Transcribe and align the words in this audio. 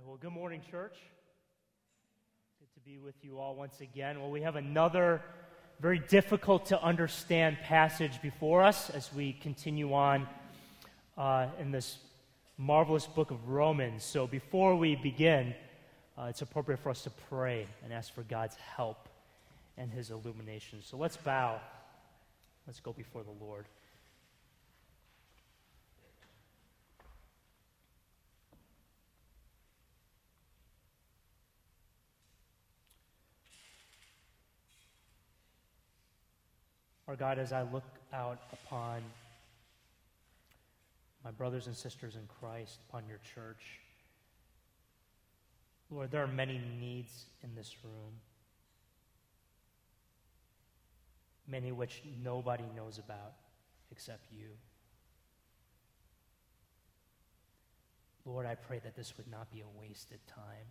right, 0.00 0.08
well, 0.08 0.18
good 0.20 0.32
morning, 0.32 0.62
church. 0.70 0.96
Good 2.58 2.72
to 2.74 2.80
be 2.80 2.98
with 2.98 3.16
you 3.22 3.38
all 3.38 3.54
once 3.54 3.80
again. 3.80 4.20
Well, 4.20 4.30
we 4.30 4.40
have 4.42 4.56
another 4.56 5.20
very 5.78 5.98
difficult 5.98 6.66
to 6.66 6.82
understand 6.82 7.58
passage 7.62 8.22
before 8.22 8.62
us 8.62 8.88
as 8.90 9.12
we 9.12 9.34
continue 9.34 9.92
on 9.92 10.26
uh, 11.18 11.48
in 11.58 11.70
this 11.70 11.98
marvelous 12.56 13.06
book 13.06 13.30
of 13.30 13.48
Romans. 13.48 14.02
So, 14.02 14.26
before 14.26 14.74
we 14.76 14.96
begin, 14.96 15.54
uh, 16.16 16.28
it's 16.30 16.40
appropriate 16.40 16.78
for 16.78 16.90
us 16.90 17.02
to 17.02 17.10
pray 17.28 17.66
and 17.84 17.92
ask 17.92 18.14
for 18.14 18.22
God's 18.22 18.56
help 18.56 19.08
and 19.76 19.90
his 19.90 20.10
illumination. 20.10 20.80
So, 20.82 20.96
let's 20.96 21.16
bow. 21.16 21.60
Let's 22.66 22.80
go 22.80 22.92
before 22.92 23.22
the 23.22 23.44
Lord. 23.44 23.66
Our 37.10 37.16
God, 37.16 37.40
as 37.40 37.52
I 37.52 37.62
look 37.62 37.82
out 38.12 38.38
upon 38.52 39.02
my 41.24 41.32
brothers 41.32 41.66
and 41.66 41.74
sisters 41.74 42.14
in 42.14 42.22
Christ, 42.38 42.78
upon 42.88 43.02
your 43.08 43.18
church, 43.34 43.80
Lord, 45.90 46.12
there 46.12 46.22
are 46.22 46.28
many 46.28 46.60
needs 46.78 47.24
in 47.42 47.52
this 47.56 47.74
room, 47.82 48.12
many 51.48 51.72
which 51.72 52.00
nobody 52.22 52.62
knows 52.76 52.98
about 52.98 53.32
except 53.90 54.26
you. 54.30 54.50
Lord, 58.24 58.46
I 58.46 58.54
pray 58.54 58.78
that 58.84 58.94
this 58.94 59.16
would 59.16 59.28
not 59.28 59.50
be 59.50 59.62
a 59.62 59.80
wasted 59.80 60.20
time. 60.28 60.68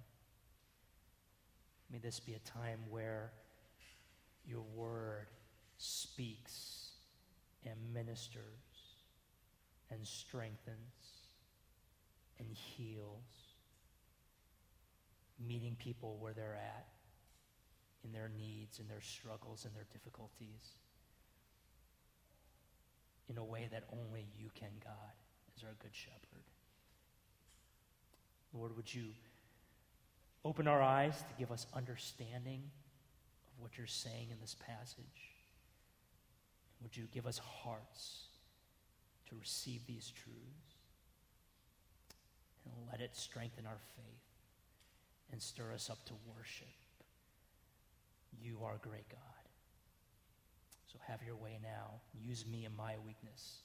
May 1.91 1.97
this 1.97 2.21
be 2.21 2.35
a 2.35 2.39
time 2.39 2.79
where 2.89 3.33
your 4.47 4.63
word 4.73 5.27
speaks 5.79 6.91
and 7.65 7.75
ministers 7.93 8.43
and 9.89 10.05
strengthens 10.05 10.77
and 12.37 12.47
heals, 12.53 13.55
meeting 15.45 15.75
people 15.79 16.17
where 16.19 16.33
they're 16.33 16.55
at 16.55 16.87
in 18.03 18.11
their 18.11 18.29
needs, 18.37 18.79
in 18.79 18.87
their 18.87 19.01
struggles, 19.01 19.65
in 19.65 19.73
their 19.73 19.87
difficulties, 19.91 20.77
in 23.29 23.37
a 23.37 23.43
way 23.43 23.67
that 23.71 23.83
only 23.91 24.27
you 24.37 24.49
can, 24.55 24.69
God, 24.83 24.93
as 25.55 25.63
our 25.63 25.75
good 25.81 25.93
shepherd. 25.93 26.43
Lord, 28.53 28.75
would 28.75 28.93
you 28.93 29.05
open 30.43 30.67
our 30.67 30.81
eyes 30.81 31.17
to 31.19 31.33
give 31.37 31.51
us 31.51 31.67
understanding 31.73 32.63
of 33.47 33.61
what 33.61 33.77
you're 33.77 33.87
saying 33.87 34.27
in 34.31 34.39
this 34.41 34.55
passage? 34.65 35.28
Would 36.81 36.95
you 36.95 37.07
give 37.13 37.27
us 37.27 37.37
hearts 37.37 38.25
to 39.29 39.35
receive 39.39 39.85
these 39.85 40.11
truths 40.15 40.75
and 42.65 42.73
let 42.91 43.01
it 43.01 43.15
strengthen 43.15 43.65
our 43.65 43.79
faith 43.95 45.31
and 45.31 45.41
stir 45.41 45.73
us 45.73 45.89
up 45.89 46.03
to 46.05 46.13
worship? 46.35 46.67
You 48.41 48.59
are 48.63 48.77
great 48.81 49.07
God. 49.09 49.19
So 50.91 50.97
have 51.07 51.21
your 51.25 51.35
way 51.35 51.59
now. 51.61 51.99
Use 52.19 52.45
me 52.45 52.65
in 52.65 52.75
my 52.75 52.95
weakness 53.05 53.59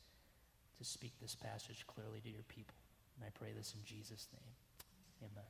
to 0.78 0.84
speak 0.84 1.12
this 1.22 1.34
passage 1.34 1.84
clearly 1.86 2.20
to 2.20 2.28
your 2.28 2.42
people. 2.48 2.74
And 3.16 3.24
I 3.26 3.30
pray 3.38 3.52
this 3.56 3.74
in 3.74 3.84
Jesus' 3.84 4.26
name. 4.32 5.30
Amen. 5.30 5.44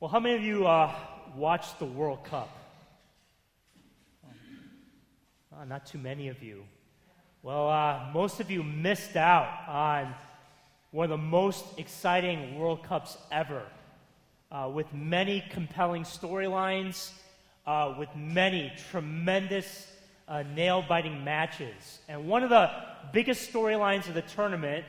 Well, 0.00 0.10
how 0.10 0.20
many 0.20 0.34
of 0.34 0.42
you 0.42 0.66
uh, 0.66 0.92
watched 1.36 1.78
the 1.78 1.86
World 1.86 2.24
Cup? 2.24 2.63
Uh, 5.60 5.64
not 5.66 5.86
too 5.86 5.98
many 5.98 6.28
of 6.28 6.42
you. 6.42 6.64
Well, 7.42 7.68
uh, 7.68 8.08
most 8.12 8.40
of 8.40 8.50
you 8.50 8.64
missed 8.64 9.14
out 9.14 9.68
on 9.68 10.12
one 10.90 11.04
of 11.04 11.10
the 11.10 11.16
most 11.16 11.64
exciting 11.78 12.58
World 12.58 12.82
Cups 12.82 13.16
ever, 13.30 13.62
uh, 14.50 14.68
with 14.74 14.92
many 14.92 15.44
compelling 15.50 16.02
storylines, 16.02 17.12
uh, 17.66 17.94
with 17.96 18.08
many 18.16 18.72
tremendous 18.90 19.92
uh, 20.26 20.42
nail 20.56 20.84
biting 20.88 21.22
matches. 21.22 22.00
And 22.08 22.26
one 22.26 22.42
of 22.42 22.50
the 22.50 22.70
biggest 23.12 23.52
storylines 23.52 24.08
of 24.08 24.14
the 24.14 24.22
tournament 24.22 24.84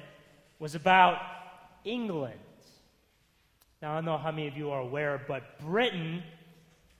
was 0.57 0.73
about 0.73 1.19
England. 1.83 2.39
Now, 3.83 3.91
I 3.91 3.95
don't 3.95 4.05
know 4.05 4.17
how 4.17 4.31
many 4.31 4.47
of 4.47 4.57
you 4.57 4.71
are 4.71 4.81
aware, 4.81 5.21
but 5.27 5.59
Britain 5.59 6.23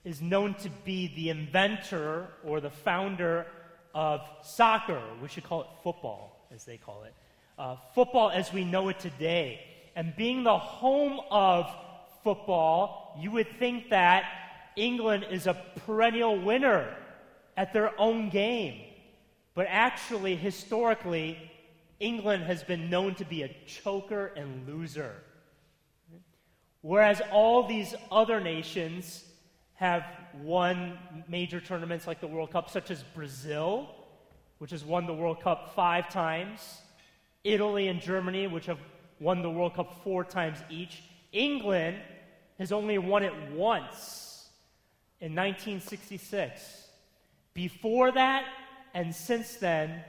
is 0.04 0.22
known 0.22 0.54
to 0.54 0.70
be 0.84 1.12
the 1.16 1.30
inventor 1.30 2.28
or 2.44 2.60
the 2.60 2.70
founder 2.70 3.44
of 3.96 4.20
soccer. 4.42 5.00
We 5.22 5.28
should 5.28 5.44
call 5.44 5.62
it 5.62 5.68
football, 5.82 6.46
as 6.54 6.64
they 6.64 6.76
call 6.76 7.04
it. 7.04 7.14
Uh, 7.58 7.76
football 7.94 8.28
as 8.28 8.52
we 8.52 8.62
know 8.62 8.90
it 8.90 9.00
today. 9.00 9.60
And 9.96 10.14
being 10.14 10.44
the 10.44 10.58
home 10.58 11.18
of 11.30 11.74
football, 12.22 13.16
you 13.18 13.30
would 13.30 13.48
think 13.58 13.88
that 13.88 14.24
England 14.76 15.24
is 15.30 15.46
a 15.46 15.54
perennial 15.86 16.38
winner 16.38 16.94
at 17.56 17.72
their 17.72 17.98
own 17.98 18.28
game. 18.28 18.82
But 19.54 19.66
actually, 19.70 20.36
historically, 20.36 21.38
England 21.98 22.44
has 22.44 22.62
been 22.62 22.90
known 22.90 23.14
to 23.14 23.24
be 23.24 23.44
a 23.44 23.56
choker 23.66 24.26
and 24.36 24.68
loser. 24.68 25.14
Whereas 26.82 27.22
all 27.32 27.66
these 27.66 27.94
other 28.12 28.40
nations 28.40 29.24
have 29.76 30.04
won 30.42 30.98
major 31.28 31.60
tournaments 31.60 32.06
like 32.06 32.20
the 32.20 32.26
World 32.26 32.50
Cup, 32.50 32.70
such 32.70 32.90
as 32.90 33.02
Brazil, 33.14 33.88
which 34.58 34.70
has 34.70 34.84
won 34.84 35.06
the 35.06 35.14
World 35.14 35.40
Cup 35.42 35.74
five 35.74 36.08
times, 36.08 36.80
Italy 37.44 37.88
and 37.88 38.00
Germany, 38.00 38.46
which 38.46 38.66
have 38.66 38.78
won 39.20 39.42
the 39.42 39.50
World 39.50 39.74
Cup 39.74 40.02
four 40.02 40.24
times 40.24 40.58
each. 40.70 41.02
England 41.32 41.98
has 42.58 42.72
only 42.72 42.98
won 42.98 43.22
it 43.22 43.34
once 43.52 44.48
in 45.20 45.34
1966. 45.34 46.88
Before 47.52 48.12
that 48.12 48.46
and 48.94 49.14
since 49.14 49.56
then, 49.56 50.02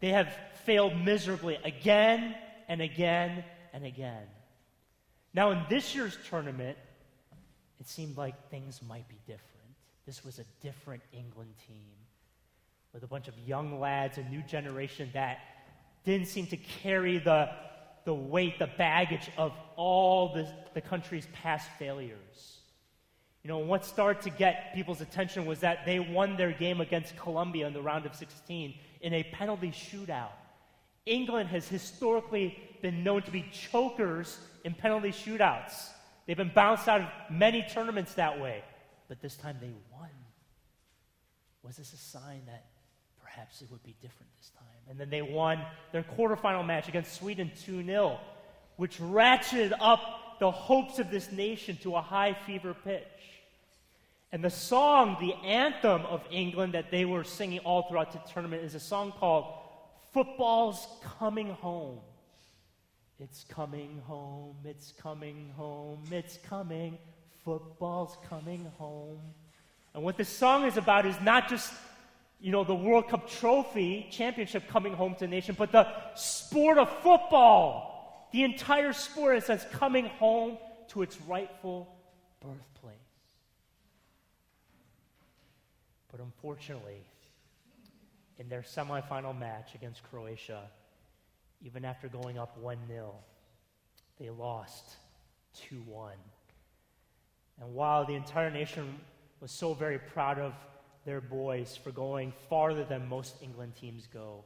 they 0.00 0.10
have 0.10 0.36
failed 0.64 0.96
miserably 0.96 1.58
again 1.64 2.34
and 2.68 2.80
again 2.80 3.44
and 3.72 3.84
again. 3.84 4.26
Now, 5.32 5.50
in 5.50 5.62
this 5.68 5.94
year's 5.94 6.16
tournament, 6.28 6.76
it 7.80 7.88
seemed 7.88 8.16
like 8.16 8.50
things 8.50 8.80
might 8.86 9.08
be 9.08 9.18
different. 9.26 9.50
This 10.06 10.24
was 10.24 10.38
a 10.38 10.44
different 10.62 11.02
England 11.12 11.54
team 11.66 11.92
with 12.92 13.02
a 13.02 13.06
bunch 13.06 13.28
of 13.28 13.34
young 13.46 13.80
lads, 13.80 14.18
a 14.18 14.22
new 14.24 14.42
generation 14.42 15.10
that 15.14 15.38
didn't 16.04 16.28
seem 16.28 16.46
to 16.46 16.56
carry 16.56 17.18
the, 17.18 17.50
the 18.04 18.14
weight, 18.14 18.58
the 18.58 18.70
baggage 18.78 19.30
of 19.36 19.52
all 19.76 20.32
the, 20.34 20.46
the 20.74 20.80
country's 20.80 21.26
past 21.32 21.68
failures. 21.78 22.58
You 23.42 23.48
know, 23.48 23.58
what 23.58 23.84
started 23.84 24.22
to 24.22 24.30
get 24.30 24.74
people's 24.74 25.00
attention 25.00 25.44
was 25.44 25.60
that 25.60 25.84
they 25.84 25.98
won 25.98 26.36
their 26.36 26.52
game 26.52 26.80
against 26.80 27.16
Colombia 27.16 27.66
in 27.66 27.74
the 27.74 27.82
round 27.82 28.06
of 28.06 28.14
16 28.14 28.74
in 29.02 29.12
a 29.12 29.22
penalty 29.22 29.70
shootout. 29.70 30.32
England 31.04 31.50
has 31.50 31.68
historically 31.68 32.58
been 32.80 33.04
known 33.04 33.22
to 33.22 33.30
be 33.30 33.44
chokers 33.52 34.38
in 34.64 34.72
penalty 34.72 35.10
shootouts. 35.10 35.90
They've 36.26 36.36
been 36.36 36.52
bounced 36.54 36.88
out 36.88 37.02
of 37.02 37.08
many 37.30 37.66
tournaments 37.70 38.14
that 38.14 38.40
way, 38.40 38.62
but 39.08 39.20
this 39.20 39.36
time 39.36 39.56
they 39.60 39.72
won. 39.92 40.08
Was 41.62 41.76
this 41.76 41.92
a 41.92 41.96
sign 41.96 42.42
that 42.46 42.66
perhaps 43.22 43.62
it 43.62 43.70
would 43.70 43.82
be 43.82 43.94
different 44.00 44.30
this 44.38 44.50
time? 44.50 44.66
And 44.88 44.98
then 44.98 45.10
they 45.10 45.22
won 45.22 45.60
their 45.92 46.02
quarterfinal 46.02 46.66
match 46.66 46.88
against 46.88 47.14
Sweden 47.14 47.50
2 47.64 47.84
0, 47.84 48.18
which 48.76 48.98
ratcheted 48.98 49.72
up 49.80 50.38
the 50.40 50.50
hopes 50.50 50.98
of 50.98 51.10
this 51.10 51.30
nation 51.32 51.76
to 51.82 51.96
a 51.96 52.00
high 52.00 52.36
fever 52.46 52.74
pitch. 52.74 53.04
And 54.32 54.42
the 54.42 54.50
song, 54.50 55.16
the 55.20 55.34
anthem 55.46 56.02
of 56.06 56.22
England 56.30 56.74
that 56.74 56.90
they 56.90 57.04
were 57.04 57.22
singing 57.22 57.60
all 57.60 57.82
throughout 57.82 58.12
the 58.12 58.18
tournament 58.32 58.64
is 58.64 58.74
a 58.74 58.80
song 58.80 59.12
called 59.12 59.54
Football's 60.12 60.86
Coming 61.18 61.50
Home. 61.50 62.00
It's 63.20 63.44
coming 63.48 64.02
home, 64.06 64.56
it's 64.64 64.92
coming 64.92 65.50
home, 65.56 66.02
it's 66.10 66.38
coming. 66.38 66.98
Football's 67.44 68.16
coming 68.28 68.70
home. 68.78 69.20
And 69.94 70.02
what 70.02 70.16
this 70.16 70.28
song 70.28 70.64
is 70.64 70.76
about 70.76 71.06
is 71.06 71.20
not 71.20 71.48
just, 71.48 71.72
you 72.40 72.50
know, 72.50 72.64
the 72.64 72.74
World 72.74 73.08
Cup 73.08 73.28
trophy 73.28 74.08
championship 74.10 74.66
coming 74.68 74.94
home 74.94 75.14
to 75.14 75.20
the 75.20 75.28
nation, 75.28 75.54
but 75.56 75.70
the 75.70 75.86
sport 76.14 76.78
of 76.78 76.90
football. 77.02 78.28
The 78.32 78.42
entire 78.42 78.92
sport, 78.92 79.36
it 79.36 79.44
says, 79.44 79.64
coming 79.70 80.06
home 80.06 80.58
to 80.88 81.02
its 81.02 81.20
rightful 81.20 81.94
birthplace. 82.40 82.96
But 86.10 86.20
unfortunately, 86.20 87.04
in 88.38 88.48
their 88.48 88.62
semifinal 88.62 89.38
match 89.38 89.76
against 89.76 90.02
Croatia, 90.10 90.62
even 91.62 91.84
after 91.84 92.08
going 92.08 92.38
up 92.38 92.58
1 92.58 92.78
0, 92.88 93.14
they 94.18 94.30
lost 94.30 94.96
2 95.68 95.76
1. 95.86 96.12
And 97.60 97.74
while 97.74 98.04
the 98.04 98.14
entire 98.14 98.50
nation 98.50 98.98
was 99.40 99.50
so 99.50 99.74
very 99.74 99.98
proud 99.98 100.38
of 100.38 100.54
their 101.04 101.20
boys 101.20 101.78
for 101.82 101.90
going 101.90 102.32
farther 102.48 102.84
than 102.84 103.08
most 103.08 103.36
England 103.42 103.74
teams 103.76 104.08
go, 104.12 104.44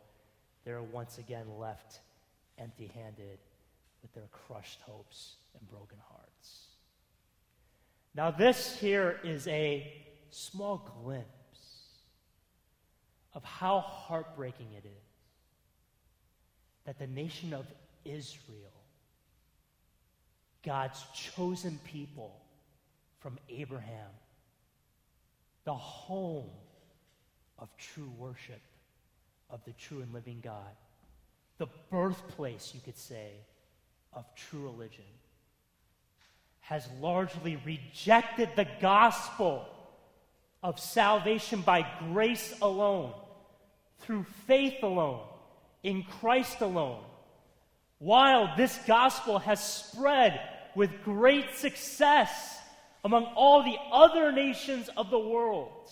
they're 0.64 0.82
once 0.82 1.18
again 1.18 1.46
left 1.58 2.00
empty 2.58 2.90
handed 2.94 3.38
with 4.02 4.12
their 4.12 4.28
crushed 4.32 4.80
hopes 4.82 5.36
and 5.58 5.68
broken 5.68 5.98
hearts. 6.10 6.66
Now, 8.14 8.30
this 8.30 8.76
here 8.78 9.20
is 9.22 9.46
a 9.48 9.92
small 10.30 10.90
glimpse 11.02 11.28
of 13.34 13.44
how 13.44 13.80
heartbreaking 13.80 14.68
it 14.76 14.84
is 14.84 15.07
that 16.88 16.98
the 16.98 17.06
nation 17.06 17.52
of 17.52 17.66
Israel, 18.06 18.72
God's 20.64 21.04
chosen 21.12 21.78
people 21.84 22.34
from 23.20 23.38
Abraham, 23.50 24.08
the 25.64 25.74
home 25.74 26.48
of 27.58 27.68
true 27.76 28.10
worship 28.16 28.62
of 29.50 29.62
the 29.66 29.72
true 29.72 30.00
and 30.00 30.14
living 30.14 30.40
God, 30.42 30.74
the 31.58 31.66
birthplace, 31.90 32.72
you 32.74 32.80
could 32.82 32.96
say, 32.96 33.32
of 34.14 34.24
true 34.34 34.62
religion, 34.62 35.04
has 36.60 36.88
largely 37.02 37.60
rejected 37.66 38.48
the 38.56 38.68
gospel 38.80 39.68
of 40.62 40.80
salvation 40.80 41.60
by 41.60 41.86
grace 42.10 42.54
alone, 42.62 43.12
through 43.98 44.24
faith 44.46 44.82
alone, 44.82 45.20
in 45.82 46.04
Christ 46.20 46.60
alone. 46.60 47.04
While 47.98 48.54
this 48.56 48.78
gospel 48.86 49.38
has 49.38 49.62
spread 49.62 50.40
with 50.74 51.02
great 51.02 51.54
success 51.54 52.58
among 53.04 53.24
all 53.34 53.62
the 53.62 53.76
other 53.92 54.32
nations 54.32 54.88
of 54.96 55.10
the 55.10 55.18
world. 55.18 55.90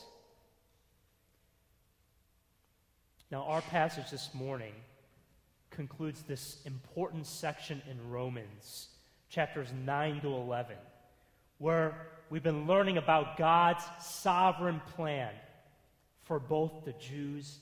Now, 3.30 3.42
our 3.44 3.62
passage 3.62 4.10
this 4.10 4.30
morning 4.34 4.74
concludes 5.70 6.22
this 6.22 6.58
important 6.64 7.26
section 7.26 7.82
in 7.90 8.10
Romans, 8.10 8.88
chapters 9.28 9.68
9 9.84 10.20
to 10.20 10.28
11, 10.28 10.76
where 11.58 12.06
we've 12.30 12.42
been 12.42 12.66
learning 12.66 12.98
about 12.98 13.36
God's 13.36 13.84
sovereign 14.00 14.80
plan 14.94 15.32
for 16.22 16.38
both 16.38 16.84
the 16.84 16.92
Jews 16.92 17.58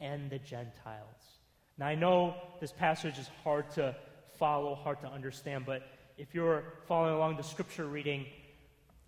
and 0.00 0.30
the 0.30 0.38
Gentiles. 0.38 1.35
Now, 1.78 1.86
I 1.86 1.94
know 1.94 2.34
this 2.60 2.72
passage 2.72 3.18
is 3.18 3.28
hard 3.44 3.70
to 3.72 3.94
follow, 4.38 4.74
hard 4.74 5.00
to 5.00 5.08
understand, 5.08 5.66
but 5.66 5.82
if 6.16 6.34
you're 6.34 6.64
following 6.86 7.14
along 7.14 7.36
the 7.36 7.42
scripture 7.42 7.84
reading, 7.84 8.26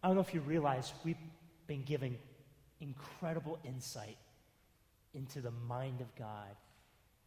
I 0.03 0.09
don't 0.09 0.17
know 0.17 0.23
if 0.23 0.35
you 0.35 0.41
realize 0.41 0.93
we've 1.05 1.17
been 1.67 1.83
given 1.83 2.19
incredible 2.81 3.59
insight 3.65 4.19
into 5.15 5.41
the 5.41 5.51
mind 5.67 6.01
of 6.01 6.15
God, 6.15 6.55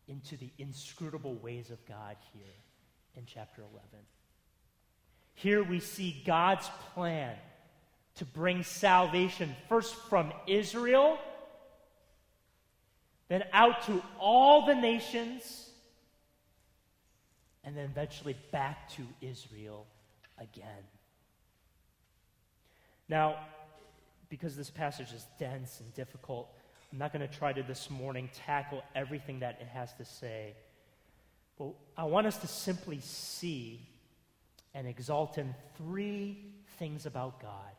into 0.08 0.38
the 0.38 0.52
inscrutable 0.60 1.36
ways 1.36 1.72
of 1.72 1.84
God 1.88 2.18
here 2.34 2.44
in 3.16 3.24
chapter 3.26 3.62
11. 3.62 3.82
Here 5.34 5.64
we 5.64 5.80
see 5.80 6.22
God's 6.26 6.70
plan 6.94 7.36
to 8.16 8.26
bring 8.26 8.62
salvation 8.64 9.56
first 9.68 9.96
from 9.96 10.32
Israel 10.46 11.18
then 13.32 13.46
out 13.54 13.84
to 13.84 14.04
all 14.20 14.66
the 14.66 14.76
nations, 14.76 15.70
and 17.64 17.78
then 17.78 17.86
eventually 17.86 18.36
back 18.52 18.90
to 18.90 19.04
Israel 19.22 19.88
again. 20.38 20.84
Now, 23.08 23.38
because 24.28 24.58
this 24.58 24.70
passage 24.70 25.14
is 25.14 25.26
dense 25.40 25.80
and 25.80 25.94
difficult, 25.94 26.50
I'm 26.92 27.00
not 27.00 27.14
going 27.14 27.26
to 27.26 27.34
try 27.34 27.54
to 27.54 27.64
this 27.64 27.90
morning 27.90 28.30
tackle 28.46 28.84
everything 28.94 29.40
that 29.40 29.62
it 29.62 29.68
has 29.68 29.94
to 29.94 30.04
say. 30.04 30.54
But 31.58 31.70
I 31.96 32.04
want 32.04 32.28
us 32.28 32.36
to 32.40 32.48
simply 32.48 33.00
see 33.00 33.80
and 34.74 34.86
exalt 34.86 35.38
in 35.38 35.56
three 35.78 36.38
things 36.78 37.06
about 37.06 37.42
God 37.42 37.72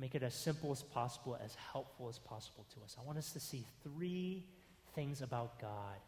make 0.00 0.14
it 0.14 0.22
as 0.22 0.34
simple 0.34 0.72
as 0.72 0.82
possible, 0.82 1.38
as 1.44 1.54
helpful 1.72 2.08
as 2.08 2.18
possible 2.18 2.64
to 2.74 2.82
us. 2.82 2.96
I 2.98 3.04
want 3.04 3.18
us 3.18 3.32
to 3.32 3.40
see 3.40 3.64
three 3.82 4.46
things 4.94 5.20
about 5.20 5.60
God 5.60 5.98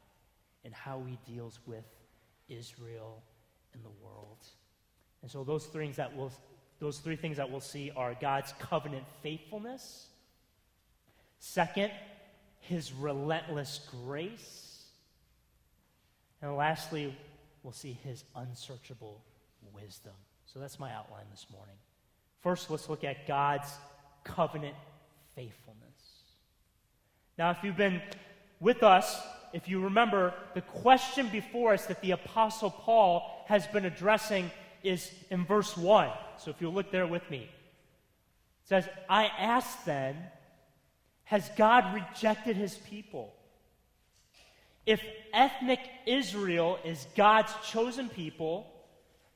and 0.65 0.73
how 0.73 1.03
he 1.07 1.19
deals 1.31 1.61
with 1.67 1.85
Israel 2.49 3.23
and 3.75 3.85
the 3.85 3.91
world. 4.03 4.39
And 5.21 5.31
so 5.31 5.45
those 5.45 5.67
three 5.67 5.85
things 5.85 5.97
that 5.97 6.17
we'll, 6.17 6.33
those 6.81 6.99
three 6.99 7.17
things 7.17 7.37
that 7.37 7.51
we'll 7.51 7.61
see 7.61 7.93
are 7.95 8.15
God's 8.19 8.55
covenant 8.59 9.05
faithfulness. 9.23 10.07
Second, 11.39 11.91
his 12.61 12.93
relentless 12.93 13.87
grace. 14.05 14.85
And 16.41 16.57
lastly, 16.57 17.17
we'll 17.63 17.73
see 17.73 17.99
his 18.05 18.25
unsearchable 18.35 19.23
wisdom. 19.75 20.15
So 20.47 20.59
that's 20.59 20.79
my 20.79 20.93
outline 20.93 21.27
this 21.31 21.47
morning. 21.53 21.77
First, 22.43 22.71
let's 22.71 22.89
look 22.89 23.05
at 23.05 23.27
God's 23.27 23.69
covenant 24.25 24.75
faithfulness. 25.35 25.81
Now, 27.39 27.51
if 27.51 27.59
you've 27.63 27.77
been 27.77 28.03
with 28.61 28.83
us, 28.83 29.21
if 29.53 29.69
you 29.69 29.81
remember, 29.81 30.35
the 30.55 30.61
question 30.61 31.29
before 31.29 31.75
us 31.75 31.87
that 31.87 32.01
the 32.01 32.13
Apostle 32.13 32.71
Paul 32.71 33.45
has 33.47 33.67
been 33.67 33.85
addressing 33.85 34.51
is 34.83 35.11
in 35.31 35.45
verse 35.45 35.77
1. 35.77 36.11
So 36.39 36.51
if 36.51 36.61
you 36.61 36.69
look 36.69 36.91
there 36.91 37.07
with 37.07 37.29
me, 37.31 37.39
it 37.39 38.69
says, 38.69 38.89
I 39.09 39.27
ask 39.27 39.85
then, 39.85 40.17
has 41.25 41.49
God 41.57 41.95
rejected 41.95 42.57
his 42.57 42.75
people? 42.75 43.35
If 44.85 45.03
ethnic 45.33 45.81
Israel 46.07 46.79
is 46.85 47.07
God's 47.15 47.53
chosen 47.65 48.09
people, 48.09 48.67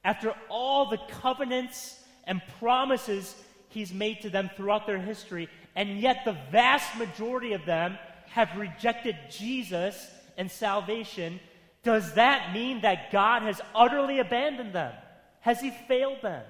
after 0.04 0.34
all 0.48 0.90
the 0.90 0.98
covenants 1.20 2.00
and 2.26 2.42
promises 2.58 3.34
he's 3.68 3.92
made 3.92 4.20
to 4.22 4.30
them 4.30 4.50
throughout 4.56 4.86
their 4.86 4.98
history, 4.98 5.48
and 5.74 6.00
yet 6.00 6.24
the 6.24 6.36
vast 6.50 6.96
majority 6.96 7.52
of 7.52 7.64
them 7.64 7.98
have 8.28 8.56
rejected 8.56 9.16
Jesus 9.30 10.10
and 10.36 10.50
salvation, 10.50 11.40
does 11.82 12.14
that 12.14 12.52
mean 12.52 12.80
that 12.82 13.12
God 13.12 13.42
has 13.42 13.60
utterly 13.74 14.18
abandoned 14.18 14.72
them? 14.72 14.92
Has 15.40 15.60
he 15.60 15.70
failed 15.70 16.20
them? 16.22 16.42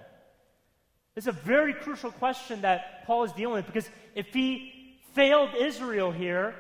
It's 1.14 1.26
a 1.26 1.32
very 1.32 1.72
crucial 1.72 2.10
question 2.10 2.62
that 2.62 3.06
Paul 3.06 3.24
is 3.24 3.32
dealing 3.32 3.56
with 3.56 3.66
because 3.66 3.88
if 4.14 4.32
he 4.32 4.98
failed 5.14 5.50
Israel 5.58 6.12
here, 6.12 6.54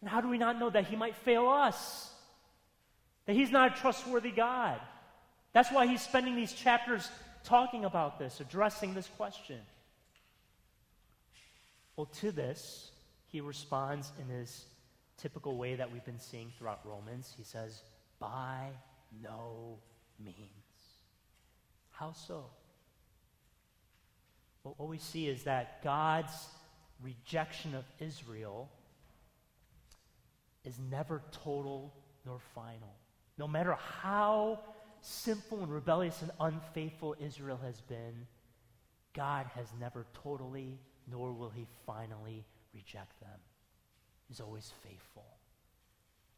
then 0.00 0.10
how 0.10 0.20
do 0.20 0.28
we 0.28 0.38
not 0.38 0.58
know 0.58 0.70
that 0.70 0.86
he 0.86 0.96
might 0.96 1.16
fail 1.16 1.48
us? 1.48 2.10
That 3.26 3.34
he's 3.34 3.50
not 3.50 3.76
a 3.76 3.80
trustworthy 3.80 4.30
God. 4.30 4.80
That's 5.52 5.70
why 5.70 5.86
he's 5.86 6.02
spending 6.02 6.36
these 6.36 6.52
chapters 6.52 7.08
talking 7.44 7.84
about 7.84 8.18
this, 8.18 8.40
addressing 8.40 8.94
this 8.94 9.08
question? 9.16 9.58
Well, 11.96 12.06
to 12.20 12.32
this, 12.32 12.90
he 13.28 13.40
responds 13.40 14.10
in 14.20 14.34
his 14.34 14.64
typical 15.18 15.56
way 15.56 15.74
that 15.76 15.92
we've 15.92 16.04
been 16.04 16.18
seeing 16.18 16.52
throughout 16.56 16.80
Romans. 16.84 17.34
He 17.36 17.44
says, 17.44 17.82
By 18.18 18.68
no 19.22 19.78
means. 20.18 20.36
How 21.90 22.12
so? 22.12 22.44
Well, 24.64 24.74
what 24.76 24.88
we 24.88 24.98
see 24.98 25.28
is 25.28 25.44
that 25.44 25.82
God's 25.82 26.32
rejection 27.02 27.74
of 27.74 27.84
Israel 27.98 28.70
is 30.64 30.78
never 30.90 31.22
total 31.32 31.94
nor 32.26 32.38
final. 32.54 32.94
No 33.38 33.48
matter 33.48 33.76
how 34.02 34.60
sinful 35.00 35.62
and 35.62 35.72
rebellious 35.72 36.22
and 36.22 36.30
unfaithful 36.40 37.16
Israel 37.20 37.58
has 37.64 37.80
been, 37.80 38.26
God 39.14 39.46
has 39.54 39.66
never 39.80 40.06
totally, 40.22 40.78
nor 41.10 41.32
will 41.32 41.50
he 41.50 41.66
finally 41.86 42.44
reject 42.74 43.18
them. 43.20 43.38
He's 44.28 44.40
always 44.40 44.72
faithful. 44.82 45.24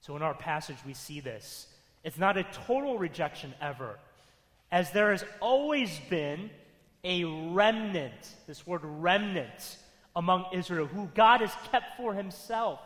So 0.00 0.16
in 0.16 0.22
our 0.22 0.34
passage, 0.34 0.78
we 0.86 0.94
see 0.94 1.20
this. 1.20 1.66
It's 2.04 2.18
not 2.18 2.36
a 2.36 2.44
total 2.66 2.98
rejection 2.98 3.54
ever, 3.60 3.98
as 4.70 4.90
there 4.90 5.10
has 5.10 5.24
always 5.40 6.00
been 6.10 6.50
a 7.04 7.24
remnant, 7.24 8.34
this 8.46 8.66
word 8.66 8.80
remnant, 8.84 9.76
among 10.16 10.46
Israel, 10.52 10.86
who 10.86 11.10
God 11.14 11.40
has 11.40 11.52
kept 11.70 11.96
for 11.96 12.14
himself 12.14 12.80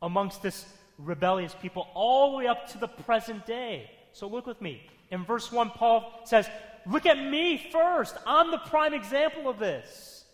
amongst 0.00 0.42
this 0.42 0.66
rebellious 0.98 1.54
people 1.60 1.88
all 1.94 2.32
the 2.32 2.38
way 2.38 2.46
up 2.46 2.68
to 2.72 2.78
the 2.78 2.88
present 2.88 3.46
day. 3.46 3.90
So 4.12 4.26
look 4.26 4.46
with 4.46 4.60
me. 4.60 4.86
In 5.10 5.24
verse 5.24 5.50
1, 5.50 5.70
Paul 5.70 6.20
says, 6.24 6.48
Look 6.86 7.06
at 7.06 7.18
me 7.18 7.68
first. 7.70 8.16
I'm 8.26 8.50
the 8.50 8.58
prime 8.58 8.94
example 8.94 9.48
of 9.48 9.58
this. 9.58 10.24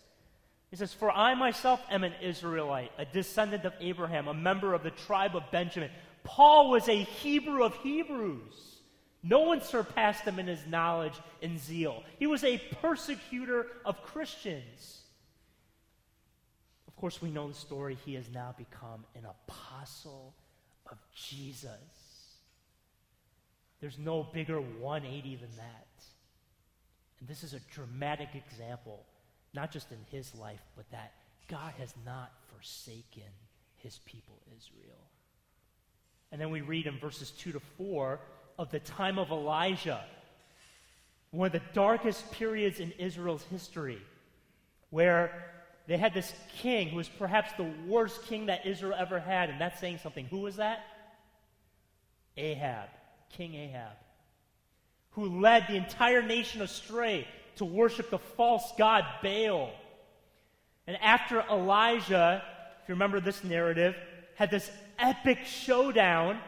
He 0.71 0.77
says, 0.77 0.93
For 0.93 1.11
I 1.11 1.33
myself 1.35 1.81
am 1.89 2.03
an 2.03 2.13
Israelite, 2.21 2.91
a 2.97 3.05
descendant 3.05 3.65
of 3.65 3.73
Abraham, 3.79 4.27
a 4.27 4.33
member 4.33 4.73
of 4.73 4.83
the 4.83 4.91
tribe 4.91 5.35
of 5.35 5.43
Benjamin. 5.51 5.89
Paul 6.23 6.69
was 6.69 6.87
a 6.87 7.03
Hebrew 7.03 7.63
of 7.63 7.75
Hebrews. 7.77 8.79
No 9.21 9.41
one 9.41 9.61
surpassed 9.61 10.23
him 10.23 10.39
in 10.39 10.47
his 10.47 10.65
knowledge 10.67 11.13
and 11.41 11.59
zeal. 11.59 12.03
He 12.19 12.27
was 12.27 12.43
a 12.43 12.57
persecutor 12.81 13.67
of 13.83 14.01
Christians. 14.03 15.01
Of 16.87 16.95
course, 16.95 17.21
we 17.21 17.29
know 17.29 17.47
the 17.47 17.53
story. 17.53 17.97
He 18.05 18.13
has 18.13 18.29
now 18.33 18.53
become 18.57 19.05
an 19.15 19.25
apostle 19.25 20.33
of 20.89 20.97
Jesus. 21.13 21.98
There's 23.81 23.97
no 23.97 24.23
bigger 24.23 24.59
180 24.59 25.35
than 25.37 25.49
that. 25.57 25.87
And 27.19 27.27
this 27.27 27.43
is 27.43 27.53
a 27.53 27.59
dramatic 27.73 28.29
example, 28.35 29.05
not 29.53 29.71
just 29.71 29.91
in 29.91 29.97
his 30.11 30.33
life, 30.35 30.61
but 30.75 30.89
that 30.91 31.13
God 31.47 31.73
has 31.77 31.93
not 32.05 32.31
forsaken 32.53 33.29
his 33.77 33.99
people 34.05 34.35
Israel. 34.57 34.97
And 36.31 36.39
then 36.39 36.51
we 36.51 36.61
read 36.61 36.87
in 36.87 36.99
verses 36.99 37.31
2 37.31 37.53
to 37.53 37.59
4 37.77 38.19
of 38.57 38.69
the 38.71 38.79
time 38.79 39.17
of 39.17 39.31
Elijah, 39.31 40.03
one 41.31 41.47
of 41.47 41.53
the 41.53 41.61
darkest 41.73 42.29
periods 42.31 42.79
in 42.79 42.91
Israel's 42.93 43.43
history, 43.43 44.01
where 44.89 45.53
they 45.87 45.97
had 45.97 46.13
this 46.13 46.33
king 46.57 46.89
who 46.89 46.97
was 46.97 47.09
perhaps 47.09 47.51
the 47.53 47.71
worst 47.87 48.23
king 48.25 48.47
that 48.47 48.65
Israel 48.65 48.95
ever 48.97 49.19
had, 49.19 49.49
and 49.49 49.59
that's 49.59 49.79
saying 49.79 49.99
something. 50.03 50.25
Who 50.25 50.39
was 50.39 50.57
that? 50.57 50.85
Ahab, 52.37 52.89
King 53.29 53.55
Ahab, 53.55 53.97
who 55.11 55.39
led 55.39 55.67
the 55.67 55.75
entire 55.75 56.21
nation 56.21 56.61
astray 56.61 57.27
to 57.57 57.65
worship 57.65 58.09
the 58.09 58.19
false 58.19 58.71
god 58.77 59.03
Baal. 59.21 59.71
And 60.87 60.97
after 61.01 61.41
Elijah, 61.51 62.43
if 62.81 62.89
you 62.89 62.95
remember 62.95 63.19
this 63.19 63.43
narrative, 63.43 63.95
had 64.35 64.49
this 64.49 64.71
epic 64.97 65.39
showdown 65.45 66.39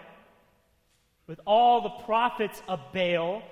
with 1.28 1.40
all 1.46 1.82
the 1.82 2.04
prophets 2.06 2.62
of 2.68 2.80
Baal 2.94 3.44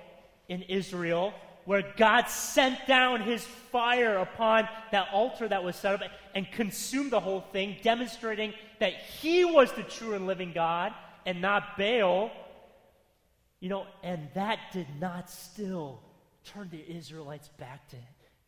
in 0.48 0.62
Israel, 0.62 1.32
where 1.64 1.84
God 1.96 2.28
sent 2.28 2.86
down 2.86 3.20
his 3.22 3.44
fire 3.44 4.18
upon 4.18 4.68
that 4.92 5.08
altar 5.12 5.46
that 5.46 5.62
was 5.62 5.76
set 5.76 5.94
up 5.94 6.10
and 6.34 6.50
consumed 6.50 7.12
the 7.12 7.20
whole 7.20 7.42
thing, 7.52 7.76
demonstrating 7.82 8.52
that 8.80 8.94
he 8.94 9.44
was 9.44 9.70
the 9.72 9.82
true 9.82 10.14
and 10.14 10.26
living 10.26 10.52
God 10.52 10.92
and 11.26 11.40
not 11.40 11.78
Baal. 11.78 12.30
You 13.60 13.68
know, 13.68 13.86
and 14.02 14.28
that 14.34 14.58
did 14.72 14.86
not 14.98 15.30
still 15.30 16.00
turn 16.44 16.68
the 16.70 16.82
Israelites 16.90 17.48
back 17.58 17.88
to 17.90 17.96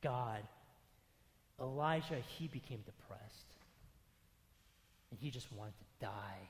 God. 0.03 0.41
Elijah, 1.61 2.23
he 2.39 2.49
became 2.49 2.81
depressed. 2.85 3.47
And 5.11 5.21
he 5.21 5.31
just 5.31 5.53
wanted 5.53 5.75
to 5.79 6.07
die 6.07 6.49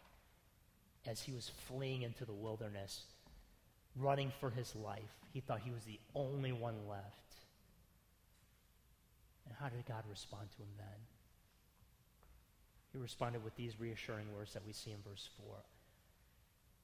as 1.06 1.20
he 1.20 1.32
was 1.32 1.50
fleeing 1.66 2.02
into 2.02 2.24
the 2.24 2.32
wilderness, 2.32 3.02
running 3.96 4.32
for 4.38 4.50
his 4.50 4.74
life. 4.76 5.10
He 5.32 5.40
thought 5.40 5.60
he 5.64 5.72
was 5.72 5.84
the 5.84 5.98
only 6.14 6.52
one 6.52 6.76
left. 6.88 7.04
And 9.46 9.56
how 9.58 9.68
did 9.68 9.84
God 9.86 10.04
respond 10.08 10.48
to 10.52 10.58
him 10.58 10.68
then? 10.78 10.86
He 12.92 12.98
responded 12.98 13.42
with 13.42 13.56
these 13.56 13.80
reassuring 13.80 14.32
words 14.36 14.52
that 14.52 14.64
we 14.64 14.72
see 14.72 14.92
in 14.92 14.98
verse 15.02 15.28
4 15.44 15.56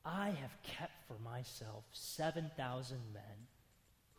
I 0.09 0.31
have 0.41 0.57
kept 0.63 1.07
for 1.07 1.17
myself 1.23 1.85
7,000 1.93 2.99
men 3.13 3.23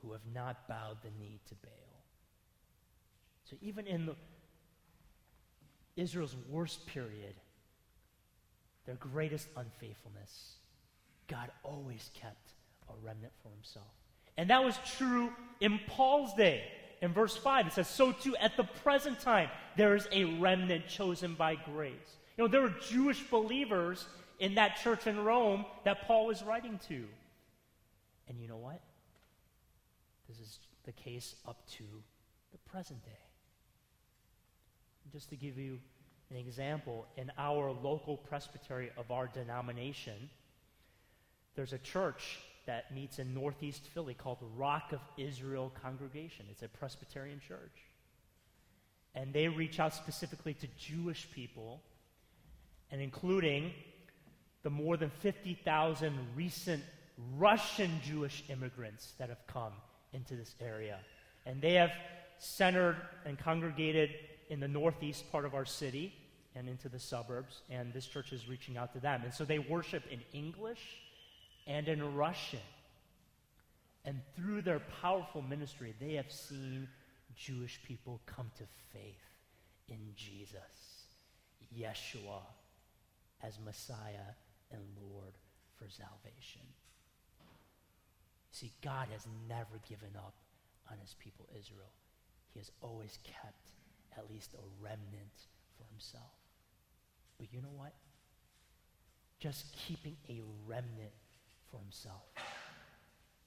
who 0.02 0.12
have 0.12 0.22
not 0.34 0.68
bowed 0.68 0.98
the 1.02 1.10
knee 1.20 1.40
to 1.48 1.56
Baal. 1.56 2.04
So 3.50 3.58
even 3.62 3.88
in 3.88 4.06
the, 4.06 4.16
Israel's 5.96 6.36
worst 6.48 6.86
period, 6.86 7.34
their 8.86 8.96
greatest 8.96 9.48
unfaithfulness, 9.58 10.54
God 11.28 11.50
always 11.64 12.12
kept 12.14 12.52
a 12.88 12.94
remnant 13.04 13.34
for 13.42 13.50
himself. 13.50 13.88
And 14.38 14.50
that 14.52 14.64
was 14.64 14.80
true 14.98 15.32
in 15.60 15.80
Paul's 15.88 16.34
day. 16.36 16.64
In 17.02 17.14
verse 17.14 17.36
5, 17.36 17.68
it 17.68 17.74
says, 17.74 17.88
So 17.88 18.12
too 18.12 18.36
at 18.38 18.56
the 18.58 18.64
present 18.64 19.20
time, 19.20 19.50
there 19.76 19.96
is 19.96 20.08
a 20.12 20.26
remnant 20.40 20.88
chosen 20.88 21.34
by 21.34 21.56
grace. 21.56 22.18
You 22.38 22.44
know, 22.44 22.48
there 22.48 22.62
were 22.62 22.74
Jewish 22.90 23.22
believers 23.30 24.06
in 24.40 24.56
that 24.56 24.78
church 24.78 25.06
in 25.06 25.24
Rome 25.24 25.66
that 25.84 26.08
Paul 26.08 26.26
was 26.26 26.42
writing 26.44 26.80
to. 26.88 27.06
And 28.28 28.40
you 28.40 28.48
know 28.48 28.58
what? 28.58 28.82
This 30.28 30.40
is 30.40 30.60
the 30.86 30.92
case 30.92 31.36
up 31.48 31.68
to 31.78 31.84
the 32.52 32.58
present 32.70 33.04
day. 33.04 33.12
Just 35.12 35.30
to 35.30 35.36
give 35.36 35.58
you 35.58 35.80
an 36.30 36.38
example, 36.38 37.08
in 37.18 37.32
our 37.38 37.72
local 37.72 38.16
presbytery 38.16 38.92
of 38.98 39.12
our 39.12 39.28
denomination, 39.28 40.30
there's 41.56 41.74
a 41.74 41.80
church 41.80 42.40
that 42.68 42.94
meets 42.94 43.18
in 43.18 43.34
northeast 43.34 43.88
Philly 43.94 44.14
called 44.14 44.38
Rock 44.56 44.94
of 44.94 45.00
Israel 45.18 45.74
Congregation. 45.82 46.46
It's 46.52 46.62
a 46.62 46.68
Presbyterian 46.68 47.42
church. 47.46 47.88
And 49.16 49.34
they 49.34 49.48
reach 49.48 49.80
out 49.80 49.96
specifically 49.96 50.54
to 50.54 50.68
Jewish 50.78 51.28
people, 51.34 51.82
and 52.92 53.02
including 53.02 53.74
the 54.64 54.70
more 54.70 54.98
than 54.98 55.10
50,000 55.10 56.14
recent 56.36 56.84
Russian 57.38 58.00
Jewish 58.04 58.44
immigrants 58.50 59.14
that 59.18 59.30
have 59.30 59.46
come 59.48 59.74
into 60.14 60.36
this 60.36 60.56
area. 60.60 61.00
And 61.46 61.62
they 61.62 61.74
have 61.74 61.92
centered 62.38 62.98
and 63.26 63.38
congregated 63.38 64.12
in 64.50 64.60
the 64.60 64.68
northeast 64.68 65.32
part 65.32 65.46
of 65.46 65.54
our 65.54 65.66
city 65.66 66.14
and 66.56 66.68
into 66.68 66.90
the 66.90 67.00
suburbs, 67.00 67.62
and 67.70 67.94
this 67.94 68.08
church 68.08 68.34
is 68.34 68.50
reaching 68.50 68.76
out 68.76 68.94
to 68.94 69.00
them. 69.00 69.22
And 69.24 69.34
so 69.34 69.46
they 69.46 69.60
worship 69.60 70.04
in 70.12 70.20
English 70.34 70.82
and 71.68 71.88
in 71.88 72.16
Russian. 72.16 72.60
And 74.04 74.20
through 74.36 74.64
their 74.64 74.82
powerful 75.02 75.42
ministry, 75.42 75.94
they 76.00 76.14
have 76.14 76.32
seen 76.32 76.88
Jewish 77.36 77.80
people 77.84 78.20
come 78.26 78.50
to 78.58 78.64
faith 78.92 79.16
in 79.88 80.00
Jesus, 80.16 81.06
Yeshua, 81.78 82.42
as 83.44 83.58
Messiah 83.64 84.34
and 84.72 84.82
Lord 85.12 85.34
for 85.78 85.90
salvation. 85.90 86.62
See, 88.52 88.72
God 88.84 89.08
has 89.12 89.26
never 89.48 89.80
given 89.88 90.16
up 90.18 90.34
on 90.92 90.98
his 91.00 91.16
people 91.20 91.48
Israel. 91.58 91.94
He 92.54 92.60
has 92.60 92.72
always 92.82 93.20
kept 93.24 93.70
at 94.18 94.30
least 94.30 94.54
a 94.54 94.84
remnant 94.84 95.48
for 95.78 95.86
himself. 95.92 96.34
But 97.38 97.48
you 97.54 97.62
know 97.62 97.76
what? 97.78 97.94
Just 99.40 99.66
keeping 99.88 100.18
a 100.28 100.42
remnant 100.68 101.14
for 101.72 101.80
himself 101.80 102.26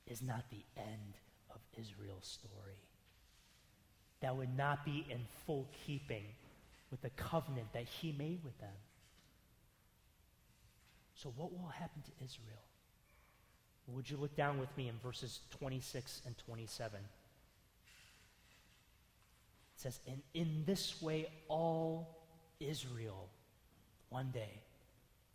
is 0.07 0.23
not 0.23 0.45
the 0.51 0.65
end 0.81 1.19
of 1.51 1.61
Israel's 1.79 2.27
story. 2.27 2.81
That 4.21 4.37
would 4.37 4.57
not 4.57 4.85
be 4.85 5.05
in 5.11 5.21
full 5.45 5.69
keeping 5.87 6.25
with 6.91 7.03
the 7.03 7.11
covenant 7.11 7.73
that 7.73 7.85
he 7.85 8.13
made 8.13 8.41
with 8.45 8.59
them. 8.59 8.75
So, 11.23 11.33
what 11.37 11.53
will 11.53 11.69
happen 11.69 12.03
to 12.03 12.25
Israel? 12.25 12.59
Would 13.87 14.11
you 14.11 14.17
look 14.17 14.35
down 14.35 14.59
with 14.59 14.77
me 14.77 14.89
in 14.89 14.99
verses 14.99 15.39
26 15.59 16.23
and 16.27 16.37
27? 16.37 16.99
It 16.99 17.05
says, 19.77 20.01
And 20.09 20.21
in 20.35 20.65
this 20.67 21.01
way, 21.01 21.29
all 21.47 22.19
Israel 22.59 23.29
one 24.09 24.33
day 24.33 24.51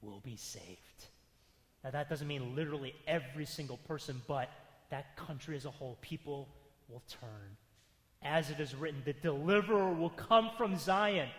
will 0.01 0.19
be 0.19 0.35
saved. 0.35 1.05
Now, 1.85 1.91
that 1.91 2.09
doesn't 2.09 2.27
mean 2.27 2.53
literally 2.53 2.93
every 3.07 3.45
single 3.45 3.77
person, 3.87 4.21
but 4.27 4.49
that 4.89 5.15
country 5.15 5.55
as 5.55 5.63
a 5.63 5.71
whole, 5.71 5.97
people 6.01 6.49
will 6.89 7.03
turn. 7.07 7.55
As 8.21 8.49
it 8.49 8.59
is 8.59 8.75
written, 8.75 9.03
the 9.05 9.13
deliverer 9.13 9.93
will 9.93 10.09
come 10.09 10.49
from 10.57 10.77
Zion. 10.77 11.29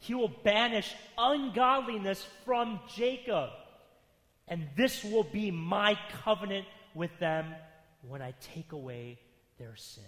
He 0.00 0.14
will 0.14 0.32
banish 0.42 0.92
ungodliness 1.16 2.26
from 2.44 2.80
Jacob. 2.92 3.50
And 4.48 4.68
this 4.76 5.04
will 5.04 5.24
be 5.24 5.50
my 5.50 5.98
covenant 6.24 6.66
with 6.94 7.16
them 7.18 7.54
when 8.06 8.20
I 8.20 8.34
take 8.54 8.72
away 8.72 9.18
their 9.58 9.76
sins. 9.76 10.06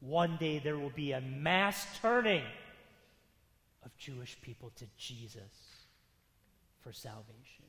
One 0.00 0.36
day 0.38 0.58
there 0.58 0.78
will 0.78 0.90
be 0.90 1.12
a 1.12 1.20
mass 1.20 1.86
turning 2.00 2.44
of 3.84 3.96
Jewish 3.96 4.40
people 4.42 4.70
to 4.76 4.84
Jesus 4.96 5.42
for 6.80 6.92
salvation. 6.92 7.64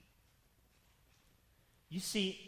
You 1.89 1.99
see, 1.99 2.39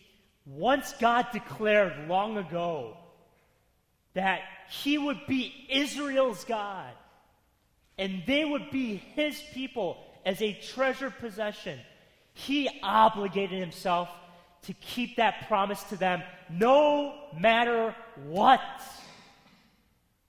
once 0.45 0.93
God 0.99 1.27
declared 1.31 2.07
long 2.07 2.37
ago 2.37 2.97
that 4.13 4.41
he 4.69 4.97
would 4.97 5.25
be 5.27 5.67
Israel's 5.69 6.43
God 6.43 6.91
and 7.97 8.23
they 8.27 8.45
would 8.45 8.69
be 8.71 8.97
his 9.15 9.41
people 9.53 9.97
as 10.25 10.41
a 10.41 10.53
treasure 10.53 11.09
possession, 11.09 11.79
he 12.33 12.69
obligated 12.81 13.59
himself 13.59 14.09
to 14.63 14.73
keep 14.73 15.15
that 15.17 15.47
promise 15.47 15.83
to 15.83 15.95
them 15.95 16.21
no 16.49 17.13
matter 17.39 17.95
what, 18.27 18.61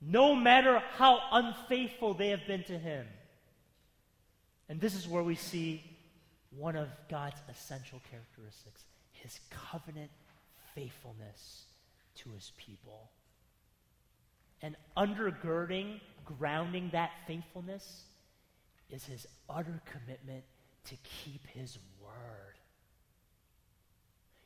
no 0.00 0.34
matter 0.34 0.82
how 0.96 1.20
unfaithful 1.32 2.14
they 2.14 2.28
have 2.28 2.46
been 2.46 2.64
to 2.64 2.78
him. 2.78 3.06
And 4.68 4.80
this 4.80 4.94
is 4.94 5.06
where 5.06 5.22
we 5.22 5.34
see 5.34 5.84
one 6.56 6.76
of 6.76 6.88
God's 7.08 7.40
essential 7.48 8.00
characteristics 8.10 8.84
his 9.10 9.38
covenant 9.50 10.10
faithfulness 10.74 11.66
to 12.16 12.30
his 12.30 12.50
people. 12.56 13.10
And 14.60 14.76
undergirding, 14.96 16.00
grounding 16.24 16.90
that 16.92 17.10
faithfulness 17.26 18.02
is 18.90 19.04
his 19.04 19.26
utter 19.48 19.80
commitment 19.86 20.44
to 20.84 20.96
keep 21.24 21.46
his 21.48 21.78
word. 22.02 22.56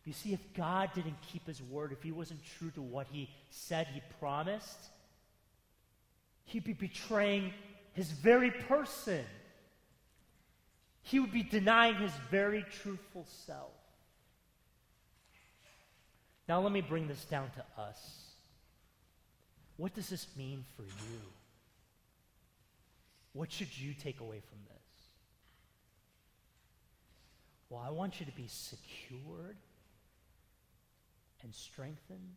You 0.04 0.12
see, 0.12 0.32
if 0.32 0.40
God 0.54 0.90
didn't 0.94 1.20
keep 1.32 1.46
his 1.46 1.60
word, 1.62 1.90
if 1.90 2.02
he 2.02 2.12
wasn't 2.12 2.40
true 2.58 2.70
to 2.72 2.82
what 2.82 3.08
he 3.10 3.28
said 3.50 3.88
he 3.88 4.00
promised, 4.20 4.78
he'd 6.44 6.64
be 6.64 6.72
betraying 6.72 7.52
his 7.92 8.12
very 8.12 8.52
person. 8.52 9.24
He 11.02 11.18
would 11.18 11.32
be 11.32 11.42
denying 11.42 11.96
his 11.96 12.12
very 12.30 12.64
truthful 12.82 13.26
self. 13.46 13.72
Now, 16.48 16.60
let 16.60 16.70
me 16.70 16.80
bring 16.80 17.08
this 17.08 17.24
down 17.24 17.50
to 17.50 17.82
us. 17.82 18.26
What 19.76 19.94
does 19.94 20.08
this 20.08 20.28
mean 20.36 20.64
for 20.76 20.82
you? 20.82 21.20
What 23.32 23.50
should 23.50 23.76
you 23.76 23.92
take 23.92 24.20
away 24.20 24.40
from 24.48 24.58
this? 24.68 24.75
Well, 27.68 27.82
I 27.84 27.90
want 27.90 28.20
you 28.20 28.26
to 28.26 28.32
be 28.32 28.46
secured 28.46 29.56
and 31.42 31.54
strengthened 31.54 32.36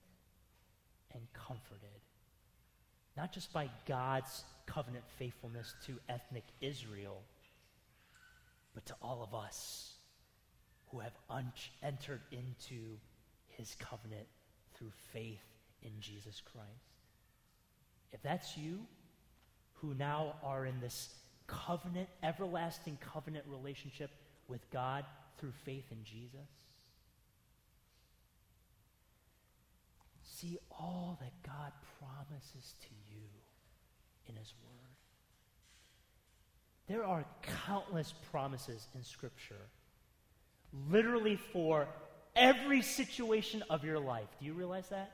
and 1.13 1.21
comforted, 1.33 2.01
not 3.15 3.31
just 3.31 3.53
by 3.53 3.69
God's 3.87 4.43
covenant 4.65 5.03
faithfulness 5.17 5.73
to 5.85 5.99
ethnic 6.09 6.45
Israel, 6.61 7.21
but 8.73 8.85
to 8.87 8.95
all 9.01 9.23
of 9.23 9.33
us 9.33 9.93
who 10.87 10.99
have 10.99 11.13
un- 11.29 11.51
entered 11.83 12.21
into 12.31 12.97
his 13.47 13.75
covenant 13.79 14.27
through 14.75 14.91
faith 15.13 15.43
in 15.83 15.91
Jesus 15.99 16.41
Christ. 16.41 16.69
If 18.11 18.21
that's 18.23 18.57
you, 18.57 18.79
who 19.73 19.93
now 19.93 20.35
are 20.43 20.65
in 20.65 20.79
this 20.79 21.09
covenant, 21.47 22.09
everlasting 22.23 22.97
covenant 23.01 23.45
relationship 23.47 24.11
with 24.49 24.69
God 24.71 25.05
through 25.37 25.53
faith 25.63 25.85
in 25.91 26.03
Jesus, 26.03 26.49
see 30.23 30.57
all 30.71 31.17
that 31.21 31.33
God 31.45 31.71
promises 31.99 32.75
to 32.81 32.89
you 33.09 33.21
in 34.27 34.35
His 34.35 34.53
Word. 34.63 34.69
There 36.87 37.03
are 37.05 37.23
countless 37.65 38.13
promises 38.31 38.87
in 38.95 39.03
Scripture, 39.03 39.67
literally 40.89 41.35
for 41.53 41.87
every 42.35 42.81
situation 42.81 43.63
of 43.69 43.83
your 43.83 43.99
life. 43.99 44.27
Do 44.39 44.45
you 44.45 44.53
realize 44.53 44.89
that? 44.89 45.11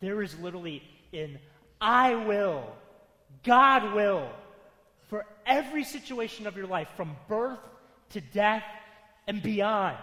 There 0.00 0.22
is 0.22 0.38
literally 0.38 0.82
in 1.12 1.38
I 1.80 2.14
will, 2.14 2.64
God 3.44 3.94
will, 3.94 4.28
for 5.08 5.24
every 5.46 5.84
situation 5.84 6.46
of 6.46 6.56
your 6.56 6.66
life, 6.66 6.88
from 6.96 7.16
birth 7.28 7.60
to 8.10 8.20
death 8.20 8.64
and 9.26 9.42
beyond, 9.42 9.96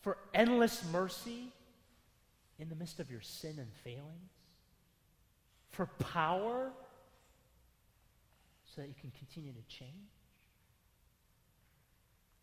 for 0.00 0.16
endless 0.34 0.82
mercy 0.90 1.52
in 2.58 2.68
the 2.68 2.74
midst 2.74 3.00
of 3.00 3.10
your 3.10 3.20
sin 3.20 3.54
and 3.58 3.72
failings, 3.84 4.30
for 5.70 5.86
power 5.98 6.72
so 8.64 8.80
that 8.80 8.88
you 8.88 8.94
can 9.00 9.10
continue 9.18 9.52
to 9.52 9.62
change, 9.68 9.90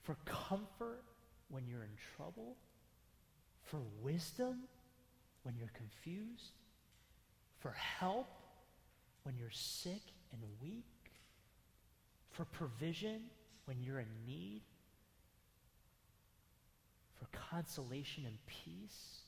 for 0.03 0.15
comfort 0.25 1.03
when 1.49 1.67
you're 1.67 1.83
in 1.83 1.97
trouble, 2.15 2.55
for 3.63 3.79
wisdom 4.01 4.63
when 5.43 5.55
you're 5.57 5.71
confused, 5.73 6.51
for 7.59 7.71
help 7.71 8.27
when 9.23 9.35
you're 9.37 9.49
sick 9.51 10.01
and 10.31 10.41
weak, 10.61 10.83
for 12.31 12.45
provision 12.45 13.21
when 13.69 13.83
you're 13.83 13.99
in 13.99 14.07
need, 14.25 14.63
for 17.19 17.27
consolation 17.51 18.23
and 18.25 18.35
peace 18.47 19.19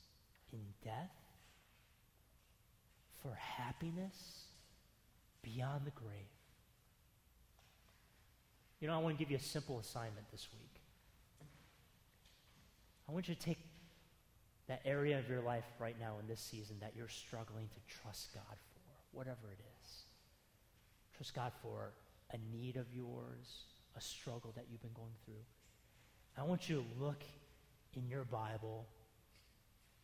in 0.52 0.58
death, 0.82 1.14
for 3.22 3.32
happiness 3.36 4.46
beyond 5.44 5.82
the 5.84 5.92
grave. 5.92 6.10
You 8.80 8.88
know, 8.88 8.94
I 8.94 8.98
want 8.98 9.16
to 9.16 9.24
give 9.24 9.30
you 9.30 9.36
a 9.36 9.40
simple 9.40 9.78
assignment 9.78 10.28
this 10.32 10.48
week. 10.52 10.80
I 13.08 13.12
want 13.12 13.28
you 13.28 13.36
to 13.36 13.40
take 13.40 13.58
that 14.66 14.80
area 14.84 15.20
of 15.20 15.28
your 15.28 15.40
life 15.40 15.66
right 15.78 15.94
now 16.00 16.16
in 16.20 16.26
this 16.26 16.40
season 16.40 16.74
that 16.80 16.94
you're 16.96 17.06
struggling 17.06 17.68
to 17.68 17.94
trust 18.00 18.34
God 18.34 18.56
for, 18.74 19.16
whatever 19.16 19.52
it 19.52 19.60
is. 19.84 19.90
Trust 21.16 21.32
God 21.32 21.52
for 21.62 21.92
a 22.32 22.38
need 22.52 22.74
of 22.74 22.86
yours, 22.92 23.66
a 23.96 24.00
struggle 24.00 24.52
that 24.56 24.66
you've 24.70 24.82
been 24.82 24.94
going 24.94 25.14
through. 25.24 25.42
I 26.36 26.44
want 26.44 26.68
you 26.68 26.76
to 26.76 27.04
look 27.04 27.22
in 27.94 28.08
your 28.08 28.24
Bible 28.24 28.86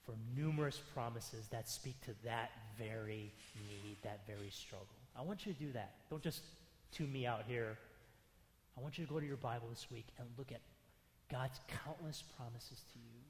for 0.05 0.15
numerous 0.37 0.81
promises 0.95 1.49
that 1.49 1.69
speak 1.69 2.01
to 2.03 2.13
that 2.25 2.51
very 2.79 3.33
need, 3.69 3.97
that 4.03 4.21
very 4.27 4.51
struggle. 4.51 4.87
I 5.17 5.23
want 5.23 5.47
you 5.47 5.53
to 5.53 5.59
do 5.59 5.73
that. 5.73 5.95
Don't 6.11 6.23
just 6.23 6.43
tune 6.93 7.13
me 7.13 7.27
out 7.27 7.45
here. 7.47 7.77
I 8.77 8.81
want 8.81 8.99
you 8.99 9.07
to 9.07 9.13
go 9.13 9.21
to 9.21 9.27
your 9.27 9.37
Bible 9.37 9.69
this 9.71 9.87
week 9.91 10.07
and 10.19 10.29
look 10.39 10.53
at 10.53 10.61
God's 11.31 11.61
countless 11.85 12.23
promises 12.37 12.83
to 12.93 12.99
you. 12.99 13.21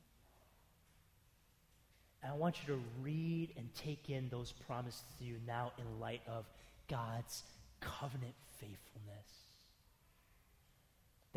And 2.23 2.33
I 2.33 2.37
want 2.37 2.57
you 2.61 2.75
to 2.75 2.81
read 3.03 3.55
and 3.57 3.69
take 3.75 4.11
in 4.11 4.29
those 4.29 4.53
promises 4.53 5.03
to 5.19 5.25
you 5.25 5.37
now 5.47 5.73
in 5.79 6.01
light 6.01 6.21
of 6.29 6.45
God's 6.89 7.43
covenant 7.81 8.35
faithfulness. 8.59 9.48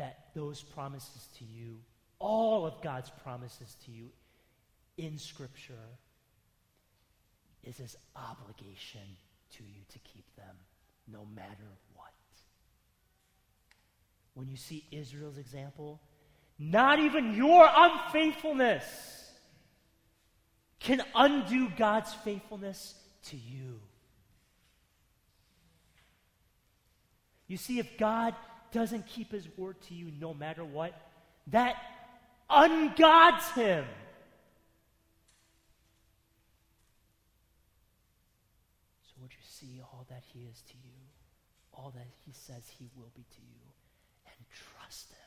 That 0.02 0.18
those 0.34 0.60
promises 0.60 1.28
to 1.38 1.44
you, 1.44 1.78
all 2.18 2.66
of 2.66 2.82
God's 2.82 3.08
promises 3.22 3.76
to 3.84 3.92
you 3.92 4.08
in 4.96 5.16
Scripture, 5.16 5.86
is 7.62 7.76
his 7.76 7.96
obligation 8.16 9.06
to 9.58 9.62
you 9.62 9.80
to 9.92 9.98
keep 10.00 10.24
them 10.34 10.56
no 11.06 11.24
matter 11.36 11.68
what. 11.94 12.10
When 14.34 14.48
you 14.48 14.56
see 14.56 14.84
Israel's 14.90 15.38
example, 15.38 16.00
not 16.58 16.98
even 16.98 17.36
your 17.36 17.64
unfaithfulness 17.72 19.30
can 20.80 21.00
undo 21.14 21.68
God's 21.78 22.12
faithfulness 22.12 22.96
to 23.26 23.36
you. 23.36 23.78
You 27.46 27.56
see, 27.56 27.78
if 27.78 27.96
God 27.98 28.34
doesn't 28.72 29.06
keep 29.06 29.30
his 29.32 29.46
word 29.56 29.80
to 29.88 29.94
you 29.94 30.10
no 30.20 30.34
matter 30.34 30.64
what, 30.64 30.92
that 31.48 31.76
ungods 32.50 33.52
him. 33.52 33.84
So, 39.02 39.12
would 39.20 39.32
you 39.32 39.44
see 39.44 39.80
all 39.82 40.06
that 40.08 40.22
he 40.32 40.40
is 40.50 40.62
to 40.62 40.74
you, 40.84 40.98
all 41.72 41.92
that 41.94 42.06
he 42.26 42.32
says 42.32 42.68
he 42.78 42.88
will 42.96 43.10
be 43.14 43.22
to 43.22 43.40
you, 43.40 43.66
and 44.26 44.34
trust 44.50 45.10
him? 45.10 45.18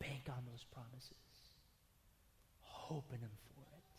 Bank 0.00 0.22
on 0.28 0.42
those 0.50 0.64
promises. 0.64 1.14
Hope 2.92 3.08
in 3.14 3.20
Him 3.20 3.36
for 3.54 3.64
it 3.78 3.94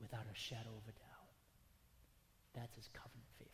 without 0.00 0.24
a 0.32 0.38
shadow 0.38 0.70
of 0.70 0.86
a 0.88 0.92
doubt. 0.96 1.34
That's 2.54 2.76
His 2.76 2.88
covenant 2.94 3.28
you. 3.38 3.51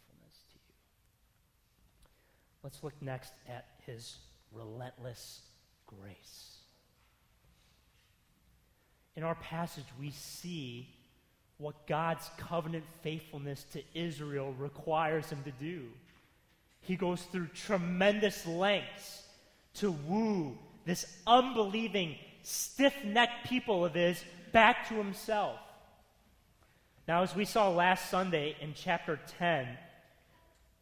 Let's 2.63 2.83
look 2.83 2.95
next 3.01 3.33
at 3.49 3.67
His 3.87 4.19
relentless 4.53 5.41
grace. 5.87 6.57
In 9.17 9.25
our 9.25 9.35
passage, 9.37 9.85
we 10.01 10.11
see 10.11 10.89
what 11.59 11.87
God's 11.89 12.31
covenant 12.37 12.85
faithfulness 13.03 13.65
to 13.73 13.83
Israel 13.93 14.55
requires 14.59 15.29
him 15.29 15.43
to 15.45 15.51
do. 15.51 15.89
He 16.83 16.95
goes 16.95 17.23
through 17.23 17.49
tremendous 17.49 18.47
lengths 18.47 19.25
to 19.75 19.91
woo 19.91 20.57
this 20.85 21.19
unbelieving, 21.27 22.17
stiff 22.43 22.95
necked 23.05 23.49
people 23.49 23.85
of 23.85 23.95
his 23.95 24.25
back 24.53 24.89
to 24.89 24.95
himself. 24.95 25.59
Now, 27.07 27.23
as 27.23 27.35
we 27.35 27.45
saw 27.45 27.71
last 27.71 28.11
Sunday 28.11 28.57
in 28.61 28.73
chapter 28.75 29.19
10, 29.39 29.67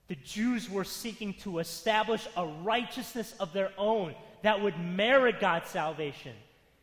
the 0.09 0.17
Jews 0.17 0.71
were 0.71 0.85
seeking 0.85 1.35
to 1.35 1.59
establish 1.59 2.27
a 2.37 2.47
righteousness 2.47 3.35
of 3.41 3.53
their 3.53 3.73
own 3.77 4.15
that 4.43 4.61
would 4.63 4.79
merit 4.79 5.41
God's 5.41 5.69
salvation. 5.69 6.35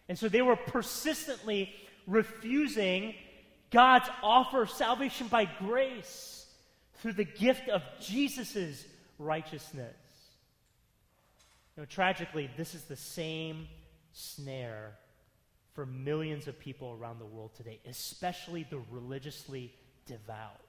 And 0.09 0.19
so 0.19 0.27
they 0.27 0.41
were 0.41 0.57
persistently 0.57 1.73
refusing 2.05 3.15
God's 3.71 4.09
offer 4.21 4.63
of 4.63 4.69
salvation 4.69 5.27
by 5.27 5.45
grace 5.45 6.45
through 6.95 7.13
the 7.13 7.23
gift 7.23 7.69
of 7.69 7.81
Jesus' 8.01 8.85
righteousness. 9.17 9.95
Know, 11.75 11.85
tragically, 11.85 12.49
this 12.55 12.75
is 12.75 12.83
the 12.83 12.95
same 12.95 13.67
snare 14.11 14.91
for 15.73 15.87
millions 15.87 16.47
of 16.47 16.59
people 16.59 16.95
around 16.99 17.19
the 17.19 17.25
world 17.25 17.55
today, 17.55 17.79
especially 17.87 18.67
the 18.69 18.79
religiously 18.91 19.73
devout. 20.05 20.61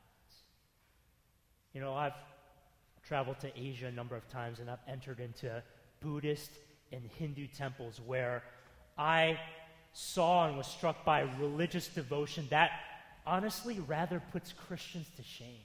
You 1.75 1.83
know, 1.83 1.93
I've 1.93 2.15
traveled 3.07 3.41
to 3.41 3.59
Asia 3.59 3.87
a 3.87 3.93
number 3.93 4.17
of 4.17 4.29
times 4.29 4.61
and 4.61 4.71
I've 4.71 4.79
entered 4.89 5.21
into 5.21 5.63
Buddhist 6.01 6.51
and 6.93 7.03
Hindu 7.19 7.47
temples 7.49 8.01
where 8.05 8.43
I 8.97 9.39
saw 9.93 10.47
and 10.47 10.57
was 10.57 10.67
struck 10.67 11.05
by 11.05 11.21
religious 11.39 11.89
devotion 11.89 12.47
that 12.51 12.71
honestly 13.27 13.81
rather 13.81 14.23
puts 14.33 14.53
Christians 14.53 15.07
to 15.17 15.23
shame. 15.23 15.63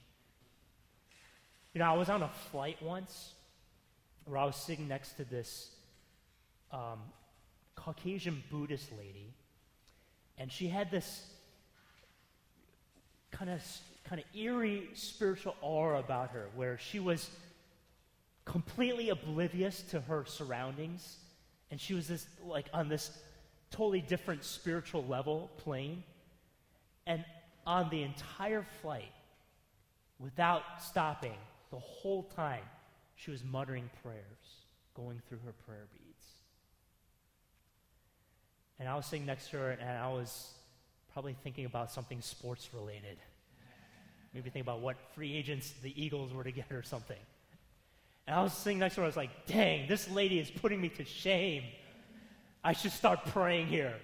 You 1.74 1.80
know, 1.80 1.86
I 1.86 1.98
was 1.98 2.10
on 2.10 2.24
a 2.24 2.30
flight 2.52 2.82
once 2.82 3.34
where 4.26 4.38
I 4.38 4.46
was 4.46 4.56
sitting 4.56 4.88
next 4.88 5.14
to 5.14 5.24
this 5.24 5.72
um, 6.72 7.00
Caucasian 7.76 8.44
Buddhist 8.52 8.92
lady, 8.98 9.34
and 10.38 10.52
she 10.52 10.68
had 10.68 10.92
this 10.92 11.26
kind 13.32 13.50
of 13.50 13.62
kind 14.10 14.20
of 14.20 14.36
eerie 14.36 14.90
spiritual 14.96 15.56
aura 15.62 16.00
about 16.00 16.32
her, 16.32 16.48
where 16.56 16.80
she 16.80 17.00
was 17.00 17.30
completely 18.44 19.10
oblivious 19.10 19.84
to 19.84 20.02
her 20.02 20.26
surroundings, 20.26 21.18
and 21.70 21.80
she 21.80 21.94
was 21.94 22.08
this 22.08 22.26
like 22.44 22.66
on 22.74 22.90
this 22.90 23.12
totally 23.70 24.02
different 24.02 24.44
spiritual 24.44 25.06
level 25.06 25.52
plane, 25.58 26.04
and 27.06 27.24
on 27.68 27.88
the 27.92 28.02
entire 28.02 28.66
flight, 28.82 29.12
without 30.18 30.64
stopping, 30.82 31.38
the 31.70 31.78
whole 31.78 32.24
time, 32.36 32.64
she 33.16 33.30
was 33.30 33.44
muttering 33.44 33.92
prayers, 34.02 34.64
going 34.96 35.22
through 35.30 35.38
her 35.46 35.54
prayer 35.68 35.86
beads. 35.94 36.26
And 38.80 38.90
I 38.90 38.96
was 38.96 39.06
sitting 39.06 39.28
next 39.28 39.52
to 39.52 39.58
her, 39.58 39.72
and 39.72 39.88
I 39.88 40.10
was 40.10 40.52
probably 41.14 41.36
thinking 41.44 41.66
about 41.66 41.92
something 41.92 42.22
sports 42.22 42.70
related. 42.74 43.20
Maybe 44.34 44.50
think 44.50 44.64
about 44.64 44.82
what 44.82 44.98
free 45.16 45.36
agents 45.36 45.74
the 45.82 45.94
Eagles 46.02 46.34
were 46.34 46.44
to 46.44 46.52
get 46.52 46.72
or 46.72 46.84
something. 46.84 47.18
And 48.28 48.36
I 48.36 48.44
was 48.44 48.54
sitting 48.54 48.80
next 48.80 48.96
to 48.96 49.02
her, 49.02 49.06
I 49.06 49.08
was 49.08 49.18
like, 49.18 49.48
dang, 49.48 49.88
this 49.88 50.10
lady 50.12 50.40
is 50.40 50.52
putting 50.52 50.80
me 50.80 50.90
to 50.90 51.06
shame. 51.06 51.64
I 52.64 52.74
should 52.74 52.92
start 52.92 53.26
praying 53.26 53.68
here. 53.68 53.96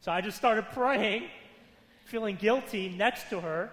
So 0.00 0.10
I 0.10 0.20
just 0.20 0.36
started 0.36 0.66
praying, 0.72 1.24
feeling 2.06 2.36
guilty 2.36 2.88
next 2.88 3.30
to 3.30 3.40
her. 3.40 3.70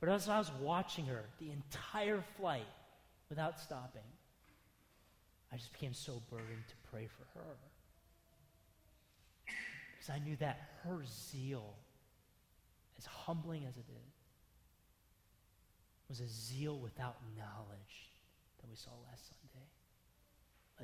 But 0.00 0.08
as 0.08 0.28
I 0.28 0.38
was 0.38 0.50
watching 0.60 1.06
her 1.06 1.24
the 1.38 1.52
entire 1.52 2.22
flight 2.36 2.66
without 3.30 3.60
stopping, 3.60 4.02
I 5.52 5.56
just 5.56 5.72
became 5.72 5.94
so 5.94 6.20
burdened 6.30 6.64
to 6.68 6.90
pray 6.90 7.06
for 7.06 7.38
her. 7.38 7.54
Because 9.46 10.10
I 10.10 10.18
knew 10.18 10.36
that 10.36 10.58
her 10.82 11.02
zeal, 11.06 11.74
as 12.98 13.06
humbling 13.06 13.64
as 13.68 13.76
it 13.76 13.84
is, 13.88 14.11
was 16.12 16.20
a 16.20 16.28
zeal 16.28 16.78
without 16.78 17.16
knowledge 17.38 18.10
that 18.60 18.68
we 18.68 18.76
saw 18.76 18.90
last 19.08 19.30
Sunday. 19.30 19.66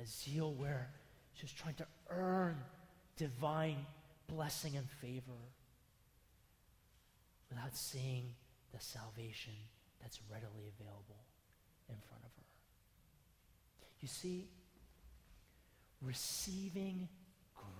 A 0.01 0.05
zeal 0.07 0.55
where 0.55 0.89
she 1.35 1.43
was 1.43 1.51
trying 1.51 1.75
to 1.75 1.85
earn 2.09 2.57
divine 3.15 3.85
blessing 4.27 4.75
and 4.75 4.89
favor 4.89 5.37
without 7.51 7.75
seeing 7.75 8.33
the 8.73 8.79
salvation 8.79 9.53
that's 10.01 10.19
readily 10.31 10.71
available 10.79 11.21
in 11.89 11.95
front 12.07 12.23
of 12.23 12.31
her. 12.35 12.43
You 14.01 14.07
see, 14.07 14.47
receiving 16.01 17.07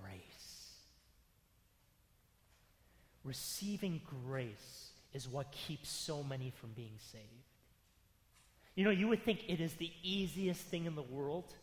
grace 0.03 0.49
Receiving 3.23 4.01
grace 4.25 4.88
is 5.13 5.28
what 5.28 5.52
keeps 5.52 5.89
so 5.89 6.24
many 6.24 6.52
from 6.52 6.69
being 6.72 6.98
saved. 7.12 7.26
You 8.76 8.84
know, 8.84 8.91
you 8.91 9.08
would 9.08 9.24
think 9.24 9.43
it 9.48 9.60
is 9.60 9.74
the 9.74 9.91
easiest 10.04 10.62
thing 10.62 10.86
in 10.86 10.95
the 10.95 11.02
world 11.02 11.54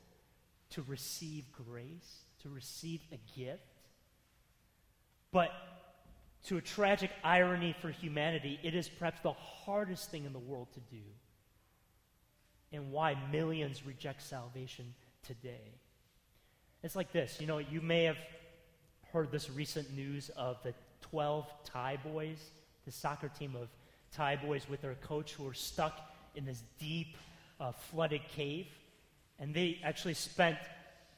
to 0.70 0.82
receive 0.82 1.44
grace, 1.52 2.20
to 2.42 2.48
receive 2.48 3.00
a 3.12 3.38
gift. 3.38 3.62
But 5.32 5.50
to 6.46 6.56
a 6.56 6.60
tragic 6.60 7.10
irony 7.24 7.74
for 7.80 7.90
humanity, 7.90 8.60
it 8.62 8.74
is 8.74 8.88
perhaps 8.88 9.20
the 9.20 9.32
hardest 9.32 10.10
thing 10.10 10.24
in 10.24 10.32
the 10.32 10.38
world 10.38 10.68
to 10.74 10.80
do. 10.80 11.02
And 12.72 12.92
why 12.92 13.16
millions 13.32 13.86
reject 13.86 14.22
salvation 14.22 14.94
today. 15.22 15.72
It's 16.82 16.96
like 16.96 17.12
this 17.12 17.40
you 17.40 17.46
know, 17.46 17.58
you 17.58 17.80
may 17.80 18.04
have 18.04 18.18
heard 19.12 19.32
this 19.32 19.50
recent 19.50 19.94
news 19.94 20.30
of 20.36 20.62
the 20.62 20.74
12 21.00 21.46
Thai 21.64 21.96
boys, 21.96 22.38
the 22.86 22.92
soccer 22.92 23.28
team 23.28 23.54
of 23.54 23.68
Thai 24.12 24.36
boys 24.36 24.66
with 24.68 24.80
their 24.80 24.94
coach 24.94 25.32
who 25.32 25.44
were 25.44 25.54
stuck 25.54 26.00
in 26.34 26.46
this 26.46 26.62
deep, 26.78 27.16
uh, 27.60 27.72
flooded 27.72 28.22
cave. 28.28 28.66
And 29.38 29.52
they 29.52 29.80
actually 29.84 30.14
spent 30.14 30.56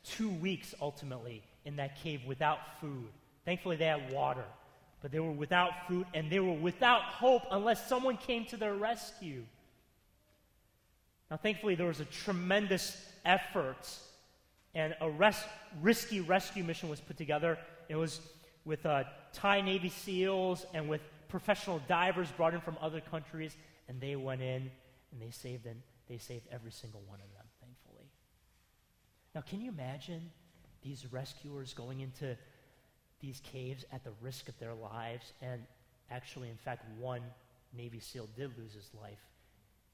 two 0.02 0.30
weeks 0.30 0.74
ultimately 0.80 1.42
in 1.64 1.76
that 1.76 2.02
cave 2.02 2.22
without 2.26 2.58
food. 2.80 3.08
Thankfully, 3.44 3.76
they 3.76 3.86
had 3.86 4.12
water, 4.12 4.44
but 5.02 5.12
they 5.12 5.20
were 5.20 5.30
without 5.30 5.86
food 5.86 6.06
and 6.14 6.30
they 6.30 6.40
were 6.40 6.52
without 6.52 7.02
hope 7.02 7.42
unless 7.50 7.86
someone 7.88 8.16
came 8.16 8.46
to 8.46 8.56
their 8.56 8.74
rescue. 8.74 9.44
Now, 11.30 11.36
thankfully, 11.36 11.74
there 11.74 11.86
was 11.86 12.00
a 12.00 12.06
tremendous 12.06 12.96
effort 13.24 13.88
and 14.74 14.96
a 15.00 15.10
res- 15.10 15.44
risky 15.82 16.20
rescue 16.20 16.64
mission 16.64 16.88
was 16.88 17.00
put 17.00 17.16
together. 17.16 17.58
It 17.88 17.96
was 17.96 18.20
with 18.64 18.84
uh, 18.86 19.04
Thai 19.32 19.60
Navy 19.60 19.88
SEALs 19.88 20.66
and 20.74 20.88
with 20.88 21.02
professional 21.28 21.80
divers 21.88 22.30
brought 22.32 22.54
in 22.54 22.60
from 22.60 22.76
other 22.80 23.00
countries, 23.00 23.56
and 23.88 24.00
they 24.00 24.16
went 24.16 24.42
in 24.42 24.70
and 25.12 25.20
they 25.20 25.30
saved 25.30 25.64
them. 25.64 25.82
They 26.08 26.18
saved 26.18 26.46
every 26.50 26.72
single 26.72 27.02
one 27.06 27.20
of 27.20 27.30
them, 27.34 27.44
thankfully. 27.60 28.06
Now, 29.34 29.42
can 29.42 29.60
you 29.60 29.70
imagine 29.70 30.30
these 30.82 31.06
rescuers 31.12 31.74
going 31.74 32.00
into 32.00 32.36
these 33.20 33.40
caves 33.40 33.84
at 33.92 34.04
the 34.04 34.12
risk 34.20 34.48
of 34.48 34.58
their 34.58 34.74
lives? 34.74 35.32
And 35.42 35.62
actually, 36.10 36.48
in 36.48 36.56
fact, 36.56 36.84
one 36.98 37.22
Navy 37.76 38.00
SEAL 38.00 38.28
did 38.36 38.56
lose 38.58 38.72
his 38.72 38.90
life 39.00 39.20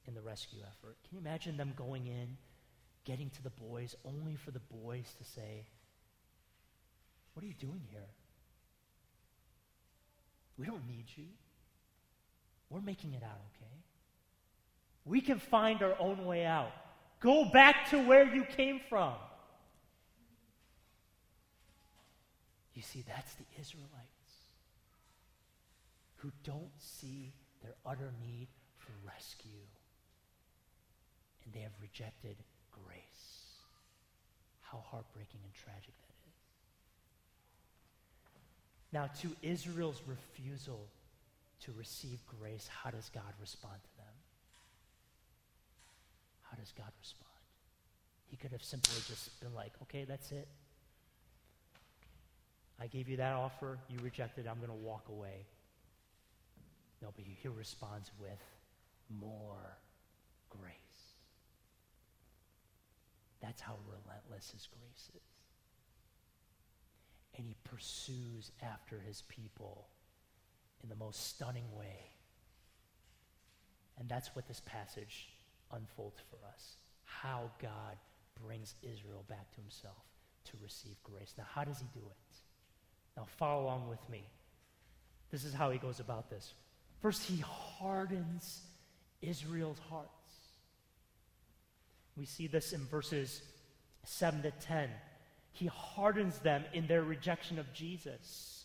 in 0.07 0.15
the 0.15 0.21
rescue 0.21 0.61
effort. 0.61 0.97
Can 1.09 1.19
you 1.19 1.19
imagine 1.19 1.57
them 1.57 1.73
going 1.77 2.07
in, 2.07 2.37
getting 3.05 3.31
to 3.31 3.43
the 3.43 3.51
boys, 3.51 3.97
only 4.05 4.37
for 4.37 4.51
the 4.51 4.61
boys 4.61 5.15
to 5.19 5.25
say, 5.25 5.67
What 7.33 7.43
are 7.43 7.49
you 7.49 7.55
doing 7.55 7.83
here? 7.91 8.07
We 10.59 10.67
don't 10.67 10.87
need 10.87 11.07
you. 11.17 11.25
We're 12.71 12.81
making 12.81 13.15
it 13.15 13.23
out 13.23 13.41
okay. 13.55 13.73
We 15.05 15.21
can 15.21 15.39
find 15.39 15.83
our 15.83 15.95
own 15.99 16.25
way 16.25 16.45
out. 16.45 16.73
Go 17.21 17.45
back 17.45 17.91
to 17.91 17.99
where 18.07 18.25
you 18.35 18.45
came 18.45 18.81
from. 18.89 19.15
You 22.75 22.83
see, 22.83 23.05
that's 23.07 23.35
the 23.35 23.45
Israelites 23.61 24.15
who 26.17 26.33
don't 26.43 26.73
see 26.79 27.33
their 27.63 27.75
utter 27.87 28.13
need 28.21 28.49
for 28.79 28.93
rescue. 29.07 29.65
And 31.45 31.55
they 31.55 31.61
have 31.61 31.73
rejected 31.81 32.37
grace. 32.73 33.61
How 34.63 34.83
heartbreaking 34.91 35.41
and 35.45 35.55
tragic 35.55 35.95
now, 38.95 39.11
to 39.23 39.29
Israel's 39.43 40.01
refusal 40.07 40.87
to 41.65 41.73
receive 41.77 42.21
grace, 42.41 42.69
how 42.69 42.91
does 42.91 43.11
God 43.13 43.35
respond 43.41 43.75
to 43.83 43.97
them? 43.97 44.15
How 46.43 46.57
does 46.57 46.73
God 46.79 46.93
respond? 47.01 47.27
He 48.31 48.37
could 48.37 48.53
have 48.53 48.63
simply 48.63 48.95
just 49.09 49.41
been 49.41 49.53
like, 49.53 49.73
okay, 49.83 50.05
that's 50.05 50.31
it. 50.31 50.47
I 52.81 52.87
gave 52.87 53.09
you 53.09 53.17
that 53.17 53.33
offer, 53.33 53.79
you 53.89 53.99
rejected, 54.01 54.47
I'm 54.47 54.59
going 54.59 54.69
to 54.69 54.87
walk 54.87 55.09
away. 55.09 55.45
No, 57.03 57.09
but 57.17 57.25
he 57.25 57.49
responds 57.49 58.13
with 58.21 58.41
more 59.21 59.77
grace. 60.51 60.71
That's 63.43 63.61
how 63.61 63.75
relentless 63.89 64.53
his 64.53 64.69
grace 64.69 65.11
is 65.17 65.44
and 67.37 67.47
he 67.47 67.57
pursues 67.65 68.51
after 68.63 68.99
his 69.01 69.23
people 69.23 69.89
in 70.83 70.89
the 70.89 70.97
most 70.97 71.29
stunning 71.29 71.65
way. 71.77 72.11
And 73.99 74.09
that's 74.09 74.35
what 74.35 74.47
this 74.47 74.61
passage 74.67 75.29
unfolds 75.73 76.21
for 76.31 76.37
us 76.47 76.77
how 77.05 77.51
God 77.63 77.97
brings 78.43 78.75
Israel 78.83 79.25
back 79.29 79.51
to 79.55 79.61
himself 79.61 80.03
to 80.45 80.53
receive 80.63 80.97
grace. 81.05 81.33
Now, 81.39 81.45
how 81.49 81.65
does 81.65 81.79
he 81.79 81.87
do 81.95 82.01
it? 82.05 82.37
Now, 83.17 83.27
follow 83.39 83.63
along 83.63 83.89
with 83.89 84.07
me. 84.11 84.25
This 85.31 85.45
is 85.45 85.55
how 85.55 85.71
he 85.71 85.79
goes 85.79 86.01
about 86.01 86.29
this. 86.29 86.55
First, 87.01 87.23
he 87.23 87.43
hardens 87.43 88.63
Israel's 89.23 89.79
hearts. 89.89 90.11
We 92.17 92.27
see 92.27 92.47
this 92.47 92.73
in 92.73 92.81
verses 92.87 93.43
7 94.05 94.43
to 94.43 94.51
10 94.51 94.91
he 95.55 95.67
hardens 95.67 96.39
them 96.41 96.65
in 96.73 96.87
their 96.87 97.03
rejection 97.03 97.59
of 97.59 97.73
Jesus. 97.73 98.65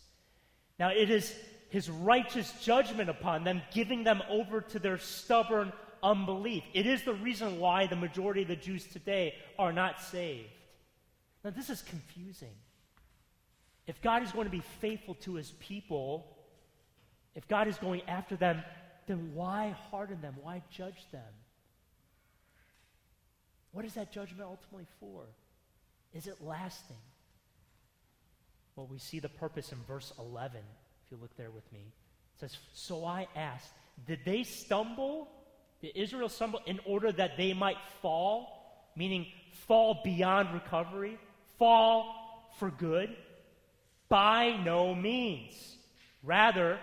Now, 0.78 0.90
it 0.90 1.08
is 1.08 1.34
his 1.70 1.88
righteous 1.88 2.52
judgment 2.60 3.08
upon 3.08 3.44
them, 3.44 3.62
giving 3.72 4.02
them 4.02 4.22
over 4.28 4.60
to 4.60 4.78
their 4.80 4.98
stubborn 4.98 5.72
unbelief. 6.02 6.64
It 6.74 6.86
is 6.86 7.04
the 7.04 7.14
reason 7.14 7.60
why 7.60 7.86
the 7.86 7.96
majority 7.96 8.42
of 8.42 8.48
the 8.48 8.56
Jews 8.56 8.86
today 8.86 9.34
are 9.56 9.72
not 9.72 10.00
saved. 10.02 10.48
Now, 11.44 11.50
this 11.50 11.70
is 11.70 11.80
confusing. 11.82 12.54
If 13.86 14.02
God 14.02 14.24
is 14.24 14.32
going 14.32 14.46
to 14.46 14.50
be 14.50 14.64
faithful 14.80 15.14
to 15.22 15.34
his 15.34 15.52
people, 15.60 16.36
if 17.36 17.46
God 17.46 17.68
is 17.68 17.76
going 17.78 18.02
after 18.08 18.34
them, 18.34 18.64
then 19.06 19.30
why 19.32 19.76
harden 19.90 20.20
them? 20.20 20.34
Why 20.42 20.62
judge 20.70 21.06
them? 21.12 21.22
What 23.70 23.84
is 23.84 23.94
that 23.94 24.12
judgment 24.12 24.42
ultimately 24.42 24.86
for? 24.98 25.22
Is 26.14 26.26
it 26.26 26.36
lasting? 26.40 26.96
Well, 28.76 28.88
we 28.90 28.98
see 28.98 29.20
the 29.20 29.28
purpose 29.28 29.72
in 29.72 29.78
verse 29.86 30.12
11, 30.18 30.58
if 30.58 31.10
you 31.10 31.18
look 31.20 31.36
there 31.36 31.50
with 31.50 31.70
me. 31.72 31.80
It 32.36 32.40
says, 32.40 32.56
So 32.72 33.04
I 33.04 33.28
asked, 33.36 33.72
did 34.06 34.20
they 34.24 34.42
stumble? 34.42 35.28
Did 35.80 35.92
Israel 35.94 36.28
stumble 36.28 36.60
in 36.66 36.80
order 36.84 37.12
that 37.12 37.36
they 37.36 37.52
might 37.52 37.78
fall? 38.02 38.90
Meaning, 38.96 39.26
fall 39.66 40.00
beyond 40.02 40.52
recovery? 40.52 41.18
Fall 41.58 42.48
for 42.58 42.70
good? 42.70 43.16
By 44.08 44.60
no 44.64 44.94
means. 44.94 45.76
Rather, 46.22 46.78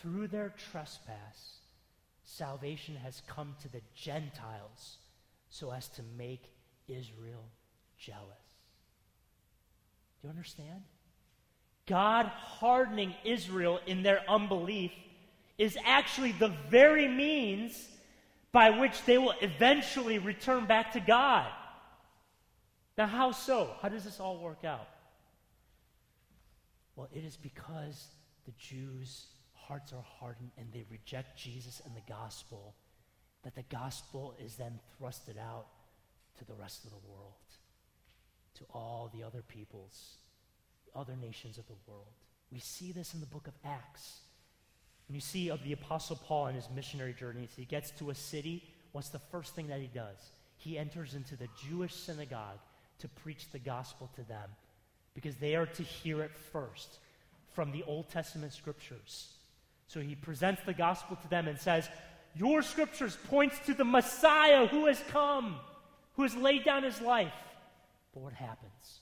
through 0.00 0.28
their 0.28 0.54
trespass, 0.70 1.58
salvation 2.24 2.96
has 2.96 3.22
come 3.26 3.54
to 3.62 3.68
the 3.68 3.82
Gentiles 3.94 4.96
so 5.50 5.70
as 5.72 5.88
to 5.88 6.02
make 6.16 6.52
Israel 6.88 7.44
jealous. 8.00 8.18
Do 10.20 10.28
you 10.28 10.30
understand? 10.30 10.82
God 11.86 12.26
hardening 12.26 13.14
Israel 13.24 13.80
in 13.86 14.02
their 14.02 14.22
unbelief 14.28 14.92
is 15.58 15.76
actually 15.84 16.32
the 16.32 16.52
very 16.70 17.08
means 17.08 17.88
by 18.52 18.70
which 18.70 19.04
they 19.04 19.18
will 19.18 19.34
eventually 19.40 20.18
return 20.18 20.66
back 20.66 20.92
to 20.92 21.00
God. 21.00 21.46
Now, 22.96 23.06
how 23.06 23.32
so? 23.32 23.70
How 23.80 23.88
does 23.88 24.04
this 24.04 24.20
all 24.20 24.38
work 24.38 24.64
out? 24.64 24.88
Well, 26.96 27.08
it 27.12 27.24
is 27.24 27.36
because 27.36 28.08
the 28.46 28.52
Jews' 28.58 29.26
hearts 29.54 29.92
are 29.92 30.04
hardened 30.18 30.50
and 30.58 30.66
they 30.72 30.84
reject 30.90 31.38
Jesus 31.38 31.80
and 31.84 31.94
the 31.94 32.12
gospel 32.12 32.74
that 33.42 33.54
the 33.54 33.62
gospel 33.62 34.34
is 34.44 34.56
then 34.56 34.78
thrusted 35.00 35.38
out 35.38 35.66
to 36.38 36.44
the 36.44 36.54
rest 36.54 36.84
of 36.84 36.90
the 36.90 37.08
world, 37.08 37.34
to 38.60 38.64
all 38.72 39.10
the 39.12 39.24
other 39.24 39.42
peoples, 39.42 40.14
the 40.86 40.98
other 40.98 41.16
nations 41.20 41.58
of 41.58 41.66
the 41.66 41.74
world. 41.86 42.06
We 42.52 42.60
see 42.60 42.92
this 42.92 43.14
in 43.14 43.20
the 43.20 43.26
book 43.26 43.48
of 43.48 43.54
Acts. 43.64 44.20
When 45.08 45.14
you 45.14 45.20
see 45.20 45.50
of 45.50 45.62
the 45.64 45.72
Apostle 45.72 46.20
Paul 46.24 46.46
and 46.46 46.56
his 46.56 46.68
missionary 46.74 47.14
journeys, 47.18 47.50
he 47.56 47.64
gets 47.64 47.90
to 47.92 48.10
a 48.10 48.14
city. 48.14 48.62
What's 48.92 49.08
the 49.08 49.18
first 49.18 49.54
thing 49.54 49.66
that 49.68 49.80
he 49.80 49.88
does? 49.88 50.30
He 50.56 50.78
enters 50.78 51.14
into 51.14 51.36
the 51.36 51.48
Jewish 51.68 51.94
synagogue 51.94 52.58
to 52.98 53.08
preach 53.08 53.50
the 53.50 53.58
gospel 53.58 54.10
to 54.14 54.22
them 54.22 54.48
because 55.14 55.36
they 55.36 55.56
are 55.56 55.66
to 55.66 55.82
hear 55.82 56.22
it 56.22 56.36
first 56.52 56.98
from 57.52 57.72
the 57.72 57.82
Old 57.84 58.08
Testament 58.08 58.52
scriptures. 58.52 59.30
So 59.88 60.00
he 60.00 60.14
presents 60.14 60.62
the 60.64 60.74
gospel 60.74 61.16
to 61.16 61.28
them 61.28 61.48
and 61.48 61.58
says, 61.58 61.88
your 62.36 62.62
scriptures 62.62 63.16
points 63.28 63.58
to 63.66 63.74
the 63.74 63.84
Messiah 63.84 64.66
who 64.66 64.86
has 64.86 65.02
come, 65.08 65.56
who 66.14 66.22
has 66.22 66.36
laid 66.36 66.64
down 66.64 66.84
his 66.84 67.00
life. 67.00 67.32
But 68.12 68.20
what 68.20 68.32
happens? 68.32 69.00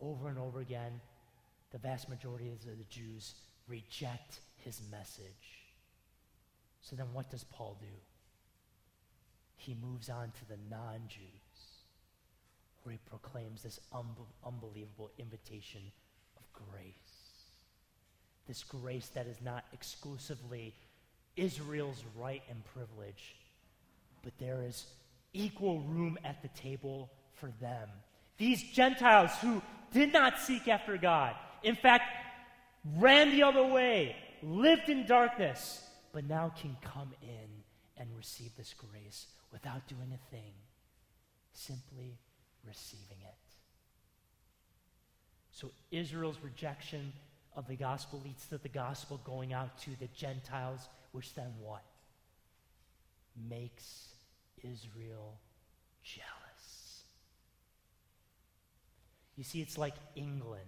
Over 0.00 0.28
and 0.28 0.38
over 0.38 0.60
again, 0.60 1.00
the 1.70 1.78
vast 1.78 2.08
majority 2.08 2.50
of 2.50 2.64
the 2.64 2.84
Jews 2.88 3.34
reject 3.66 4.40
his 4.56 4.80
message. 4.90 5.66
So 6.80 6.96
then 6.96 7.06
what 7.12 7.30
does 7.30 7.44
Paul 7.44 7.76
do? 7.80 7.86
He 9.56 9.74
moves 9.74 10.08
on 10.08 10.32
to 10.38 10.48
the 10.48 10.58
non 10.70 11.00
Jews, 11.08 11.22
where 12.82 12.92
he 12.92 12.98
proclaims 13.10 13.62
this 13.62 13.80
unbelievable 14.46 15.10
invitation 15.18 15.82
of 16.36 16.44
grace. 16.52 16.94
This 18.46 18.64
grace 18.64 19.08
that 19.08 19.26
is 19.26 19.36
not 19.42 19.64
exclusively 19.72 20.74
Israel's 21.36 22.02
right 22.16 22.42
and 22.48 22.64
privilege, 22.64 23.36
but 24.22 24.32
there 24.38 24.62
is 24.62 24.86
equal 25.34 25.80
room 25.80 26.16
at 26.24 26.40
the 26.40 26.48
table 26.48 27.10
for 27.40 27.50
them. 27.60 27.88
These 28.36 28.62
Gentiles 28.72 29.30
who 29.40 29.62
did 29.92 30.12
not 30.12 30.38
seek 30.38 30.68
after 30.68 30.96
God, 30.96 31.34
in 31.62 31.74
fact, 31.74 32.04
ran 32.96 33.30
the 33.30 33.42
other 33.42 33.64
way, 33.64 34.16
lived 34.42 34.88
in 34.88 35.06
darkness, 35.06 35.82
but 36.12 36.28
now 36.28 36.52
can 36.60 36.76
come 36.82 37.12
in 37.22 37.48
and 37.96 38.08
receive 38.16 38.50
this 38.56 38.74
grace 38.74 39.26
without 39.52 39.86
doing 39.88 40.12
a 40.14 40.30
thing, 40.30 40.52
simply 41.52 42.18
receiving 42.66 43.18
it. 43.22 43.34
So 45.50 45.72
Israel's 45.90 46.38
rejection 46.42 47.12
of 47.56 47.66
the 47.66 47.74
gospel 47.74 48.22
leads 48.24 48.46
to 48.46 48.58
the 48.58 48.68
gospel 48.68 49.20
going 49.24 49.52
out 49.52 49.76
to 49.78 49.90
the 49.98 50.08
Gentiles 50.14 50.88
which 51.12 51.34
then 51.34 51.52
what? 51.60 51.82
Makes 53.48 54.08
Israel 54.62 55.40
jealous. 56.02 56.37
You 59.38 59.44
see, 59.44 59.60
it's 59.60 59.78
like 59.78 59.94
England 60.16 60.60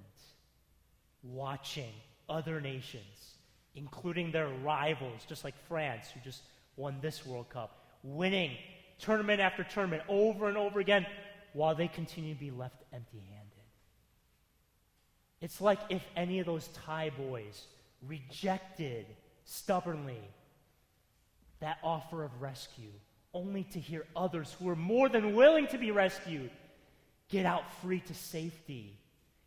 watching 1.24 1.92
other 2.28 2.60
nations, 2.60 3.34
including 3.74 4.30
their 4.30 4.46
rivals, 4.46 5.24
just 5.28 5.42
like 5.42 5.54
France, 5.66 6.06
who 6.14 6.20
just 6.20 6.42
won 6.76 6.96
this 7.02 7.26
World 7.26 7.50
Cup, 7.50 7.84
winning 8.04 8.52
tournament 9.00 9.40
after 9.40 9.64
tournament 9.64 10.04
over 10.08 10.48
and 10.48 10.56
over 10.56 10.78
again 10.78 11.04
while 11.52 11.74
they 11.74 11.88
continue 11.88 12.32
to 12.32 12.38
be 12.38 12.52
left 12.52 12.84
empty 12.92 13.18
handed. 13.18 13.50
It's 15.40 15.60
like 15.60 15.80
if 15.88 16.02
any 16.14 16.38
of 16.38 16.46
those 16.46 16.68
Thai 16.68 17.10
boys 17.10 17.64
rejected 18.06 19.06
stubbornly 19.46 20.22
that 21.58 21.78
offer 21.82 22.22
of 22.22 22.40
rescue, 22.40 22.92
only 23.34 23.64
to 23.64 23.80
hear 23.80 24.06
others 24.14 24.54
who 24.60 24.68
are 24.68 24.76
more 24.76 25.08
than 25.08 25.34
willing 25.34 25.66
to 25.68 25.78
be 25.78 25.90
rescued 25.90 26.50
get 27.30 27.46
out 27.46 27.62
free 27.80 28.00
to 28.00 28.14
safety, 28.14 28.98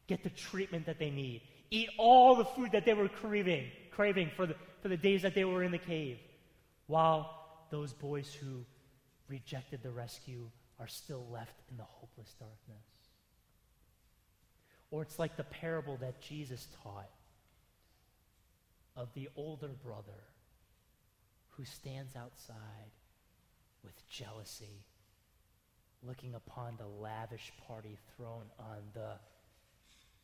get 0.08 0.24
the 0.24 0.30
treatment 0.30 0.86
that 0.86 1.00
they 1.00 1.10
need, 1.10 1.42
eat 1.70 1.90
all 1.98 2.36
the 2.36 2.46
food 2.46 2.72
that 2.72 2.86
they 2.86 2.94
were 2.94 3.10
craving, 3.10 3.68
craving 3.92 4.32
for, 4.36 4.46
the, 4.46 4.56
for 4.82 4.88
the 4.88 4.98
days 4.98 5.22
that 5.22 5.36
they 5.36 5.46
were 5.46 5.64
in 5.64 5.72
the 5.72 5.78
cave, 5.78 6.18
while 6.88 7.66
those 7.70 7.94
boys 7.94 8.34
who 8.34 8.66
rejected 9.28 9.82
the 9.84 9.90
rescue 9.90 10.50
are 10.80 10.88
still 10.88 11.26
left 11.32 11.62
in 11.70 11.78
the 11.78 11.84
hopeless 11.84 12.34
darkness. 12.40 12.86
Or 14.92 15.02
it's 15.02 15.18
like 15.18 15.36
the 15.38 15.44
parable 15.44 15.98
that 15.98 16.22
Jesus 16.22 16.68
taught 16.84 17.10
of 18.96 19.14
the 19.16 19.30
older 19.36 19.72
brother 19.84 20.24
who 21.50 21.66
stands 21.66 22.16
outside 22.16 22.92
with 23.84 24.08
jealousy, 24.08 24.86
looking 26.06 26.36
upon 26.36 26.78
the 26.78 26.88
lavish 27.02 27.52
party 27.68 27.98
thrown 28.16 28.44
on 28.60 28.82
the 28.94 29.14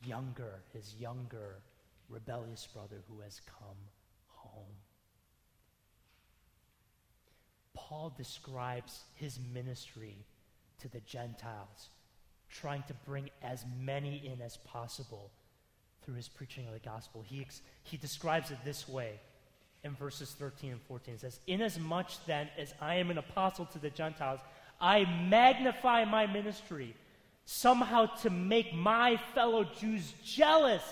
younger, 0.07 0.61
his 0.73 0.95
younger, 0.99 1.57
rebellious 2.09 2.67
brother 2.73 3.01
who 3.09 3.21
has 3.21 3.41
come 3.45 3.77
home. 4.27 4.75
Paul 7.73 8.13
describes 8.17 9.03
his 9.15 9.39
ministry 9.53 10.25
to 10.79 10.87
the 10.87 10.99
Gentiles, 11.01 11.89
trying 12.49 12.83
to 12.83 12.93
bring 13.05 13.29
as 13.41 13.65
many 13.79 14.21
in 14.25 14.41
as 14.41 14.57
possible 14.57 15.31
through 16.03 16.15
his 16.15 16.27
preaching 16.27 16.67
of 16.67 16.73
the 16.73 16.79
gospel. 16.79 17.23
He, 17.25 17.41
ex- 17.41 17.61
he 17.83 17.97
describes 17.97 18.51
it 18.51 18.57
this 18.63 18.87
way 18.87 19.19
in 19.83 19.95
verses 19.95 20.31
13 20.37 20.71
and 20.71 20.81
14. 20.81 21.13
It 21.15 21.21
says, 21.21 21.39
Inasmuch 21.47 22.11
then 22.25 22.49
as 22.57 22.73
I 22.81 22.95
am 22.95 23.11
an 23.11 23.17
apostle 23.17 23.65
to 23.67 23.79
the 23.79 23.89
Gentiles, 23.89 24.39
I 24.79 25.05
magnify 25.29 26.05
my 26.05 26.27
ministry 26.27 26.95
somehow 27.45 28.05
to 28.17 28.29
make 28.29 28.73
my 28.73 29.17
fellow 29.33 29.63
Jews 29.63 30.13
jealous 30.23 30.83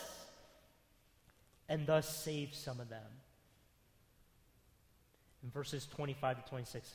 and 1.70 1.86
thus 1.86 2.24
save 2.24 2.54
some 2.54 2.80
of 2.80 2.90
them. 2.90 3.12
In 5.44 5.52
verses 5.52 5.86
25 5.86 6.44
to 6.44 6.50
26, 6.50 6.92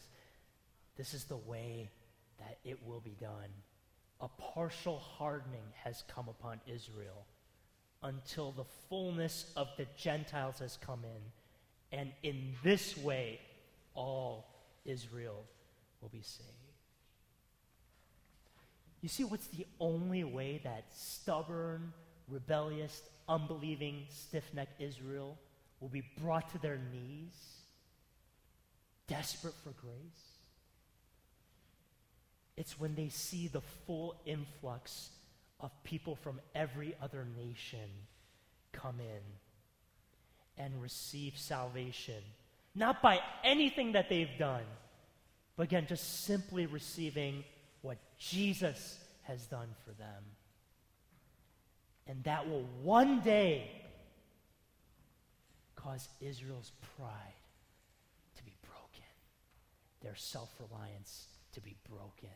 this 0.96 1.14
is 1.14 1.24
the 1.24 1.36
way 1.36 1.90
that 2.38 2.58
it 2.64 2.84
will 2.84 3.00
be 3.00 3.16
done. 3.20 3.48
A 4.20 4.28
partial 4.28 4.98
hardening 4.98 5.64
has 5.84 6.04
come 6.08 6.28
upon 6.28 6.60
Israel 6.66 7.26
until 8.02 8.52
the 8.52 8.64
fullness 8.88 9.52
of 9.56 9.68
the 9.76 9.86
Gentiles 9.96 10.58
has 10.58 10.76
come 10.76 11.04
in. 11.04 11.98
And 11.98 12.12
in 12.22 12.54
this 12.62 12.96
way, 12.96 13.40
all 13.94 14.46
Israel 14.84 15.44
will 16.00 16.08
be 16.08 16.22
saved. 16.22 16.61
You 19.02 19.08
see, 19.08 19.24
what's 19.24 19.48
the 19.48 19.66
only 19.80 20.22
way 20.22 20.60
that 20.62 20.84
stubborn, 20.94 21.92
rebellious, 22.28 23.02
unbelieving, 23.28 24.06
stiff 24.08 24.44
necked 24.54 24.80
Israel 24.80 25.36
will 25.80 25.88
be 25.88 26.04
brought 26.22 26.50
to 26.52 26.58
their 26.58 26.78
knees, 26.92 27.34
desperate 29.08 29.54
for 29.64 29.70
grace. 29.70 30.38
It's 32.56 32.78
when 32.78 32.94
they 32.94 33.08
see 33.08 33.48
the 33.48 33.62
full 33.86 34.20
influx 34.24 35.10
of 35.58 35.70
people 35.82 36.14
from 36.14 36.40
every 36.54 36.94
other 37.02 37.26
nation 37.36 37.90
come 38.72 39.00
in 39.00 40.62
and 40.64 40.80
receive 40.80 41.36
salvation. 41.36 42.22
Not 42.74 43.02
by 43.02 43.18
anything 43.42 43.92
that 43.92 44.08
they've 44.08 44.38
done, 44.38 44.64
but 45.56 45.64
again, 45.64 45.86
just 45.88 46.24
simply 46.24 46.66
receiving 46.66 47.42
what 47.82 47.98
Jesus 48.18 48.98
has 49.22 49.46
done 49.46 49.68
for 49.84 49.92
them. 49.92 50.24
And 52.06 52.22
that 52.24 52.48
will 52.48 52.64
one 52.82 53.20
day 53.20 53.70
cause 55.76 56.08
Israel's 56.20 56.72
pride 56.96 57.34
to 58.36 58.44
be 58.44 58.54
broken, 58.62 59.10
their 60.00 60.16
self 60.16 60.50
reliance 60.58 61.26
to 61.52 61.60
be 61.60 61.76
broken. 61.88 62.30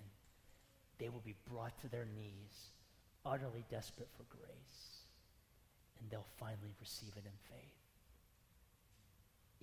They 0.98 1.09
will 1.09 1.22
be 1.24 1.37
brought 1.50 1.78
to 1.80 1.88
their 1.88 2.06
knees, 2.16 2.70
utterly 3.24 3.64
desperate 3.70 4.09
for 4.16 4.24
grace, 4.35 5.02
and 6.00 6.11
they'll 6.11 6.26
finally 6.38 6.74
receive 6.80 7.12
it 7.16 7.24
in 7.24 7.38
faith. 7.50 7.87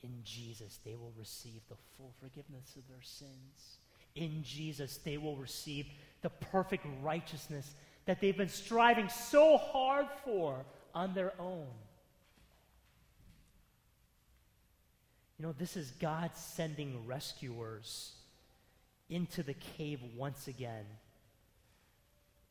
In 0.04 0.22
Jesus, 0.24 0.80
they 0.86 0.96
will 0.96 1.14
receive 1.18 1.62
the 1.70 1.78
full 1.98 2.14
forgiveness 2.20 2.76
of 2.76 2.88
their 2.88 3.02
sins. 3.02 3.80
In 4.16 4.44
Jesus, 4.44 4.98
they 4.98 5.18
will 5.18 5.36
receive 5.36 5.88
the 6.22 6.30
perfect 6.30 6.86
righteousness 7.02 7.74
that 8.06 8.22
they've 8.22 8.38
been 8.38 8.50
striving 8.50 9.10
so 9.10 9.58
hard 9.58 10.08
for 10.24 10.66
on 10.94 11.14
their 11.14 11.34
own. 11.40 11.68
You 15.38 15.48
know, 15.48 15.56
this 15.58 15.76
is 15.76 15.92
God 16.00 16.32
sending 16.36 17.06
rescuers 17.08 18.14
into 19.10 19.44
the 19.44 19.56
cave 19.78 20.00
once 20.16 20.48
again 20.48 20.86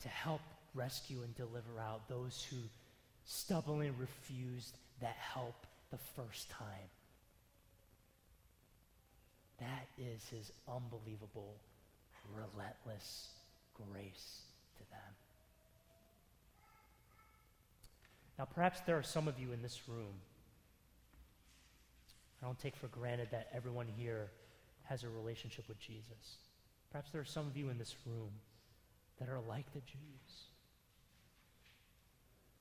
to 0.01 0.09
help 0.09 0.40
rescue 0.75 1.22
and 1.22 1.35
deliver 1.37 1.79
out 1.81 2.09
those 2.09 2.46
who 2.51 2.57
stubbornly 3.25 3.90
refused 3.90 4.77
that 5.01 5.16
help 5.16 5.66
the 5.90 5.98
first 6.16 6.51
time. 6.51 6.90
That 9.62 9.87
is 9.96 10.29
his 10.29 10.51
unbelievable, 10.68 11.55
relentless 12.35 13.29
grace 13.75 14.40
to 14.77 14.90
them. 14.90 15.14
Now, 18.38 18.46
perhaps 18.46 18.81
there 18.81 18.98
are 18.98 19.05
some 19.05 19.29
of 19.29 19.38
you 19.38 19.53
in 19.53 19.62
this 19.62 19.83
room. 19.87 20.14
I 22.42 22.46
don't 22.46 22.59
take 22.59 22.75
for 22.75 22.88
granted 22.88 23.29
that 23.31 23.51
everyone 23.55 23.87
here 23.96 24.31
has 24.83 25.05
a 25.05 25.09
relationship 25.09 25.68
with 25.68 25.79
Jesus. 25.79 26.38
Perhaps 26.90 27.12
there 27.12 27.20
are 27.20 27.25
some 27.25 27.46
of 27.46 27.57
you 27.57 27.68
in 27.68 27.79
this 27.79 27.94
room 28.05 28.31
that 29.20 29.29
are 29.29 29.40
like 29.48 29.72
the 29.72 29.81
Jews, 29.81 30.48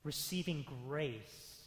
receiving 0.04 0.64
grace. 0.86 1.61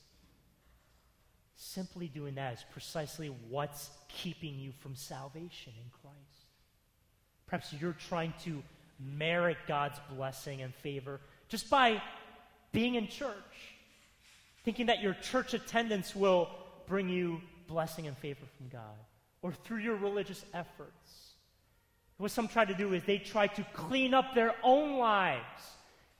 Simply 1.55 2.07
doing 2.07 2.35
that 2.35 2.53
is 2.53 2.65
precisely 2.71 3.27
what's 3.49 3.89
keeping 4.09 4.59
you 4.59 4.71
from 4.81 4.95
salvation 4.95 5.73
in 5.77 5.89
Christ. 6.01 6.45
Perhaps 7.47 7.73
you're 7.79 7.93
trying 8.07 8.33
to 8.43 8.61
merit 8.99 9.57
God's 9.67 9.99
blessing 10.09 10.61
and 10.61 10.73
favor 10.75 11.19
just 11.47 11.69
by 11.69 12.01
being 12.71 12.95
in 12.95 13.07
church, 13.07 13.33
thinking 14.63 14.87
that 14.87 15.01
your 15.01 15.13
church 15.13 15.53
attendance 15.53 16.15
will 16.15 16.49
bring 16.87 17.07
you 17.07 17.39
blessing 17.67 18.07
and 18.07 18.17
favor 18.17 18.45
from 18.57 18.67
God, 18.67 18.97
or 19.41 19.53
through 19.53 19.77
your 19.77 19.95
religious 19.95 20.43
efforts. 20.53 21.33
What 22.17 22.31
some 22.31 22.47
try 22.47 22.65
to 22.65 22.73
do 22.73 22.93
is 22.93 23.03
they 23.03 23.17
try 23.17 23.47
to 23.47 23.65
clean 23.73 24.13
up 24.13 24.35
their 24.35 24.55
own 24.63 24.97
lives, 24.97 25.43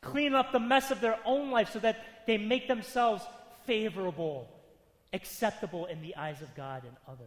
clean 0.01 0.33
up 0.33 0.51
the 0.51 0.59
mess 0.59 0.91
of 0.91 1.01
their 1.01 1.17
own 1.25 1.51
life 1.51 1.71
so 1.71 1.79
that 1.79 2.25
they 2.27 2.37
make 2.37 2.67
themselves 2.67 3.23
favorable, 3.65 4.49
acceptable 5.15 5.85
in 5.85 6.01
the 6.01 6.15
eyes 6.15 6.41
of 6.41 6.53
God 6.55 6.83
and 6.83 6.95
others. 7.07 7.25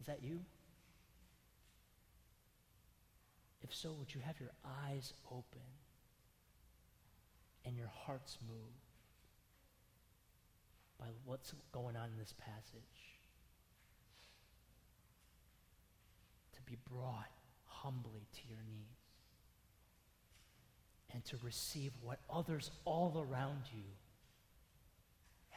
Is 0.00 0.06
that 0.06 0.18
you? 0.22 0.40
If 3.62 3.74
so, 3.74 3.92
would 3.92 4.12
you 4.12 4.20
have 4.20 4.40
your 4.40 4.50
eyes 4.88 5.12
open 5.30 5.68
and 7.64 7.76
your 7.76 7.90
hearts 8.04 8.38
moved 8.48 8.60
by 10.98 11.06
what's 11.24 11.54
going 11.72 11.96
on 11.96 12.10
in 12.10 12.18
this 12.18 12.34
passage? 12.38 12.82
To 16.56 16.62
be 16.62 16.76
brought 16.90 17.30
humbly 17.66 18.26
to 18.32 18.40
your 18.48 18.58
knees 18.68 18.96
and 21.12 21.24
to 21.26 21.36
receive 21.44 21.92
what 22.02 22.18
others 22.32 22.70
all 22.84 23.24
around 23.30 23.62
you 23.72 23.84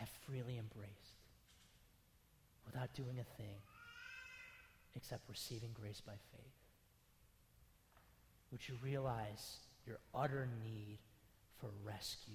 have 0.04 0.10
freely 0.28 0.58
embraced 0.58 1.22
without 2.66 2.94
doing 2.94 3.20
a 3.20 3.38
thing 3.42 3.56
except 4.96 5.22
receiving 5.30 5.70
grace 5.80 6.02
by 6.06 6.12
faith. 6.12 6.52
Would 8.52 8.68
you 8.68 8.76
realize 8.84 9.60
your 9.88 10.00
utter 10.14 10.50
need 10.62 10.98
for 11.60 11.70
rescue 11.86 12.34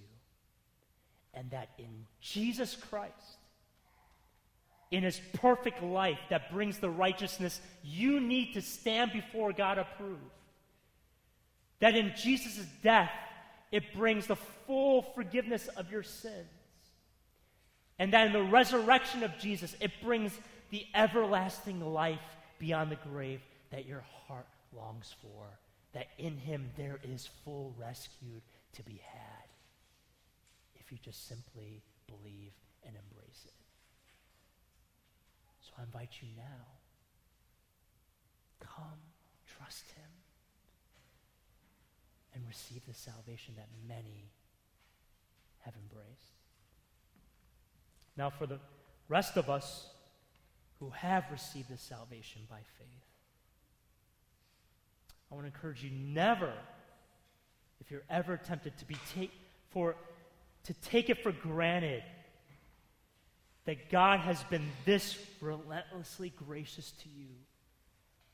and 1.35 1.51
that 1.51 1.69
in 1.79 2.07
Jesus 2.23 2.75
Christ, 2.75 3.13
in 4.91 5.03
his 5.03 5.21
perfect 5.35 5.83
life 5.83 6.19
that 6.31 6.51
brings 6.51 6.79
the 6.79 6.89
righteousness 6.89 7.61
you 7.85 8.19
need 8.19 8.55
to 8.55 8.63
stand 8.63 9.13
before 9.13 9.53
God 9.53 9.77
approved. 9.77 10.23
That 11.81 11.95
in 11.95 12.15
Jesus' 12.17 12.65
death, 12.83 13.11
it 13.71 13.93
brings 13.95 14.27
the 14.27 14.37
full 14.67 15.03
forgiveness 15.15 15.69
of 15.69 15.91
your 15.93 16.03
sins. 16.03 16.49
And 17.99 18.13
that 18.13 18.27
in 18.27 18.33
the 18.33 18.43
resurrection 18.43 19.23
of 19.23 19.37
Jesus, 19.39 19.75
it 19.81 19.91
brings 20.03 20.33
the 20.71 20.87
everlasting 20.95 21.81
life 21.81 22.21
beyond 22.59 22.91
the 22.91 23.09
grave 23.11 23.41
that 23.71 23.87
your 23.87 24.05
heart 24.27 24.47
longs 24.77 25.15
for. 25.21 25.47
That 25.95 26.09
in 26.19 26.37
him 26.37 26.71
there 26.77 27.01
is 27.03 27.29
full 27.45 27.75
rescue 27.79 28.41
to 28.75 28.83
be 28.83 29.01
had 29.13 29.49
if 30.89 30.93
you 30.93 30.99
just 31.03 31.29
simply 31.29 31.83
believe 32.07 32.53
and 32.87 32.95
embrace 32.95 33.43
it. 33.45 33.53
So 35.61 35.73
I 35.79 35.83
invite 35.83 36.11
you 36.23 36.29
now. 36.37 36.65
Come, 38.61 39.01
trust 39.47 39.91
Him, 39.97 40.11
and 42.35 42.43
receive 42.47 42.87
the 42.87 42.95
salvation 42.95 43.55
that 43.57 43.69
many 43.87 44.31
have 45.61 45.75
embraced. 45.75 46.38
Now, 48.19 48.31
for 48.31 48.47
the 48.47 48.59
rest 49.09 49.37
of 49.37 49.49
us 49.49 49.87
who 50.81 50.91
have 50.91 51.25
received 51.31 51.69
this 51.69 51.81
salvation 51.81 52.43
by 52.51 52.59
faith, 52.79 52.89
I 55.31 55.37
want 55.37 55.47
to 55.47 55.55
encourage 55.55 55.85
you 55.85 55.91
never, 55.91 56.53
if 57.81 57.93
you're 57.93 58.03
ever 58.11 58.37
tempted 58.37 58.77
to 58.79 58.85
be 58.87 58.97
take, 59.15 59.31
for 59.71 59.95
to 60.65 60.75
take 60.75 61.11
it 61.11 61.23
for 61.23 61.31
granted 61.31 62.03
that 63.67 63.89
God 63.89 64.19
has 64.21 64.43
been 64.45 64.69
this 64.85 65.17
relentlessly 65.41 66.33
gracious 66.49 66.91
to 67.03 67.09
you, 67.09 67.29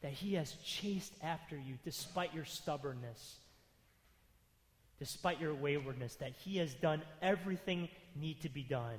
that 0.00 0.12
He 0.12 0.34
has 0.34 0.54
chased 0.64 1.12
after 1.22 1.56
you 1.56 1.74
despite 1.84 2.32
your 2.32 2.46
stubbornness, 2.46 3.36
despite 4.98 5.40
your 5.40 5.52
waywardness, 5.52 6.14
that 6.16 6.32
He 6.42 6.56
has 6.56 6.72
done 6.72 7.02
everything 7.20 7.90
need 8.16 8.40
to 8.42 8.48
be 8.48 8.62
done 8.62 8.98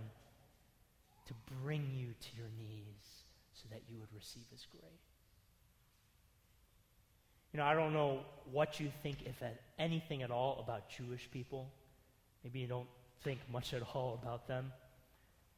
to 1.27 1.33
bring 1.63 1.89
you 1.95 2.07
to 2.07 2.37
your 2.37 2.49
knees 2.57 3.23
so 3.53 3.67
that 3.71 3.81
you 3.89 3.97
would 3.99 4.13
receive 4.15 4.43
His 4.51 4.65
grace. 4.71 4.83
You 7.53 7.59
know, 7.59 7.65
I 7.65 7.73
don't 7.73 7.93
know 7.93 8.19
what 8.51 8.79
you 8.79 8.91
think, 9.01 9.23
if 9.25 9.41
anything 9.79 10.23
at 10.23 10.31
all, 10.31 10.59
about 10.63 10.89
Jewish 10.89 11.29
people. 11.31 11.71
Maybe 12.43 12.59
you 12.59 12.67
don't 12.67 12.87
think 13.23 13.39
much 13.51 13.73
at 13.73 13.81
all 13.93 14.19
about 14.21 14.47
them 14.47 14.71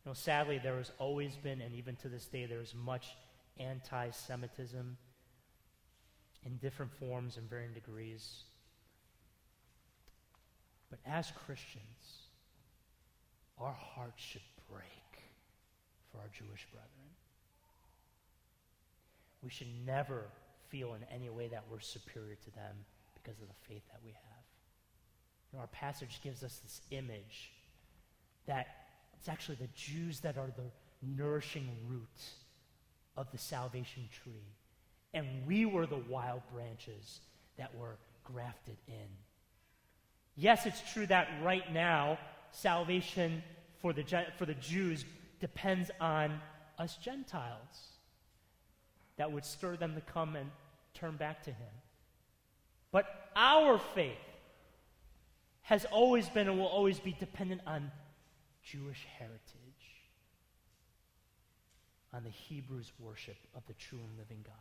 You 0.05 0.09
know, 0.11 0.13
sadly, 0.13 0.59
there 0.61 0.77
has 0.77 0.91
always 0.99 1.35
been, 1.35 1.59
and 1.61 1.73
even 1.75 1.95
to 1.97 2.09
this 2.09 2.25
day, 2.27 2.45
there 2.45 2.61
is 2.61 2.73
much 2.75 3.15
anti 3.59 4.11
Semitism 4.11 4.97
in 6.45 6.57
different 6.57 6.91
forms 6.93 7.37
and 7.37 7.49
varying 7.49 7.73
degrees. 7.73 8.43
But 10.89 10.99
as 11.05 11.31
Christians, 11.45 12.21
our 13.59 13.73
hearts 13.73 14.23
should 14.23 14.41
break 14.71 14.96
for 16.17 16.23
our 16.23 16.29
Jewish 16.33 16.67
brethren. 16.71 17.09
We 19.43 19.49
should 19.49 19.67
never 19.85 20.25
feel 20.69 20.95
in 20.95 21.01
any 21.13 21.29
way 21.29 21.47
that 21.47 21.63
we're 21.71 21.79
superior 21.79 22.35
to 22.35 22.51
them 22.55 22.75
because 23.13 23.39
of 23.41 23.47
the 23.47 23.73
faith 23.73 23.83
that 23.91 23.99
we 24.03 24.11
have. 24.11 24.43
You 25.51 25.57
know, 25.57 25.61
our 25.61 25.67
passage 25.67 26.19
gives 26.23 26.43
us 26.43 26.59
this 26.63 26.81
image 26.91 27.51
that 28.47 28.67
it's 29.17 29.29
actually 29.29 29.55
the 29.55 29.69
Jews 29.75 30.19
that 30.21 30.37
are 30.37 30.49
the 30.55 30.71
nourishing 31.01 31.69
root 31.87 32.07
of 33.15 33.31
the 33.31 33.37
salvation 33.37 34.07
tree. 34.11 34.53
And 35.13 35.27
we 35.47 35.65
were 35.65 35.85
the 35.85 36.01
wild 36.09 36.41
branches 36.53 37.19
that 37.57 37.73
were 37.75 37.97
grafted 38.23 38.77
in. 38.87 39.07
Yes, 40.35 40.65
it's 40.65 40.81
true 40.93 41.05
that 41.07 41.27
right 41.43 41.71
now, 41.73 42.19
salvation 42.51 43.41
for 43.81 43.93
the, 43.93 44.03
for 44.37 44.45
the 44.45 44.53
Jews 44.55 45.05
depends 45.39 45.91
on 45.99 46.39
us 46.77 46.95
Gentiles 46.97 47.97
that 49.17 49.31
would 49.31 49.45
stir 49.45 49.75
them 49.75 49.95
to 49.95 50.01
come 50.01 50.35
and 50.35 50.49
turn 50.93 51.15
back 51.17 51.43
to 51.43 51.51
Him. 51.51 51.73
But 52.91 53.31
our 53.35 53.77
faith 53.77 54.17
has 55.63 55.85
always 55.85 56.29
been 56.29 56.47
and 56.47 56.57
will 56.57 56.67
always 56.67 56.99
be 56.99 57.15
dependent 57.19 57.61
on 57.67 57.91
Jewish 58.63 59.05
heritage, 59.17 59.43
on 62.13 62.23
the 62.23 62.29
Hebrews' 62.29 62.91
worship 62.99 63.37
of 63.55 63.65
the 63.67 63.73
true 63.73 63.99
and 63.99 64.17
living 64.17 64.43
God. 64.45 64.53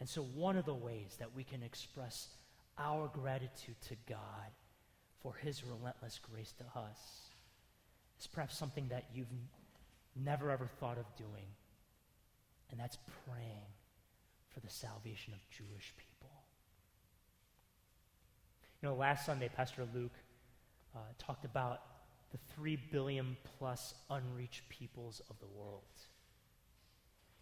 And 0.00 0.08
so, 0.08 0.22
one 0.22 0.56
of 0.56 0.64
the 0.64 0.74
ways 0.74 1.16
that 1.18 1.34
we 1.34 1.44
can 1.44 1.62
express 1.62 2.28
our 2.78 3.08
gratitude 3.08 3.80
to 3.88 3.96
God 4.08 4.50
for 5.22 5.34
His 5.34 5.64
relentless 5.64 6.18
grace 6.18 6.52
to 6.58 6.78
us 6.78 7.31
is 8.22 8.28
perhaps 8.28 8.56
something 8.56 8.86
that 8.88 9.04
you've 9.12 9.26
never 10.14 10.50
ever 10.50 10.68
thought 10.78 10.96
of 10.96 11.04
doing, 11.16 11.46
and 12.70 12.78
that's 12.78 12.96
praying 13.26 13.66
for 14.54 14.60
the 14.60 14.70
salvation 14.70 15.32
of 15.32 15.40
Jewish 15.50 15.92
people. 15.96 16.30
You 18.80 18.88
know, 18.88 18.94
last 18.94 19.26
Sunday, 19.26 19.50
Pastor 19.54 19.86
Luke 19.92 20.14
uh, 20.94 20.98
talked 21.18 21.44
about 21.44 21.80
the 22.30 22.38
three 22.54 22.76
billion 22.76 23.36
plus 23.58 23.94
unreached 24.08 24.68
peoples 24.68 25.20
of 25.28 25.36
the 25.40 25.46
world. 25.46 25.82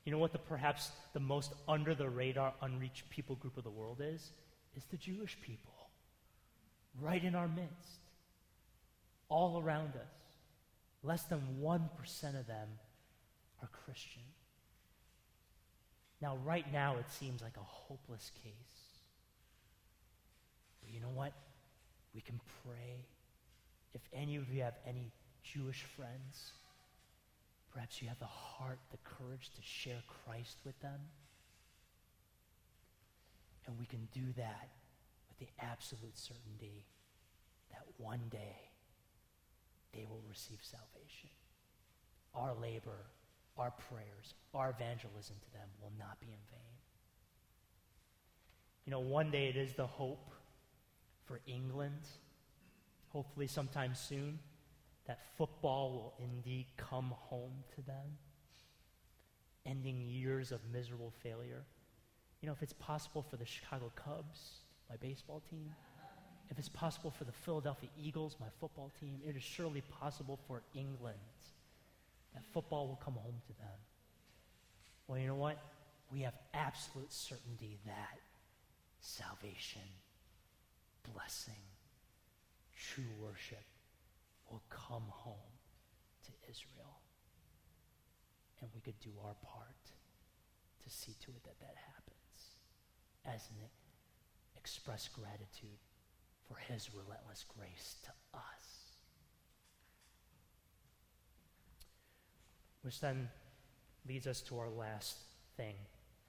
You 0.04 0.12
know 0.12 0.18
what 0.18 0.32
the 0.32 0.38
perhaps 0.38 0.92
the 1.12 1.20
most 1.20 1.52
under 1.68 1.94
the 1.94 2.08
radar 2.08 2.54
unreached 2.62 3.08
people 3.10 3.36
group 3.36 3.58
of 3.58 3.64
the 3.64 3.70
world 3.70 4.00
is? 4.00 4.32
Is 4.76 4.84
the 4.90 4.96
Jewish 4.96 5.36
people. 5.42 5.74
Right 6.98 7.22
in 7.22 7.34
our 7.34 7.48
midst. 7.48 8.00
All 9.28 9.60
around 9.60 9.94
us. 9.94 10.19
Less 11.02 11.24
than 11.24 11.40
1% 11.60 12.40
of 12.40 12.46
them 12.46 12.68
are 13.62 13.68
Christian. 13.84 14.22
Now, 16.20 16.36
right 16.44 16.70
now, 16.70 16.96
it 16.98 17.10
seems 17.10 17.40
like 17.40 17.56
a 17.56 17.64
hopeless 17.64 18.30
case. 18.42 18.52
But 20.82 20.92
you 20.92 21.00
know 21.00 21.12
what? 21.14 21.32
We 22.14 22.20
can 22.20 22.40
pray. 22.64 23.06
If 23.94 24.02
any 24.12 24.36
of 24.36 24.50
you 24.50 24.62
have 24.62 24.76
any 24.86 25.10
Jewish 25.42 25.82
friends, 25.96 26.52
perhaps 27.72 28.02
you 28.02 28.08
have 28.08 28.18
the 28.18 28.26
heart, 28.26 28.78
the 28.90 28.98
courage 28.98 29.50
to 29.56 29.62
share 29.62 30.02
Christ 30.24 30.58
with 30.64 30.78
them. 30.80 31.00
And 33.66 33.78
we 33.78 33.86
can 33.86 34.08
do 34.12 34.32
that 34.36 34.68
with 35.28 35.38
the 35.38 35.64
absolute 35.64 36.18
certainty 36.18 36.84
that 37.70 37.84
one 37.96 38.20
day 38.30 38.69
they 39.92 40.04
will 40.08 40.22
receive 40.28 40.58
salvation. 40.62 41.30
Our 42.34 42.54
labor, 42.60 43.06
our 43.56 43.72
prayers, 43.72 44.34
our 44.54 44.70
evangelism 44.70 45.36
to 45.42 45.52
them 45.52 45.68
will 45.80 45.92
not 45.98 46.20
be 46.20 46.26
in 46.26 46.38
vain. 46.50 46.60
You 48.86 48.92
know, 48.92 49.00
one 49.00 49.30
day 49.30 49.48
it 49.48 49.56
is 49.56 49.74
the 49.74 49.86
hope 49.86 50.30
for 51.24 51.40
England, 51.46 52.00
hopefully 53.10 53.46
sometime 53.46 53.94
soon, 53.94 54.38
that 55.06 55.18
football 55.36 55.92
will 55.92 56.14
indeed 56.18 56.66
come 56.76 57.12
home 57.16 57.64
to 57.74 57.82
them, 57.82 58.18
ending 59.66 60.00
years 60.00 60.52
of 60.52 60.60
miserable 60.72 61.12
failure. 61.22 61.64
You 62.40 62.46
know, 62.46 62.52
if 62.52 62.62
it's 62.62 62.72
possible 62.72 63.22
for 63.22 63.36
the 63.36 63.44
Chicago 63.44 63.92
Cubs, 63.94 64.60
my 64.88 64.96
baseball 64.96 65.42
team, 65.50 65.74
if 66.50 66.58
it's 66.58 66.68
possible 66.68 67.10
for 67.10 67.24
the 67.24 67.32
Philadelphia 67.32 67.88
Eagles, 68.02 68.36
my 68.40 68.48
football 68.58 68.90
team, 69.00 69.20
it 69.26 69.36
is 69.36 69.42
surely 69.42 69.82
possible 70.00 70.38
for 70.48 70.62
England 70.74 71.16
that 72.34 72.42
football 72.52 72.88
will 72.88 73.00
come 73.04 73.14
home 73.14 73.40
to 73.46 73.52
them. 73.58 73.78
Well, 75.06 75.18
you 75.18 75.28
know 75.28 75.36
what? 75.36 75.58
We 76.12 76.20
have 76.22 76.34
absolute 76.52 77.12
certainty 77.12 77.78
that 77.86 78.18
salvation, 79.00 79.82
blessing, 81.14 81.62
true 82.76 83.04
worship 83.20 83.64
will 84.50 84.62
come 84.68 85.04
home 85.08 85.54
to 86.24 86.32
Israel. 86.50 86.98
And 88.60 88.70
we 88.74 88.80
could 88.80 88.98
do 89.00 89.10
our 89.24 89.34
part 89.42 89.84
to 90.84 90.90
see 90.90 91.14
to 91.24 91.30
it 91.30 91.44
that 91.44 91.60
that 91.60 91.76
happens 91.76 92.56
as 93.24 93.48
an 93.50 93.68
express 94.56 95.08
gratitude 95.08 95.78
for 96.50 96.58
his 96.72 96.90
relentless 96.92 97.44
grace 97.56 97.96
to 98.02 98.10
us. 98.34 98.94
Which 102.82 103.00
then 103.00 103.28
leads 104.08 104.26
us 104.26 104.40
to 104.42 104.58
our 104.58 104.70
last 104.70 105.16
thing 105.56 105.74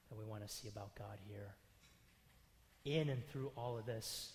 that 0.09 0.17
we 0.17 0.25
want 0.25 0.47
to 0.47 0.53
see 0.53 0.67
about 0.67 0.95
God 0.95 1.17
here. 1.27 1.55
In 2.85 3.09
and 3.09 3.25
through 3.27 3.51
all 3.55 3.77
of 3.77 3.85
this, 3.85 4.33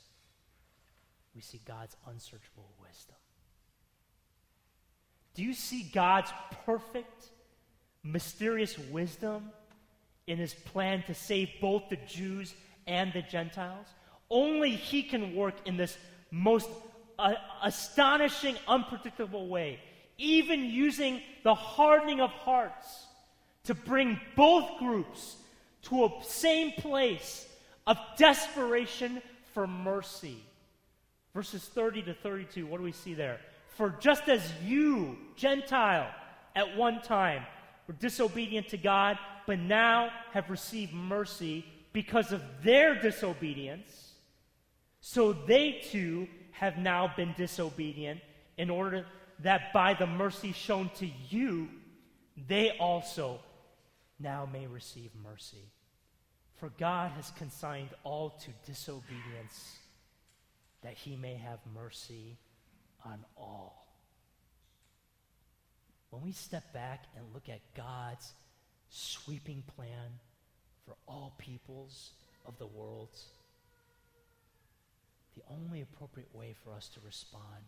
we 1.34 1.40
see 1.40 1.60
God's 1.66 1.94
unsearchable 2.08 2.70
wisdom. 2.80 3.16
Do 5.34 5.42
you 5.42 5.52
see 5.52 5.90
God's 5.92 6.32
perfect, 6.64 7.28
mysterious 8.02 8.78
wisdom 8.78 9.50
in 10.26 10.38
his 10.38 10.54
plan 10.54 11.04
to 11.06 11.14
save 11.14 11.50
both 11.60 11.90
the 11.90 11.98
Jews 12.08 12.54
and 12.86 13.12
the 13.12 13.22
Gentiles? 13.22 13.86
Only 14.30 14.70
he 14.70 15.02
can 15.02 15.34
work 15.34 15.54
in 15.64 15.76
this 15.76 15.96
most 16.30 16.68
uh, 17.18 17.34
astonishing, 17.62 18.56
unpredictable 18.66 19.48
way, 19.48 19.80
even 20.18 20.64
using 20.64 21.20
the 21.44 21.54
hardening 21.54 22.20
of 22.20 22.30
hearts 22.30 23.06
to 23.64 23.74
bring 23.74 24.20
both 24.34 24.78
groups 24.78 25.36
to 25.82 26.04
a 26.04 26.10
same 26.22 26.72
place 26.72 27.46
of 27.86 27.96
desperation 28.16 29.22
for 29.54 29.66
mercy. 29.66 30.38
Verses 31.34 31.64
30 31.64 32.02
to 32.02 32.14
32, 32.14 32.66
what 32.66 32.78
do 32.78 32.82
we 32.82 32.92
see 32.92 33.14
there? 33.14 33.40
For 33.76 33.90
just 34.00 34.28
as 34.28 34.42
you, 34.64 35.18
Gentile, 35.36 36.10
at 36.54 36.76
one 36.76 37.02
time 37.02 37.42
were 37.86 37.94
disobedient 37.94 38.68
to 38.68 38.76
God, 38.76 39.18
but 39.46 39.58
now 39.58 40.10
have 40.32 40.50
received 40.50 40.92
mercy 40.92 41.64
because 41.92 42.32
of 42.32 42.42
their 42.62 43.00
disobedience, 43.00 44.05
so 45.08 45.32
they 45.32 45.80
too 45.92 46.26
have 46.50 46.78
now 46.78 47.12
been 47.16 47.32
disobedient 47.36 48.20
in 48.58 48.68
order 48.68 49.06
that 49.38 49.72
by 49.72 49.94
the 49.94 50.04
mercy 50.04 50.50
shown 50.50 50.90
to 50.96 51.08
you, 51.30 51.68
they 52.48 52.76
also 52.80 53.38
now 54.18 54.48
may 54.52 54.66
receive 54.66 55.12
mercy. 55.22 55.70
For 56.56 56.70
God 56.70 57.12
has 57.12 57.30
consigned 57.38 57.90
all 58.02 58.30
to 58.30 58.50
disobedience 58.68 59.76
that 60.82 60.94
he 60.94 61.14
may 61.14 61.34
have 61.34 61.60
mercy 61.72 62.36
on 63.04 63.24
all. 63.36 63.86
When 66.10 66.20
we 66.20 66.32
step 66.32 66.72
back 66.72 67.04
and 67.16 67.24
look 67.32 67.48
at 67.48 67.60
God's 67.76 68.32
sweeping 68.90 69.62
plan 69.76 70.18
for 70.84 70.96
all 71.06 71.36
peoples 71.38 72.10
of 72.44 72.58
the 72.58 72.66
world, 72.66 73.10
the 75.36 75.42
only 75.50 75.82
appropriate 75.82 76.34
way 76.34 76.54
for 76.64 76.72
us 76.72 76.88
to 76.88 77.00
respond 77.04 77.64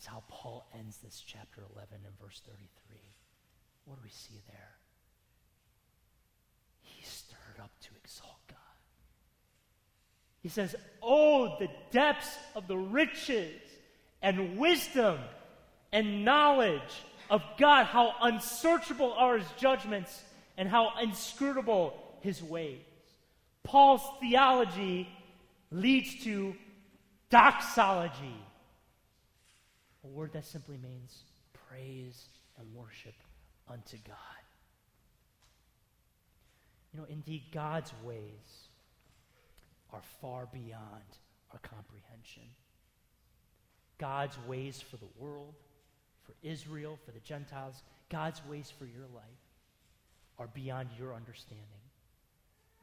is 0.00 0.06
how 0.06 0.22
Paul 0.28 0.66
ends 0.76 0.98
this 0.98 1.22
chapter 1.24 1.62
11 1.74 1.94
in 2.04 2.10
verse 2.20 2.42
33. 2.44 2.98
What 3.84 3.96
do 3.96 4.00
we 4.02 4.10
see 4.10 4.40
there? 4.48 4.70
He 6.80 7.04
stirred 7.04 7.62
up 7.62 7.70
to 7.82 7.88
exalt 8.02 8.36
God. 8.48 8.58
He 10.42 10.48
says, 10.48 10.74
Oh, 11.00 11.56
the 11.60 11.68
depths 11.92 12.36
of 12.56 12.66
the 12.66 12.76
riches 12.76 13.60
and 14.22 14.58
wisdom 14.58 15.18
and 15.92 16.24
knowledge 16.24 16.80
of 17.30 17.42
God, 17.58 17.86
how 17.86 18.14
unsearchable 18.22 19.12
are 19.12 19.38
his 19.38 19.48
judgments 19.56 20.22
and 20.58 20.68
how 20.68 20.92
inscrutable 21.00 21.94
his 22.22 22.42
ways. 22.42 22.80
Paul's 23.62 24.02
theology 24.20 25.08
leads 25.72 26.22
to 26.24 26.54
doxology, 27.30 28.36
a 30.04 30.06
word 30.06 30.32
that 30.34 30.44
simply 30.44 30.76
means 30.76 31.24
praise 31.68 32.26
and 32.58 32.66
worship 32.74 33.14
unto 33.68 33.96
God. 34.06 34.16
You 36.92 37.00
know, 37.00 37.06
indeed, 37.08 37.44
God's 37.52 37.92
ways 38.04 38.68
are 39.92 40.02
far 40.20 40.46
beyond 40.52 41.02
our 41.52 41.58
comprehension. 41.58 42.42
God's 43.98 44.36
ways 44.46 44.80
for 44.80 44.96
the 44.98 45.08
world, 45.18 45.54
for 46.24 46.34
Israel, 46.42 46.98
for 47.04 47.12
the 47.12 47.20
Gentiles, 47.20 47.82
God's 48.10 48.42
ways 48.46 48.70
for 48.78 48.84
your 48.84 49.06
life 49.14 49.24
are 50.38 50.48
beyond 50.48 50.88
your 50.98 51.14
understanding. 51.14 51.66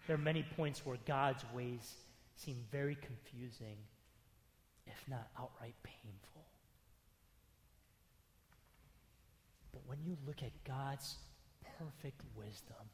There 0.07 0.15
are 0.15 0.19
many 0.19 0.43
points 0.55 0.83
where 0.85 0.97
God's 1.05 1.43
ways 1.53 1.93
seem 2.39 2.63
very 2.71 2.95
confusing, 2.95 3.77
if 4.87 5.03
not 5.09 5.27
outright 5.37 5.75
painful. 5.83 6.45
But 9.73 9.81
when 9.85 9.97
you 10.03 10.17
look 10.25 10.41
at 10.41 10.51
God's 10.63 11.17
perfect 11.77 12.21
wisdom, 12.35 12.89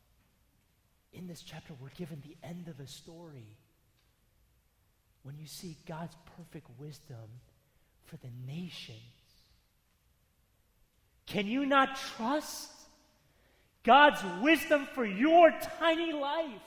in 1.14 1.28
this 1.28 1.42
chapter, 1.42 1.74
we're 1.80 1.90
given 1.90 2.22
the 2.26 2.36
end 2.48 2.68
of 2.68 2.80
a 2.80 2.88
story. 2.88 3.56
When 5.24 5.38
you 5.38 5.48
see 5.48 5.78
God's 5.88 6.16
perfect 6.38 6.68
wisdom 6.78 7.30
for 8.06 8.18
the 8.18 8.30
nations, 8.46 9.00
can 11.26 11.48
you 11.48 11.66
not 11.66 11.98
trust 12.18 12.72
God's 13.84 14.22
wisdom 14.42 14.88
for 14.94 15.06
your 15.06 15.54
tiny 15.80 16.12
life? 16.12 16.62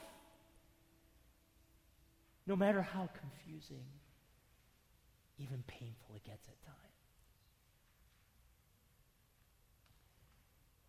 No 2.49 2.57
matter 2.57 2.81
how 2.81 3.11
confusing, 3.21 3.85
even 5.39 5.63
painful 5.67 6.15
it 6.17 6.25
gets 6.25 6.49
at 6.49 6.59
times. 6.63 6.77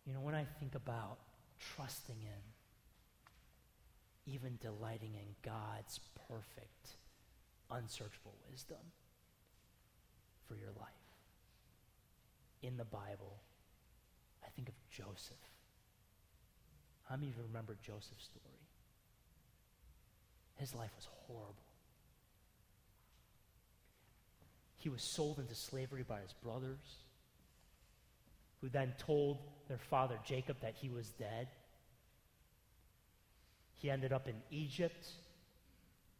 You 0.06 0.14
know, 0.14 0.20
when 0.20 0.34
I 0.34 0.46
think 0.58 0.74
about 0.74 1.18
trusting 1.76 2.16
in, 2.18 2.42
even 4.32 4.56
delighting 4.62 5.12
in 5.14 5.34
God's 5.42 6.00
perfect, 6.28 6.96
unsearchable 7.70 8.34
wisdom 8.50 8.78
for 10.48 10.54
your 10.54 10.70
life. 10.80 10.88
In 12.62 12.78
the 12.78 12.86
Bible, 12.86 13.36
I 14.42 14.48
think 14.56 14.70
of 14.70 14.74
Joseph. 14.90 15.36
How 17.06 17.16
many 17.16 17.28
of 17.28 17.36
you 17.36 17.42
remember 17.42 17.76
Joseph's 17.82 18.24
story? 18.24 18.59
His 20.60 20.74
life 20.74 20.90
was 20.94 21.08
horrible. 21.26 21.54
He 24.76 24.90
was 24.90 25.02
sold 25.02 25.38
into 25.38 25.54
slavery 25.54 26.04
by 26.06 26.20
his 26.20 26.34
brothers, 26.34 26.98
who 28.60 28.68
then 28.68 28.92
told 28.98 29.38
their 29.68 29.78
father 29.78 30.18
Jacob 30.22 30.58
that 30.60 30.74
he 30.74 30.90
was 30.90 31.08
dead. 31.08 31.48
He 33.78 33.90
ended 33.90 34.12
up 34.12 34.28
in 34.28 34.34
Egypt, 34.50 35.08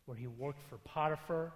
where 0.07 0.16
he 0.16 0.26
worked 0.26 0.62
for 0.70 0.78
Potiphar. 0.78 1.53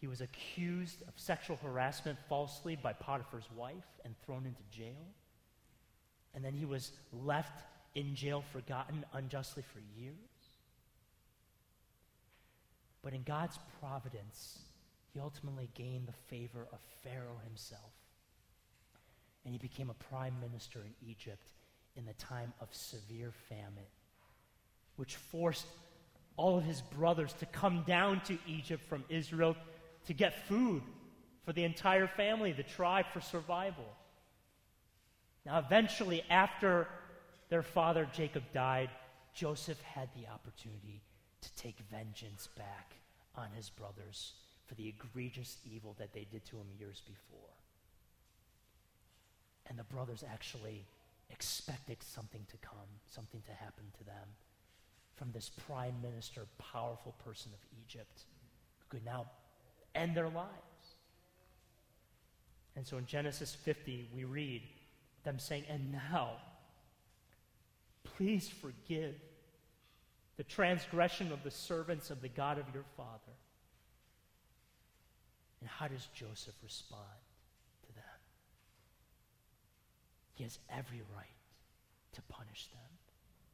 He 0.00 0.06
was 0.06 0.22
accused 0.22 1.02
of 1.02 1.12
sexual 1.16 1.58
harassment 1.62 2.18
falsely 2.30 2.76
by 2.76 2.94
Potiphar's 2.94 3.50
wife 3.54 4.00
and 4.06 4.14
thrown 4.24 4.46
into 4.46 4.62
jail. 4.70 5.06
And 6.34 6.42
then 6.42 6.54
he 6.54 6.64
was 6.64 6.92
left 7.12 7.62
in 7.94 8.14
jail, 8.14 8.42
forgotten 8.52 9.04
unjustly 9.12 9.62
for 9.62 9.80
years. 10.00 10.31
But 13.02 13.14
in 13.14 13.22
God's 13.22 13.58
providence, 13.80 14.60
he 15.12 15.20
ultimately 15.20 15.68
gained 15.74 16.06
the 16.06 16.34
favor 16.34 16.66
of 16.72 16.78
Pharaoh 17.02 17.40
himself. 17.44 17.92
And 19.44 19.52
he 19.52 19.58
became 19.58 19.90
a 19.90 19.94
prime 19.94 20.34
minister 20.40 20.80
in 20.80 21.08
Egypt 21.08 21.52
in 21.96 22.04
the 22.04 22.14
time 22.14 22.52
of 22.60 22.68
severe 22.72 23.32
famine 23.48 23.86
which 24.96 25.16
forced 25.16 25.66
all 26.36 26.58
of 26.58 26.64
his 26.64 26.80
brothers 26.80 27.32
to 27.34 27.46
come 27.46 27.84
down 27.86 28.20
to 28.22 28.38
Egypt 28.46 28.82
from 28.84 29.04
Israel 29.08 29.56
to 30.06 30.12
get 30.12 30.46
food 30.46 30.82
for 31.44 31.52
the 31.52 31.64
entire 31.64 32.06
family, 32.06 32.52
the 32.52 32.62
tribe, 32.62 33.06
for 33.12 33.20
survival. 33.20 33.84
Now, 35.44 35.58
eventually, 35.58 36.22
after 36.30 36.88
their 37.48 37.62
father 37.62 38.08
Jacob 38.12 38.44
died, 38.54 38.90
Joseph 39.34 39.80
had 39.82 40.08
the 40.14 40.28
opportunity 40.28 41.02
to 41.42 41.54
take 41.56 41.76
vengeance 41.90 42.48
back 42.56 42.94
on 43.36 43.48
his 43.56 43.68
brothers 43.68 44.32
for 44.66 44.74
the 44.74 44.88
egregious 44.88 45.58
evil 45.70 45.94
that 45.98 46.12
they 46.12 46.26
did 46.30 46.44
to 46.46 46.56
him 46.56 46.66
years 46.78 47.02
before. 47.06 47.50
And 49.68 49.78
the 49.78 49.84
brothers 49.84 50.24
actually 50.30 50.84
expected 51.30 51.98
something 52.00 52.44
to 52.50 52.56
come, 52.58 52.88
something 53.10 53.42
to 53.46 53.52
happen 53.52 53.84
to 53.98 54.04
them 54.04 54.28
from 55.16 55.30
this 55.32 55.50
prime 55.66 55.94
minister, 56.02 56.46
powerful 56.58 57.14
person 57.24 57.52
of 57.52 57.60
Egypt, 57.86 58.22
who 58.78 58.96
could 58.96 59.04
now 59.04 59.26
end 59.94 60.16
their 60.16 60.28
lives. 60.28 60.48
And 62.76 62.86
so 62.86 62.96
in 62.96 63.06
Genesis 63.06 63.54
50, 63.54 64.08
we 64.14 64.24
read 64.24 64.62
them 65.24 65.38
saying, 65.38 65.64
And 65.68 65.92
now, 65.92 66.30
please 68.04 68.48
forgive 68.48 69.14
the 70.36 70.44
transgression 70.44 71.32
of 71.32 71.42
the 71.44 71.50
servants 71.50 72.10
of 72.10 72.22
the 72.22 72.28
God 72.28 72.58
of 72.58 72.64
your 72.72 72.84
father. 72.96 73.36
And 75.60 75.68
how 75.68 75.88
does 75.88 76.08
Joseph 76.14 76.54
respond 76.62 77.02
to 77.86 77.92
them? 77.94 78.04
He 80.34 80.44
has 80.44 80.58
every 80.70 81.02
right 81.14 81.26
to 82.12 82.22
punish 82.22 82.68
them. 82.72 82.90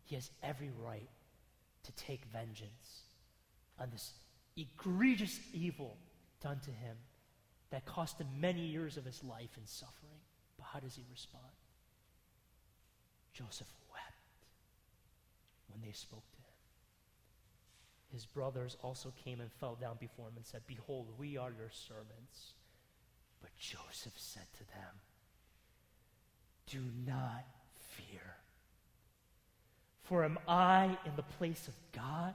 He 0.04 0.14
has 0.14 0.30
every 0.42 0.70
right 0.82 1.08
to 1.84 1.92
take 1.92 2.24
vengeance 2.32 3.02
on 3.78 3.90
this 3.90 4.12
egregious 4.56 5.38
evil 5.52 5.96
done 6.40 6.60
to 6.64 6.70
him 6.70 6.96
that 7.70 7.84
cost 7.84 8.20
him 8.20 8.28
many 8.40 8.62
years 8.62 8.96
of 8.96 9.04
his 9.04 9.22
life 9.22 9.50
in 9.56 9.66
suffering. 9.66 10.20
But 10.56 10.66
how 10.72 10.80
does 10.80 10.94
he 10.94 11.02
respond? 11.10 11.44
Joseph 13.32 13.68
wept 13.92 14.02
when 15.68 15.82
they 15.82 15.92
spoke 15.92 16.28
to 16.32 16.36
him. 16.37 16.37
His 18.12 18.24
brothers 18.24 18.76
also 18.82 19.12
came 19.22 19.40
and 19.40 19.52
fell 19.52 19.76
down 19.80 19.96
before 20.00 20.28
him 20.28 20.34
and 20.36 20.46
said, 20.46 20.62
Behold, 20.66 21.08
we 21.18 21.36
are 21.36 21.50
your 21.50 21.70
servants. 21.70 22.54
But 23.40 23.50
Joseph 23.58 24.14
said 24.16 24.46
to 24.54 24.66
them, 24.68 24.94
Do 26.66 26.80
not 27.06 27.44
fear. 27.96 28.36
For 30.04 30.24
am 30.24 30.38
I 30.48 30.96
in 31.04 31.12
the 31.16 31.22
place 31.22 31.68
of 31.68 31.74
God? 31.92 32.34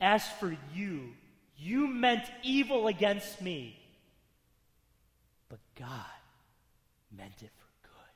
As 0.00 0.26
for 0.40 0.56
you, 0.74 1.10
you 1.56 1.86
meant 1.86 2.24
evil 2.42 2.88
against 2.88 3.40
me, 3.40 3.78
but 5.48 5.58
God 5.76 6.04
meant 7.16 7.42
it 7.42 7.50
for 7.56 7.88
good. 7.88 8.14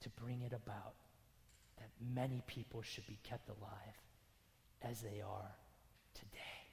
To 0.00 0.10
bring 0.22 0.42
it 0.42 0.52
about 0.52 0.94
many 2.14 2.42
people 2.46 2.82
should 2.82 3.06
be 3.06 3.18
kept 3.22 3.48
alive 3.48 3.98
as 4.82 5.00
they 5.00 5.20
are 5.20 5.50
today. 6.14 6.64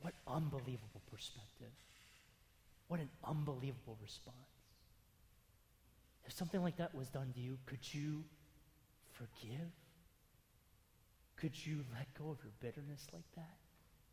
What 0.00 0.14
unbelievable 0.26 1.02
perspective. 1.10 1.72
What 2.88 3.00
an 3.00 3.08
unbelievable 3.24 3.96
response. 4.02 4.36
If 6.24 6.32
something 6.32 6.62
like 6.62 6.76
that 6.76 6.94
was 6.94 7.08
done 7.08 7.32
to 7.34 7.40
you, 7.40 7.58
could 7.66 7.92
you 7.92 8.24
forgive? 9.12 9.70
Could 11.36 11.66
you 11.66 11.84
let 11.94 12.12
go 12.14 12.30
of 12.30 12.38
your 12.42 12.52
bitterness 12.60 13.06
like 13.12 13.24
that? 13.36 13.56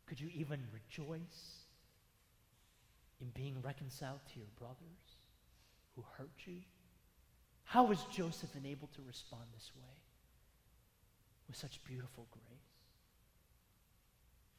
Could 0.06 0.20
you 0.20 0.28
even 0.34 0.60
rejoice 0.72 1.66
in 3.20 3.28
being 3.34 3.56
reconciled 3.62 4.20
to 4.32 4.38
your 4.38 4.48
brothers 4.58 5.16
who 5.94 6.04
hurt 6.16 6.30
you? 6.46 6.60
How 7.70 7.84
was 7.84 8.02
Joseph 8.10 8.50
enabled 8.56 8.92
to 8.94 9.00
respond 9.06 9.44
this 9.54 9.70
way 9.76 9.94
with 11.46 11.56
such 11.56 11.78
beautiful 11.84 12.26
grace? 12.32 12.72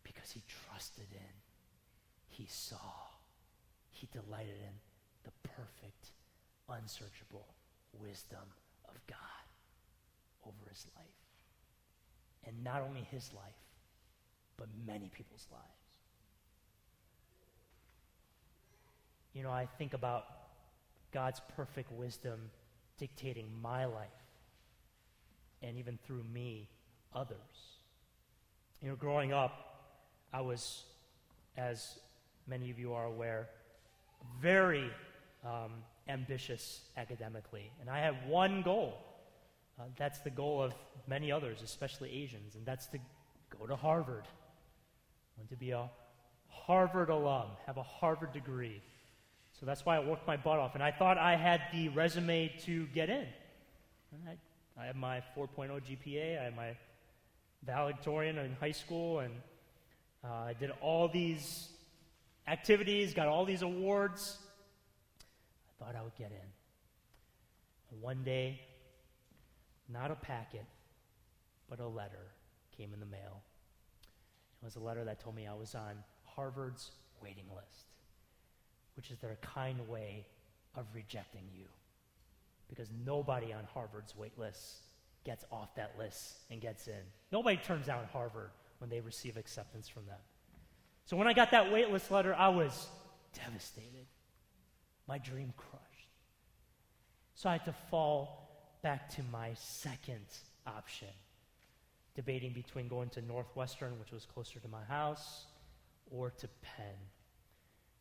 Because 0.02 0.32
he 0.32 0.42
trusted 0.48 1.08
in, 1.12 1.34
he 2.30 2.48
saw, 2.50 2.78
he 3.90 4.08
delighted 4.14 4.56
in 4.64 4.74
the 5.26 5.32
perfect 5.44 6.12
unsearchable 6.70 7.48
wisdom 8.00 8.48
of 8.88 8.96
God 9.08 9.44
over 10.46 10.70
his 10.70 10.88
life. 10.96 11.06
And 12.48 12.64
not 12.64 12.82
only 12.82 13.02
his 13.12 13.30
life, 13.34 13.44
but 14.56 14.68
many 14.88 15.10
people's 15.10 15.48
lives. 15.52 15.66
You 19.34 19.44
know, 19.44 19.52
I 19.52 19.68
think 19.78 19.94
about 19.94 20.28
God's 21.12 21.42
perfect 21.58 21.92
wisdom 21.92 22.40
dictating 23.02 23.50
my 23.64 23.86
life, 23.86 24.08
and 25.64 25.76
even 25.76 25.98
through 26.06 26.24
me, 26.32 26.70
others. 27.16 27.38
You 28.80 28.90
know, 28.90 28.96
growing 28.96 29.34
up, 29.34 29.54
I 30.32 30.42
was, 30.42 30.84
as 31.58 31.98
many 32.46 32.70
of 32.70 32.78
you 32.78 32.94
are 32.94 33.06
aware, 33.06 33.50
very 34.40 34.88
um, 35.44 35.72
ambitious 36.08 36.82
academically. 36.96 37.72
And 37.82 37.90
I 37.90 37.98
had 37.98 38.30
one 38.30 38.62
goal. 38.62 39.00
Uh, 39.80 39.86
that's 39.98 40.20
the 40.20 40.30
goal 40.30 40.62
of 40.62 40.76
many 41.08 41.32
others, 41.32 41.64
especially 41.64 42.12
Asians, 42.12 42.54
and 42.54 42.64
that's 42.68 42.86
to 42.88 43.00
go 43.58 43.66
to 43.66 43.76
Harvard. 43.76 44.28
want 45.38 45.50
to 45.50 45.56
be 45.56 45.72
a 45.72 45.90
Harvard 46.50 47.10
alum, 47.10 47.48
have 47.66 47.78
a 47.78 47.84
Harvard 47.84 48.32
degree. 48.32 48.84
So 49.62 49.68
that's 49.68 49.86
why 49.86 49.96
I 49.96 50.00
worked 50.00 50.26
my 50.26 50.38
butt 50.38 50.58
off. 50.58 50.74
And 50.74 50.84
I 50.84 50.90
thought 50.90 51.20
I 51.20 51.36
had 51.36 51.62
the 51.72 51.90
resume 51.90 52.52
to 52.66 52.88
get 52.88 53.12
in. 53.12 53.28
I, 54.28 54.82
I 54.82 54.88
had 54.88 54.96
my 54.96 55.22
4.0 55.38 55.70
GPA, 55.70 56.42
I 56.42 56.44
had 56.46 56.56
my 56.56 56.76
valedictorian 57.64 58.40
in 58.40 58.56
high 58.60 58.72
school, 58.72 59.20
and 59.20 59.32
uh, 60.24 60.46
I 60.48 60.54
did 60.54 60.72
all 60.82 61.08
these 61.08 61.70
activities, 62.48 63.14
got 63.14 63.28
all 63.28 63.46
these 63.46 63.62
awards. 63.62 64.40
I 65.70 65.86
thought 65.86 65.96
I 65.96 66.02
would 66.02 66.16
get 66.16 66.32
in. 66.32 68.00
One 68.02 68.24
day, 68.24 68.62
not 69.88 70.10
a 70.10 70.16
packet, 70.16 70.66
but 71.70 71.80
a 71.80 71.88
letter 71.88 72.32
came 72.76 72.96
in 72.96 73.00
the 73.00 73.06
mail. 73.06 73.44
It 74.62 74.66
was 74.66 74.76
a 74.76 74.80
letter 74.80 75.04
that 75.06 75.20
told 75.20 75.36
me 75.36 75.46
I 75.46 75.54
was 75.54 75.76
on 75.76 76.04
Harvard's 76.24 76.92
waiting 77.22 77.46
list, 77.56 77.91
which 79.02 79.10
is 79.10 79.18
their 79.18 79.36
kind 79.42 79.88
way 79.90 80.28
of 80.76 80.86
rejecting 80.94 81.42
you. 81.52 81.66
Because 82.70 82.88
nobody 83.04 83.52
on 83.52 83.64
Harvard's 83.74 84.16
wait 84.16 84.38
list 84.38 84.82
gets 85.26 85.44
off 85.52 85.74
that 85.74 85.96
list 85.98 86.36
and 86.52 86.62
gets 86.62 86.88
in. 86.88 87.02
Nobody 87.32 87.58
turns 87.58 87.88
down 87.88 88.06
Harvard 88.14 88.52
when 88.78 88.92
they 88.92 89.00
receive 89.00 89.38
acceptance 89.38 89.90
from 89.90 90.06
them. 90.06 90.20
So 91.06 91.18
when 91.18 91.28
I 91.28 91.34
got 91.34 91.50
that 91.50 91.72
wait 91.72 91.90
list 91.90 92.12
letter, 92.12 92.36
I 92.36 92.50
was 92.50 92.90
devastated. 93.34 94.06
My 95.08 95.18
dream 95.18 95.52
crushed. 95.58 95.82
So 97.34 97.50
I 97.50 97.54
had 97.54 97.66
to 97.66 97.76
fall 97.90 98.78
back 98.84 99.10
to 99.16 99.24
my 99.32 99.56
second 99.56 100.28
option, 100.68 101.08
debating 102.14 102.54
between 102.54 102.88
going 102.88 103.10
to 103.10 103.22
Northwestern, 103.24 103.98
which 104.00 104.12
was 104.12 104.26
closer 104.26 104.60
to 104.60 104.68
my 104.68 104.84
house, 104.84 105.46
or 106.12 106.30
to 106.30 106.48
Penn. 106.62 106.98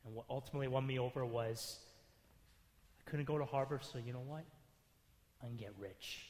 And 0.05 0.15
what 0.15 0.27
ultimately 0.31 0.69
won 0.69 0.87
me 0.87 0.99
over 0.99 1.25
was 1.25 1.79
I 2.99 3.11
couldn't 3.11 3.27
go 3.27 3.39
to 3.39 3.45
Harvard, 3.45 3.85
so 3.85 3.99
you 3.99 4.13
know 4.13 4.25
what? 4.27 4.45
I 5.43 5.47
can 5.47 5.57
get 5.57 5.73
rich. 5.79 6.27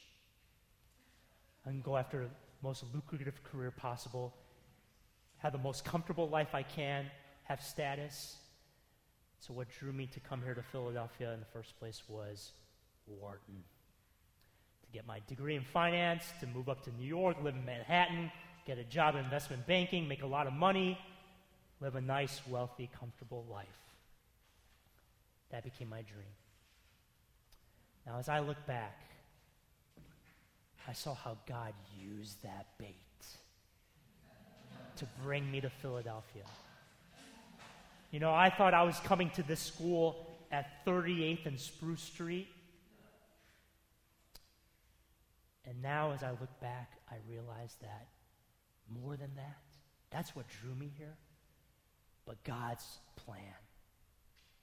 I 1.65 1.69
can 1.69 1.81
go 1.81 1.97
after 1.97 2.23
the 2.23 2.29
most 2.63 2.83
lucrative 2.93 3.43
career 3.43 3.71
possible, 3.71 4.33
have 5.37 5.51
the 5.51 5.59
most 5.59 5.85
comfortable 5.85 6.29
life 6.29 6.53
I 6.53 6.63
can, 6.63 7.05
have 7.43 7.61
status. 7.61 8.37
So, 9.39 9.53
what 9.53 9.67
drew 9.69 9.91
me 9.91 10.07
to 10.07 10.19
come 10.19 10.41
here 10.43 10.53
to 10.53 10.61
Philadelphia 10.61 11.33
in 11.33 11.39
the 11.39 11.45
first 11.47 11.77
place 11.79 12.03
was 12.07 12.51
Wharton. 13.07 13.63
To 14.83 14.91
get 14.93 15.05
my 15.07 15.19
degree 15.27 15.55
in 15.55 15.63
finance, 15.63 16.23
to 16.39 16.47
move 16.47 16.69
up 16.69 16.83
to 16.85 16.91
New 16.91 17.07
York, 17.07 17.37
live 17.43 17.55
in 17.55 17.65
Manhattan, 17.65 18.31
get 18.65 18.77
a 18.77 18.83
job 18.83 19.15
in 19.15 19.23
investment 19.23 19.65
banking, 19.65 20.07
make 20.07 20.23
a 20.23 20.27
lot 20.27 20.47
of 20.47 20.53
money, 20.53 20.97
live 21.81 21.95
a 21.95 22.01
nice, 22.01 22.39
wealthy, 22.47 22.89
comfortable 22.97 23.45
life. 23.51 23.67
That 25.49 25.63
became 25.63 25.89
my 25.89 26.03
dream. 26.03 26.33
Now, 28.05 28.19
as 28.19 28.29
I 28.29 28.39
look 28.39 28.65
back, 28.67 28.97
I 30.87 30.93
saw 30.93 31.13
how 31.13 31.37
God 31.47 31.73
used 31.99 32.41
that 32.43 32.67
bait 32.77 32.95
to 34.97 35.05
bring 35.23 35.49
me 35.51 35.61
to 35.61 35.69
Philadelphia. 35.69 36.43
You 38.11 38.19
know, 38.19 38.33
I 38.33 38.49
thought 38.49 38.73
I 38.73 38.83
was 38.83 38.99
coming 38.99 39.29
to 39.31 39.43
this 39.43 39.59
school 39.59 40.27
at 40.51 40.85
38th 40.85 41.45
and 41.45 41.59
Spruce 41.59 42.01
Street. 42.01 42.47
And 45.65 45.81
now, 45.81 46.11
as 46.11 46.23
I 46.23 46.31
look 46.31 46.59
back, 46.59 46.91
I 47.09 47.15
realize 47.29 47.75
that 47.81 48.07
more 48.89 49.15
than 49.15 49.31
that, 49.35 49.57
that's 50.09 50.35
what 50.35 50.45
drew 50.47 50.75
me 50.75 50.91
here. 50.97 51.15
But 52.25 52.43
God's 52.43 52.99
plan, 53.15 53.59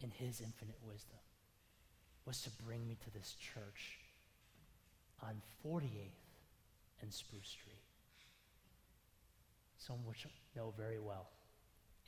in 0.00 0.10
His 0.10 0.40
infinite 0.40 0.78
wisdom, 0.86 1.18
was 2.24 2.42
to 2.42 2.50
bring 2.64 2.86
me 2.86 2.96
to 3.04 3.10
this 3.10 3.34
church 3.40 3.98
on 5.22 5.40
48th 5.64 5.82
and 7.02 7.12
Spruce 7.12 7.48
Street. 7.48 7.82
Some 9.78 9.96
of 9.96 10.06
which 10.06 10.26
know 10.54 10.72
very 10.76 10.98
well 10.98 11.28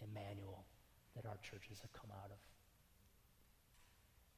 Emmanuel 0.03 0.65
that 1.17 1.27
our 1.27 1.37
churches 1.43 1.81
have 1.81 1.93
come 1.93 2.11
out 2.23 2.31
of. 2.31 2.39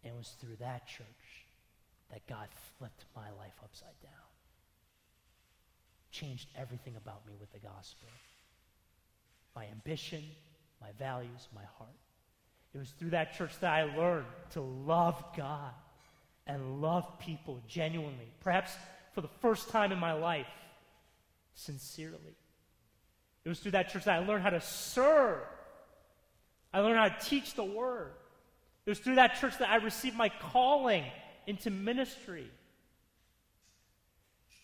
And 0.05 0.15
it 0.15 0.17
was 0.17 0.35
through 0.41 0.57
that 0.61 0.87
church 0.87 1.47
that 2.11 2.27
God 2.27 2.49
flipped 2.79 3.05
my 3.15 3.31
life 3.39 3.55
upside 3.63 3.99
down. 4.03 4.31
Changed 6.11 6.49
everything 6.57 6.97
about 6.97 7.27
me 7.27 7.35
with 7.41 7.53
the 7.53 7.59
gospel. 7.59 8.09
My 9.55 9.67
ambition, 9.71 10.23
my 10.83 10.91
values, 10.99 11.49
my 11.55 11.65
heart. 11.79 11.91
It 12.75 12.79
was 12.79 12.91
through 12.91 13.11
that 13.11 13.37
church 13.37 13.53
that 13.61 13.73
I 13.73 13.97
learned 13.97 14.27
to 14.51 14.61
love 14.61 15.23
God 15.37 15.73
and 16.47 16.83
love 16.83 17.19
people 17.19 17.61
genuinely, 17.69 18.33
perhaps 18.41 18.73
for 19.15 19.21
the 19.21 19.29
first 19.41 19.69
time 19.69 19.93
in 19.93 19.99
my 19.99 20.13
life, 20.13 20.47
sincerely. 21.55 22.37
It 23.45 23.49
was 23.49 23.61
through 23.61 23.73
that 23.73 23.91
church 23.91 24.05
that 24.05 24.23
I 24.23 24.27
learned 24.27 24.43
how 24.43 24.51
to 24.51 24.61
serve. 24.61 25.41
I 26.73 26.81
learned 26.81 26.99
how 26.99 27.09
to 27.09 27.25
teach 27.27 27.55
the 27.55 27.65
word. 27.65 28.13
It 28.87 28.91
was 28.91 28.99
through 28.99 29.17
that 29.17 29.39
church 29.39 29.59
that 29.59 29.69
I 29.69 29.77
received 29.77 30.17
my 30.17 30.29
calling 30.29 31.05
into 31.47 31.71
ministry. 31.71 32.51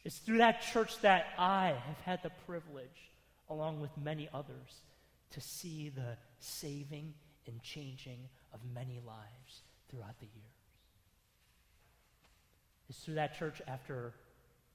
It's 0.04 0.18
through 0.18 0.38
that 0.38 0.62
church 0.62 0.98
that 1.00 1.26
I 1.38 1.76
have 1.86 2.00
had 2.04 2.22
the 2.22 2.30
privilege, 2.46 3.10
along 3.50 3.80
with 3.80 3.90
many 4.02 4.28
others, 4.32 4.82
to 5.30 5.40
see 5.40 5.88
the 5.88 6.16
saving 6.40 7.14
and 7.46 7.62
changing 7.62 8.28
of 8.52 8.60
many 8.74 9.00
lives 9.06 9.62
throughout 9.90 10.18
the 10.20 10.26
years. 10.26 10.58
It's 12.88 12.98
through 13.00 13.14
that 13.14 13.38
church, 13.38 13.60
after 13.66 14.14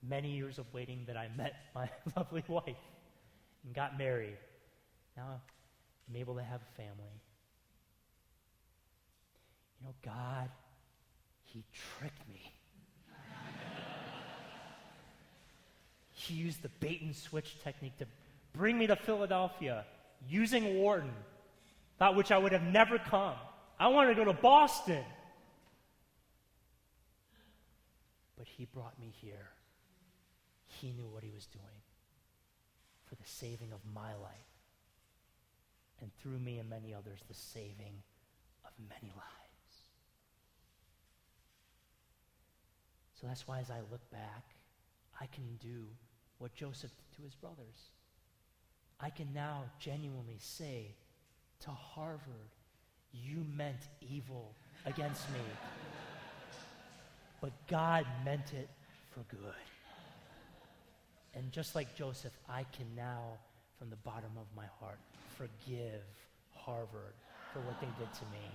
many 0.08 0.32
years 0.32 0.60
of 0.60 0.72
waiting, 0.74 1.04
that 1.08 1.18
I 1.18 1.30
met 1.36 1.56
my 1.74 1.90
lovely 2.16 2.44
wife 2.48 2.78
and 3.64 3.74
got 3.74 3.98
married. 3.98 4.38
Now 5.18 5.42
I'm 6.10 6.16
able 6.16 6.36
to 6.36 6.44
have 6.44 6.62
a 6.62 6.76
family. 6.76 7.22
You 9.80 9.88
know, 9.88 9.94
God, 10.04 10.50
He 11.46 11.64
tricked 12.00 12.28
me. 12.30 12.54
he 16.12 16.36
used 16.36 16.62
the 16.62 16.70
bait 16.80 17.02
and 17.02 17.16
switch 17.16 17.56
technique 17.64 17.98
to 17.98 18.06
bring 18.54 18.78
me 18.78 18.88
to 18.88 18.96
Philadelphia 18.96 19.86
using 20.28 20.76
Wharton, 20.76 21.14
about 21.98 22.16
which 22.16 22.32
I 22.32 22.38
would 22.38 22.52
have 22.52 22.64
never 22.64 22.98
come. 22.98 23.36
I 23.80 23.88
wanted 23.88 24.16
to 24.16 24.16
go 24.16 24.26
to 24.26 24.34
Boston. 24.34 25.04
But 28.38 28.48
he 28.48 28.66
brought 28.66 29.00
me 29.00 29.14
here. 29.22 29.50
He 30.66 30.92
knew 30.92 31.08
what 31.08 31.24
he 31.24 31.32
was 31.32 31.46
doing 31.48 31.82
for 33.06 33.16
the 33.16 33.24
saving 33.26 33.72
of 33.72 33.80
my 33.94 34.14
life. 34.16 34.32
And 36.02 36.12
through 36.16 36.40
me 36.40 36.60
and 36.60 36.70
many 36.70 36.94
others, 36.94 37.20
the 37.28 37.34
saving 37.34 38.02
of 38.66 38.72
many 38.90 39.12
lives. 39.16 39.34
So 43.20 43.28
that's 43.28 43.48
why, 43.48 43.60
as 43.60 43.72
I 43.72 43.80
look 43.92 44.10
back, 44.12 44.56
I 45.22 45.28
can 45.28 45.58
do 45.62 45.86
what 46.40 46.54
Joseph 46.54 46.92
did 46.98 47.18
to 47.18 47.24
his 47.24 47.36
brothers. 47.36 47.92
I 49.04 49.10
can 49.10 49.28
now 49.34 49.64
genuinely 49.80 50.38
say 50.40 50.96
to 51.62 51.70
Harvard, 51.70 52.52
You 53.12 53.46
meant 53.56 53.90
evil 54.02 54.56
against 54.86 55.30
me 55.32 55.40
but 57.44 57.52
God 57.68 58.06
meant 58.24 58.54
it 58.54 58.70
for 59.12 59.20
good. 59.30 59.54
And 61.34 61.52
just 61.52 61.76
like 61.76 61.94
Joseph, 61.94 62.32
I 62.48 62.64
can 62.72 62.86
now, 62.96 63.38
from 63.78 63.90
the 63.90 63.98
bottom 63.98 64.32
of 64.38 64.46
my 64.56 64.64
heart, 64.80 65.00
forgive 65.38 66.06
Harvard 66.56 67.16
for 67.52 67.60
what 67.60 67.82
they 67.82 67.88
did 68.00 68.14
to 68.14 68.24
me. 68.32 68.48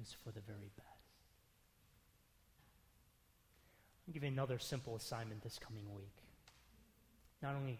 It's 0.00 0.12
for 0.12 0.30
the 0.30 0.40
very 0.42 0.70
best. 0.76 0.86
I'll 4.06 4.14
give 4.14 4.22
you 4.22 4.28
another 4.28 4.60
simple 4.60 4.94
assignment 4.94 5.42
this 5.42 5.58
coming 5.58 5.92
week. 5.96 6.14
Not 7.42 7.54
only 7.54 7.78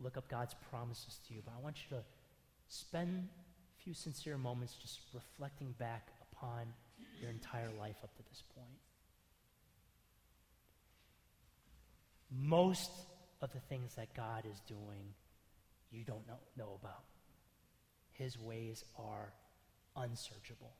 look 0.00 0.16
up 0.16 0.28
God's 0.28 0.54
promises 0.70 1.20
to 1.28 1.34
you, 1.34 1.40
but 1.44 1.54
I 1.56 1.62
want 1.62 1.76
you 1.78 1.96
to 1.96 2.02
spend 2.68 3.28
a 3.28 3.82
few 3.82 3.94
sincere 3.94 4.36
moments 4.36 4.74
just 4.80 5.00
reflecting 5.12 5.74
back 5.78 6.08
upon 6.32 6.62
your 7.20 7.30
entire 7.30 7.70
life 7.78 7.96
up 8.02 8.14
to 8.16 8.22
this 8.28 8.42
point. 8.56 8.68
Most 12.30 12.90
of 13.40 13.52
the 13.52 13.60
things 13.60 13.94
that 13.94 14.12
God 14.14 14.44
is 14.50 14.58
doing, 14.66 15.14
you 15.92 16.02
don't 16.04 16.26
know, 16.26 16.38
know 16.56 16.78
about. 16.80 17.04
His 18.12 18.38
ways 18.38 18.84
are 18.98 19.32
unsearchable. 19.96 20.72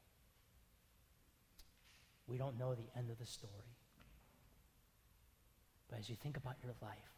We 2.26 2.38
don't 2.38 2.58
know 2.58 2.74
the 2.74 2.98
end 2.98 3.10
of 3.10 3.18
the 3.18 3.26
story. 3.26 3.52
But 5.88 5.98
as 5.98 6.08
you 6.08 6.16
think 6.16 6.36
about 6.36 6.56
your 6.62 6.72
life, 6.80 7.13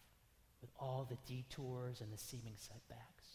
with 0.61 0.71
all 0.79 1.07
the 1.09 1.19
detours 1.27 2.01
and 2.01 2.13
the 2.13 2.19
seeming 2.19 2.57
setbacks? 2.57 3.27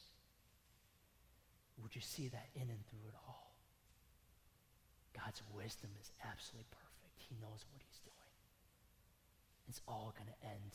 Would 1.81 1.95
you 1.95 2.01
see 2.01 2.27
that 2.29 2.49
in 2.55 2.69
and 2.69 2.85
through 2.89 3.07
it 3.07 3.15
all? 3.27 3.55
God's 5.13 5.41
wisdom 5.53 5.89
is 5.99 6.11
absolutely 6.23 6.67
perfect. 6.71 7.17
He 7.17 7.35
knows 7.41 7.65
what 7.71 7.81
he's 7.81 7.99
doing. 8.05 8.35
It's 9.67 9.81
all 9.87 10.13
going 10.17 10.29
to 10.29 10.47
end 10.47 10.73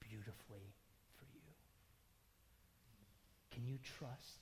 beautifully 0.00 0.74
for 1.16 1.26
you. 1.34 1.52
Can 3.50 3.66
you 3.66 3.78
trust 3.82 4.40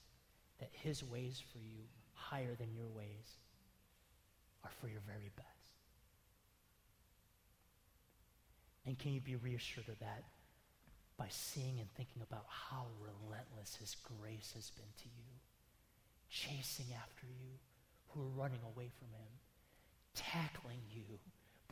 that 0.58 0.70
his 0.72 1.02
ways 1.04 1.42
for 1.52 1.58
you, 1.58 1.84
higher 2.14 2.54
than 2.58 2.74
your 2.74 2.88
ways, 2.88 3.38
are 4.64 4.70
for 4.80 4.88
your 4.88 5.02
very 5.06 5.30
best? 5.36 5.48
And 8.86 8.98
can 8.98 9.12
you 9.12 9.20
be 9.20 9.36
reassured 9.36 9.88
of 9.88 9.98
that 9.98 10.24
by 11.18 11.26
seeing 11.30 11.80
and 11.80 11.88
thinking 11.94 12.22
about 12.22 12.44
how 12.48 12.86
relentless 13.00 13.76
his 13.80 13.96
grace 14.20 14.52
has 14.54 14.70
been 14.70 14.92
to 14.98 15.08
you, 15.08 15.32
chasing 16.28 16.86
after 16.94 17.26
you 17.26 17.56
who 18.08 18.20
are 18.22 18.42
running 18.42 18.60
away 18.64 18.90
from 18.98 19.08
him, 19.12 19.32
tackling 20.14 20.80
you, 20.90 21.18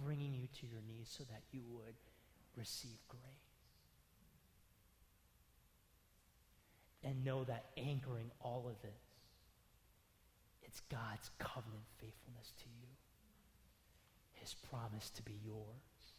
bringing 0.03 0.33
you 0.33 0.49
to 0.61 0.67
your 0.67 0.81
knees 0.89 1.13
so 1.17 1.25
that 1.25 1.43
you 1.53 1.61
would 1.73 1.95
receive 2.57 2.99
grace. 3.09 3.21
And 7.03 7.25
know 7.25 7.45
that 7.45 7.67
anchoring 7.77 8.31
all 8.41 8.67
of 8.67 8.81
this, 8.81 9.05
it's 10.63 10.81
God's 10.91 11.31
covenant 11.39 11.85
faithfulness 11.99 12.53
to 12.59 12.65
you, 12.65 12.89
his 14.33 14.55
promise 14.55 15.11
to 15.11 15.23
be 15.23 15.39
yours 15.45 16.15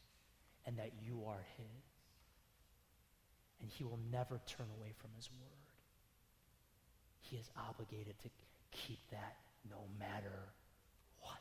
and 0.65 0.77
that 0.77 0.91
you 1.03 1.23
are 1.27 1.43
his. 1.57 1.84
And 3.65 3.71
he 3.71 3.83
will 3.83 3.97
never 4.11 4.39
turn 4.45 4.67
away 4.77 4.93
from 5.01 5.09
his 5.15 5.27
word. 5.41 5.65
He 7.21 7.35
is 7.35 7.49
obligated 7.57 8.13
to 8.19 8.29
keep 8.69 8.99
that 9.09 9.37
no 9.67 9.77
matter 9.97 10.37
what. 11.21 11.39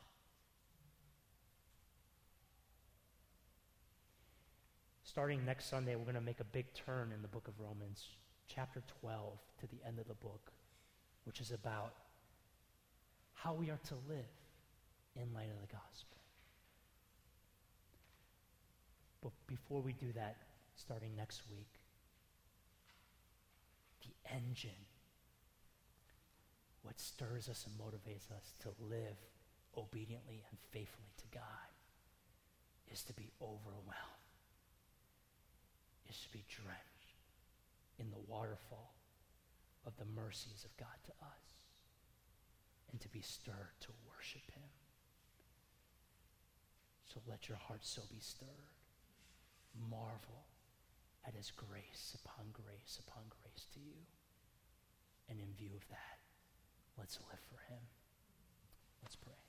Starting 5.03 5.45
next 5.45 5.69
Sunday, 5.69 5.95
we're 5.95 6.01
going 6.01 6.15
to 6.15 6.21
make 6.21 6.39
a 6.39 6.45
big 6.45 6.65
turn 6.73 7.11
in 7.13 7.21
the 7.21 7.27
book 7.27 7.47
of 7.47 7.53
Romans, 7.59 8.03
chapter 8.47 8.81
12 9.01 9.37
to 9.59 9.67
the 9.67 9.87
end 9.87 9.99
of 9.99 10.07
the 10.07 10.15
book, 10.15 10.51
which 11.25 11.39
is 11.39 11.51
about 11.51 11.93
how 13.35 13.53
we 13.53 13.69
are 13.69 13.79
to 13.89 13.93
live 14.09 14.25
in 15.15 15.31
light 15.35 15.51
of 15.53 15.61
the 15.61 15.71
gospel. 15.71 16.17
But 19.21 19.33
before 19.45 19.83
we 19.83 19.93
do 19.93 20.11
that, 20.15 20.37
starting 20.75 21.15
next 21.15 21.43
week, 21.51 21.67
the 24.05 24.35
engine, 24.35 24.85
what 26.83 26.99
stirs 26.99 27.49
us 27.49 27.65
and 27.65 27.75
motivates 27.77 28.31
us 28.31 28.53
to 28.61 28.69
live 28.79 29.17
obediently 29.77 30.45
and 30.49 30.59
faithfully 30.71 31.11
to 31.17 31.25
God, 31.33 31.69
is 32.91 33.03
to 33.03 33.13
be 33.13 33.31
overwhelmed, 33.41 34.29
is 36.09 36.19
to 36.21 36.31
be 36.31 36.45
drenched 36.47 37.17
in 37.99 38.11
the 38.11 38.31
waterfall 38.31 38.93
of 39.85 39.97
the 39.97 40.05
mercies 40.15 40.63
of 40.63 40.77
God 40.77 40.97
to 41.05 41.11
us, 41.25 41.57
and 42.91 43.01
to 43.01 43.09
be 43.09 43.21
stirred 43.21 43.75
to 43.81 43.89
worship 44.07 44.49
Him. 44.51 44.69
So 47.11 47.19
let 47.27 47.49
your 47.49 47.57
heart 47.57 47.81
so 47.81 48.01
be 48.11 48.19
stirred 48.19 48.75
marvel 49.89 50.47
that 51.25 51.35
is 51.39 51.51
grace 51.51 52.15
upon 52.23 52.45
grace 52.53 52.99
upon 53.07 53.23
grace 53.29 53.65
to 53.73 53.79
you. 53.79 54.05
And 55.29 55.39
in 55.39 55.53
view 55.57 55.71
of 55.75 55.87
that, 55.89 56.19
let's 56.97 57.17
live 57.29 57.41
for 57.49 57.73
him. 57.73 57.81
Let's 59.01 59.15
pray. 59.15 59.44